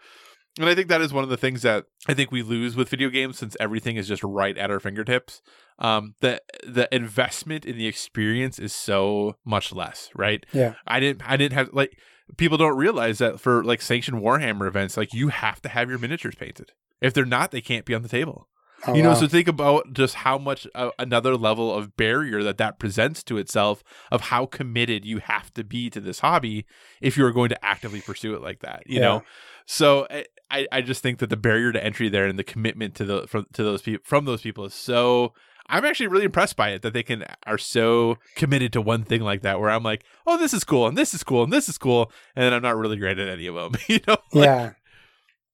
[0.58, 2.90] and I think that is one of the things that I think we lose with
[2.90, 5.42] video games since everything is just right at our fingertips.
[5.80, 10.46] Um, the the investment in the experience is so much less, right?
[10.54, 10.74] Yeah.
[10.88, 11.98] I didn't I didn't have like
[12.38, 16.00] people don't realize that for like sanctioned Warhammer events, like you have to have your
[16.00, 16.72] miniatures painted.
[17.00, 18.48] If they're not, they can't be on the table
[18.86, 19.16] Oh, you know wow.
[19.16, 23.38] so think about just how much uh, another level of barrier that that presents to
[23.38, 26.64] itself of how committed you have to be to this hobby
[27.02, 29.06] if you are going to actively pursue it like that you Yeah.
[29.06, 29.24] know
[29.66, 30.08] so
[30.50, 33.28] I- I, just think that the barrier to entry there and the commitment to the
[33.28, 35.34] from to those people from those people is so
[35.70, 39.22] I'm actually really impressed by it that they can are so committed to one thing
[39.22, 41.68] like that where I'm like oh this is cool and this is cool and this
[41.68, 44.46] is cool and then I'm not really great at any of them you know Like,
[44.46, 44.72] yeah.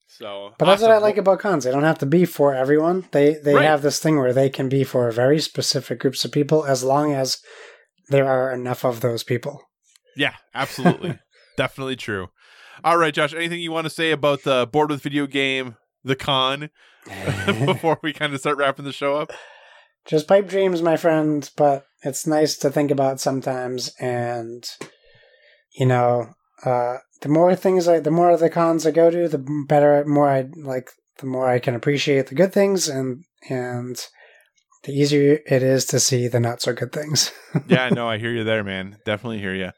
[0.07, 1.63] So, But that's what I like about cons.
[1.63, 3.07] They don't have to be for everyone.
[3.11, 3.65] They they Right.
[3.65, 7.13] have this thing where they can be for very specific groups of people as long
[7.13, 7.39] as
[8.09, 9.63] there are enough of those people.
[10.15, 11.17] Yeah, absolutely.
[11.57, 12.27] Definitely true.
[12.83, 16.15] All right, Josh, anything you want to say about the board with video game, the
[16.15, 16.69] con,
[17.65, 19.31] before we kind of start wrapping the show up?
[20.05, 24.67] Just pipe dreams, my friend, but it's nice to think about sometimes and
[25.73, 26.29] you know,
[26.65, 30.03] uh the more things I the more of the cons I go to, the better
[30.05, 30.89] more I like
[31.19, 33.99] the more I can appreciate the good things and and
[34.83, 37.31] the easier it is to see the not so good things.
[37.67, 38.97] yeah, no, I hear you there, man.
[39.05, 39.71] Definitely hear you.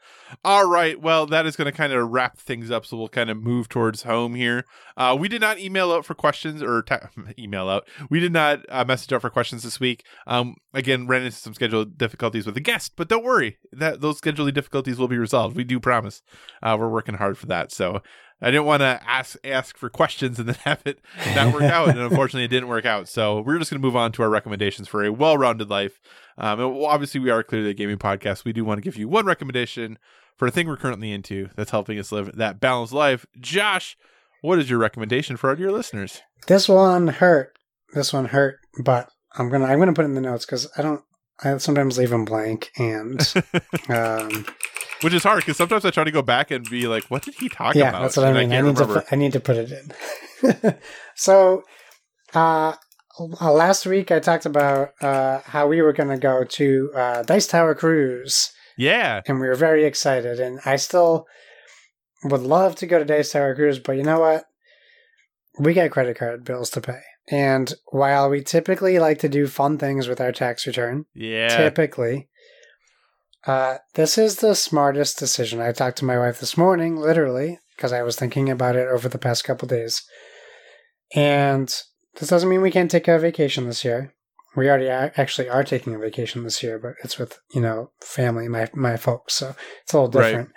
[0.43, 3.29] All right, well, that is going to kind of wrap things up, so we'll kind
[3.29, 4.65] of move towards home here.
[4.97, 6.83] Uh, we did not email out for questions or
[7.39, 7.87] email out.
[8.09, 10.03] We did not uh, message out for questions this week.
[10.25, 14.19] Um, again, ran into some schedule difficulties with the guest, but don't worry, that those
[14.19, 15.55] scheduling difficulties will be resolved.
[15.55, 16.23] We do promise.
[16.63, 17.71] Uh, we're working hard for that.
[17.71, 18.01] So
[18.41, 20.99] I didn't want to ask ask for questions and then have it
[21.35, 23.07] not work out, and unfortunately, it didn't work out.
[23.07, 25.99] So we're just going to move on to our recommendations for a well-rounded life.
[26.37, 28.43] Um, and obviously, we are clearly a gaming podcast.
[28.43, 29.97] We do want to give you one recommendation
[30.35, 33.25] for a thing we're currently into that's helping us live that balanced life.
[33.39, 33.97] Josh,
[34.41, 36.21] what is your recommendation for our dear listeners?
[36.47, 37.57] This one hurt.
[37.93, 40.81] This one hurt, but I'm gonna I'm gonna put it in the notes because I
[40.81, 41.01] don't.
[41.43, 43.19] I sometimes leave them blank, and
[43.89, 44.45] um,
[45.01, 47.35] Which is hard because sometimes I try to go back and be like, "What did
[47.35, 48.51] he talk yeah, about?" that's what I And mean.
[48.51, 49.01] I, can't need to remember.
[49.01, 50.75] put, I need to put it in.
[51.15, 51.63] so,
[52.33, 52.75] uh,
[53.19, 57.75] last week I talked about uh, how we were gonna go to uh, Dice Tower
[57.75, 60.39] Cruise, yeah, and we were very excited.
[60.39, 61.25] And I still
[62.23, 64.45] would love to go to Dice Tower Cruise, but you know what?
[65.59, 67.01] We got credit card bills to pay.
[67.31, 72.29] And while we typically like to do fun things with our tax return, yeah, typically.
[73.45, 75.61] Uh, this is the smartest decision.
[75.61, 79.07] I talked to my wife this morning, literally, because I was thinking about it over
[79.07, 80.01] the past couple days.
[81.13, 81.67] And
[82.19, 84.13] this doesn't mean we can't take a vacation this year.
[84.55, 88.47] We already actually are taking a vacation this year, but it's with you know family,
[88.47, 89.53] my my folks, so
[89.83, 90.27] it's a little Right.
[90.29, 90.49] different.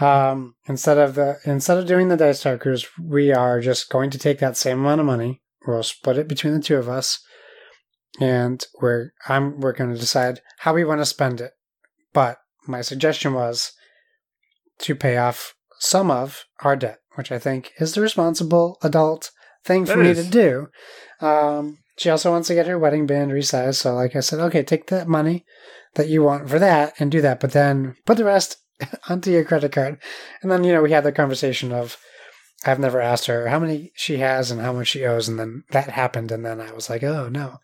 [0.00, 4.10] Um, instead of the instead of doing the Dice Tower cruise, we are just going
[4.10, 5.42] to take that same amount of money.
[5.66, 7.18] We'll split it between the two of us,
[8.20, 11.50] and we're I'm we're going to decide how we want to spend it.
[12.12, 13.72] But my suggestion was
[14.80, 19.30] to pay off some of our debt, which I think is the responsible adult
[19.64, 20.24] thing for That me is.
[20.24, 20.66] to do.
[21.26, 24.62] Um, she also wants to get her wedding band resized, so like I said, okay,
[24.62, 25.44] take that money
[25.94, 28.56] that you want for that and do that, but then put the rest
[29.08, 30.00] onto your credit card.
[30.42, 31.96] And then you know we had the conversation of
[32.64, 35.64] I've never asked her how many she has and how much she owes, and then
[35.70, 37.58] that happened, and then I was like, oh no.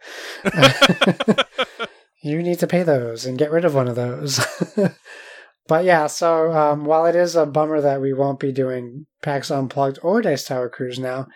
[2.22, 4.44] you need to pay those and get rid of one of those.
[5.68, 9.50] but yeah, so um, while it is a bummer that we won't be doing PAX
[9.50, 11.26] Unplugged or Dice Tower Cruise now,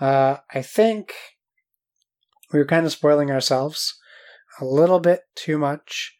[0.00, 1.12] uh, I think
[2.52, 3.98] we were kind of spoiling ourselves
[4.60, 6.14] a little bit too much.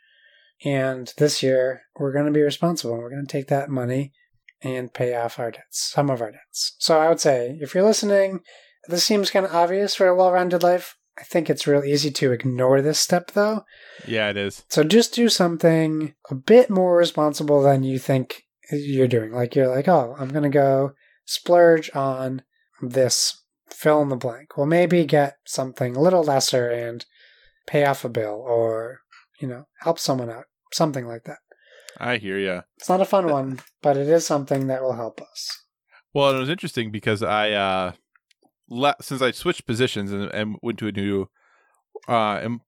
[0.65, 2.99] And this year, we're going to be responsible.
[2.99, 4.13] We're going to take that money
[4.61, 6.75] and pay off our debts, some of our debts.
[6.79, 8.41] So I would say, if you're listening,
[8.89, 10.97] this seems kind of obvious for a well rounded life.
[11.19, 13.65] I think it's real easy to ignore this step, though.
[14.07, 14.65] yeah, it is.
[14.69, 19.33] So just do something a bit more responsible than you think you're doing.
[19.33, 20.93] Like you're like, oh, I'm gonna go
[21.25, 22.43] splurge on
[22.81, 24.57] this fill in the blank.
[24.57, 27.05] Well, maybe get something a little lesser and
[27.67, 29.01] pay off a bill, or
[29.41, 31.39] you know, help someone out, something like that.
[31.99, 32.63] I hear you.
[32.77, 35.65] It's not a fun one, but it is something that will help us.
[36.15, 37.93] Well, it was interesting because I, uh,
[38.69, 41.29] le- since I switched positions and, and went to a new,
[42.09, 42.61] uh, and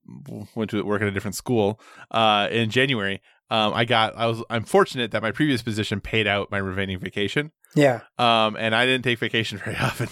[0.55, 1.79] went to work at a different school,
[2.11, 6.25] uh, in January, um, I got, I was, I'm fortunate that my previous position paid
[6.27, 7.51] out my remaining vacation.
[7.75, 10.09] Yeah, Um, and I didn't take vacation very often.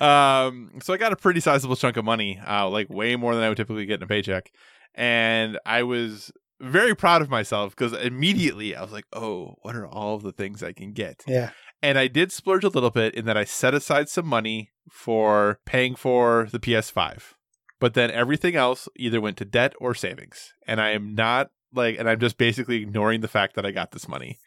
[0.00, 3.44] um, so I got a pretty sizable chunk of money, uh, like way more than
[3.44, 4.50] I would typically get in a paycheck.
[4.94, 6.30] And I was
[6.60, 10.62] very proud of myself because immediately I was like, oh, what are all the things
[10.62, 11.22] I can get?
[11.26, 11.50] yeah,
[11.84, 15.60] And I did splurge a little bit in that I set aside some money for
[15.66, 17.34] paying for the PS5.
[17.78, 20.54] But then everything else either went to debt or savings.
[20.66, 23.90] And I am not like, and I'm just basically ignoring the fact that I got
[23.90, 24.38] this money.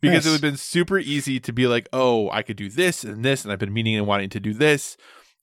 [0.00, 3.04] Because it would have been super easy to be like, oh, I could do this
[3.04, 4.96] and this, and I've been meaning and wanting to do this.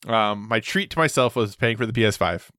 [0.07, 2.49] Um, my treat to myself was paying for the PS5.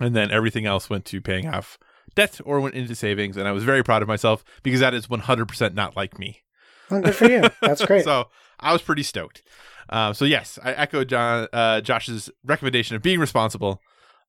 [0.00, 1.78] And then everything else went to paying off
[2.16, 3.36] debt or went into savings.
[3.36, 6.43] And I was very proud of myself because that is 100% not like me.
[6.90, 7.42] Well, good for you.
[7.62, 8.04] That's great.
[8.04, 8.28] so
[8.60, 9.42] I was pretty stoked.
[9.90, 13.80] Um, so yes, I echo John uh, Josh's recommendation of being responsible.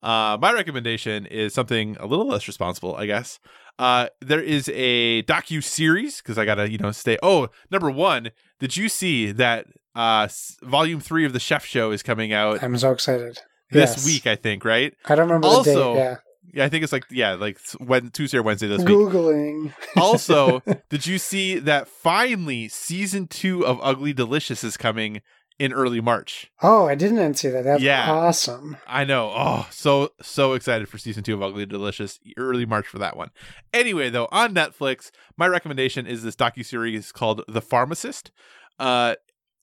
[0.04, 3.40] Uh, my recommendation is something a little less responsible, I guess.
[3.80, 7.18] Uh, there is a docu series because I gotta, you know, stay.
[7.24, 9.66] Oh, number one, did you see that
[9.96, 13.40] uh, s- volume three of the Chef Show is coming out I'm so excited.
[13.72, 14.06] this Yes.
[14.06, 14.28] week?
[14.28, 14.94] I think, right?
[15.06, 16.00] I don't remember Also, the date.
[16.06, 16.16] Yeah,
[16.60, 18.78] I think it's like yeah, like when Tuesday or Wednesday Yeah.
[18.78, 18.96] this week.
[18.96, 19.74] Googling.
[19.98, 25.22] also, did you see that finally season two of Ugly Delicious is coming
[25.58, 26.52] in early March?
[26.62, 27.64] Oh, I didn't see that.
[27.64, 28.12] That's Yeah.
[28.12, 28.78] awesome.
[28.88, 29.32] I know.
[29.36, 32.20] Oh, so so excited for season two of Ugly Delicious.
[32.38, 33.30] Early March for that one.
[33.74, 38.32] Anyway, though, on Netflix, my recommendation is this docu series called The Pharmacist.
[38.80, 39.16] Uh,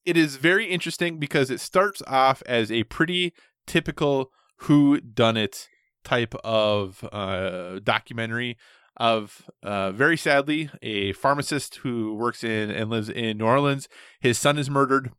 [0.04, 3.32] it is very interesting because it starts off as a pretty
[3.66, 4.30] typical
[4.60, 5.68] who done it
[6.04, 8.56] type of uh, documentary
[8.96, 13.88] of uh, very sadly a pharmacist who works in and lives in New Orleans.
[14.20, 15.10] His son is murdered,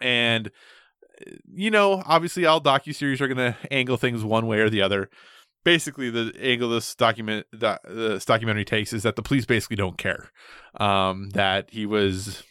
[0.00, 0.50] and
[1.52, 4.82] you know, obviously, all docu series are going to angle things one way or the
[4.82, 5.08] other.
[5.64, 9.96] Basically, the angle this document doc, this documentary takes is that the police basically don't
[9.96, 10.30] care.
[10.78, 12.42] Um, that he was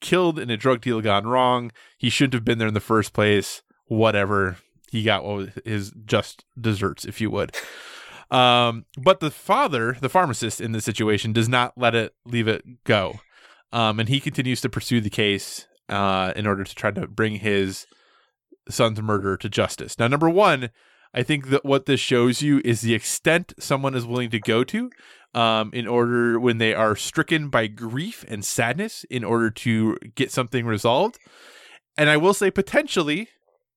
[0.00, 1.72] killed in a drug deal gone wrong.
[1.98, 3.62] He shouldn't have been there in the first place.
[3.86, 4.58] Whatever.
[4.94, 7.56] He got what was his just desserts, if you would.
[8.30, 12.84] Um, but the father, the pharmacist in this situation, does not let it leave it
[12.84, 13.18] go.
[13.72, 17.40] Um, and he continues to pursue the case uh, in order to try to bring
[17.40, 17.88] his
[18.68, 19.98] son's murder to justice.
[19.98, 20.70] Now, number one,
[21.12, 24.62] I think that what this shows you is the extent someone is willing to go
[24.62, 24.90] to
[25.34, 30.30] um, in order when they are stricken by grief and sadness in order to get
[30.30, 31.18] something resolved.
[31.96, 33.28] And I will say, potentially,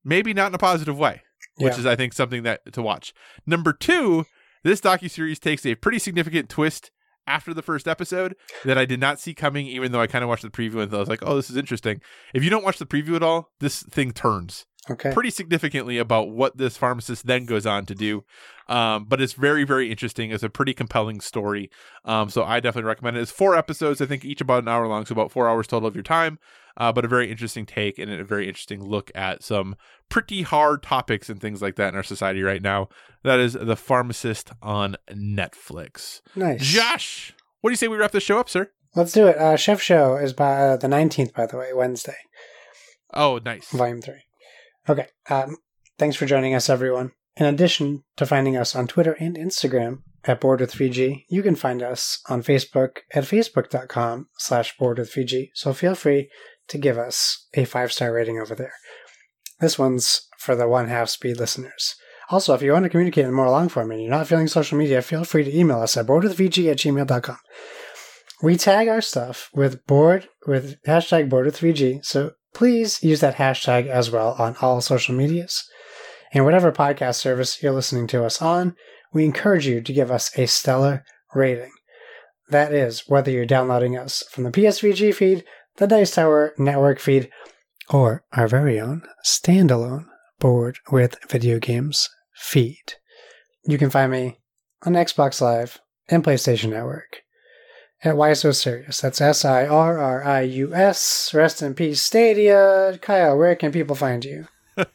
[0.08, 1.22] maybe not in a positive way,
[1.58, 1.80] which Yeah.
[1.80, 3.14] is, I think, something that to watch.
[3.46, 4.26] Number two,
[4.64, 6.92] this docu series takes a pretty significant twist
[7.28, 10.30] after the first episode that I did not see coming, even though I kind of
[10.30, 12.00] watched the preview and I was like, oh, this is interesting.
[12.34, 15.12] If you don't watch the preview at all, this thing turns Okay.
[15.12, 18.24] pretty significantly about what this pharmacist then goes on to do.
[18.70, 20.32] Um, but it's very, very interesting.
[20.32, 21.70] It's a pretty compelling story.
[22.06, 23.22] Um, so I definitely recommend it.
[23.22, 25.88] It's four episodes, I think each about an hour long, so about four hours total
[25.88, 26.40] of your time.
[26.76, 29.76] Uh, but a very interesting take and a very interesting look at some
[30.10, 32.88] pretty hard topics and things like that in our society right now.
[33.24, 36.22] That is The Pharmacist on Netflix.
[36.36, 36.62] Nice.
[36.62, 38.70] Josh, what do you say we wrap the show up, sir?
[38.96, 39.38] Let's do it.
[39.38, 42.16] Uh, Chef Show is by uh, the 19th, by the way, Wednesday,
[43.14, 43.70] Oh, nice.
[43.72, 44.16] Volume 3.
[44.90, 45.08] Okay.
[45.30, 45.58] Um,
[45.98, 47.12] thanks for joining us, everyone.
[47.36, 51.56] In addition to finding us on Twitter and Instagram at Board with VG, you can
[51.56, 55.50] find us on Facebook at facebook.com slash Board with VG.
[55.54, 56.30] So feel free
[56.70, 58.74] to give us a five-star rating over there.
[59.60, 61.96] This one's for the one half speed listeners.
[62.30, 64.78] Also, if you want to communicate in more long form and you're not feeling social
[64.78, 67.38] media, feel free to email us at boardwithvg at gmail.com.
[68.42, 73.36] We tag our stuff with board with hashtag board with VG, so please use that
[73.36, 75.64] hashtag as well on all social medias.
[76.34, 78.76] And whatever podcast service you're listening to us on,
[79.14, 81.06] we encourage you to give us a stellar
[81.36, 81.70] rating.
[82.50, 87.30] That is, whether you're downloading us from the PSVG feed, the Dice Tower network feed,
[87.92, 90.08] or our very own standalone
[90.40, 92.96] board with video games feed.
[93.66, 94.40] You can find me
[94.84, 95.80] on Xbox Live
[96.10, 97.22] and PlayStation Network
[98.04, 99.02] at Why So Serious.
[99.02, 101.32] That's S I R R I U S.
[101.34, 102.98] Rest in peace, Stadia.
[103.02, 104.48] Kyle, where can people find you?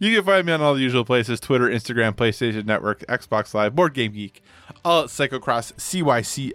[0.00, 3.74] You can find me on all the usual places Twitter, Instagram, PlayStation Network, Xbox Live,
[3.74, 4.40] Board Game Geek,
[4.84, 6.52] all at Cycocross, CYC.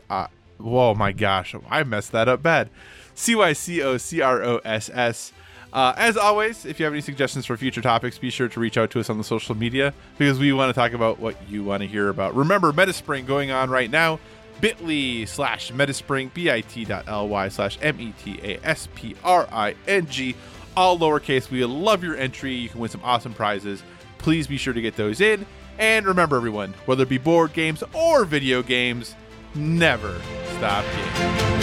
[0.57, 2.69] Whoa, my gosh, I messed that up bad.
[3.13, 5.33] C Y C O C R O S S.
[5.73, 8.77] Uh, as always, if you have any suggestions for future topics, be sure to reach
[8.77, 11.63] out to us on the social media because we want to talk about what you
[11.63, 12.35] want to hear about.
[12.35, 14.19] Remember, Metaspring going on right now
[14.61, 18.75] bit.ly slash metaspring, bit.ly slash M-E-T-A-S-P-R-I-N-G,
[20.77, 21.49] all lowercase.
[21.49, 22.53] We love your entry.
[22.53, 23.83] You can win some awesome prizes.
[24.19, 25.45] Please be sure to get those in.
[25.77, 29.15] And remember, everyone, whether it be board games or video games,
[29.55, 30.21] never
[30.57, 31.60] stop gaming.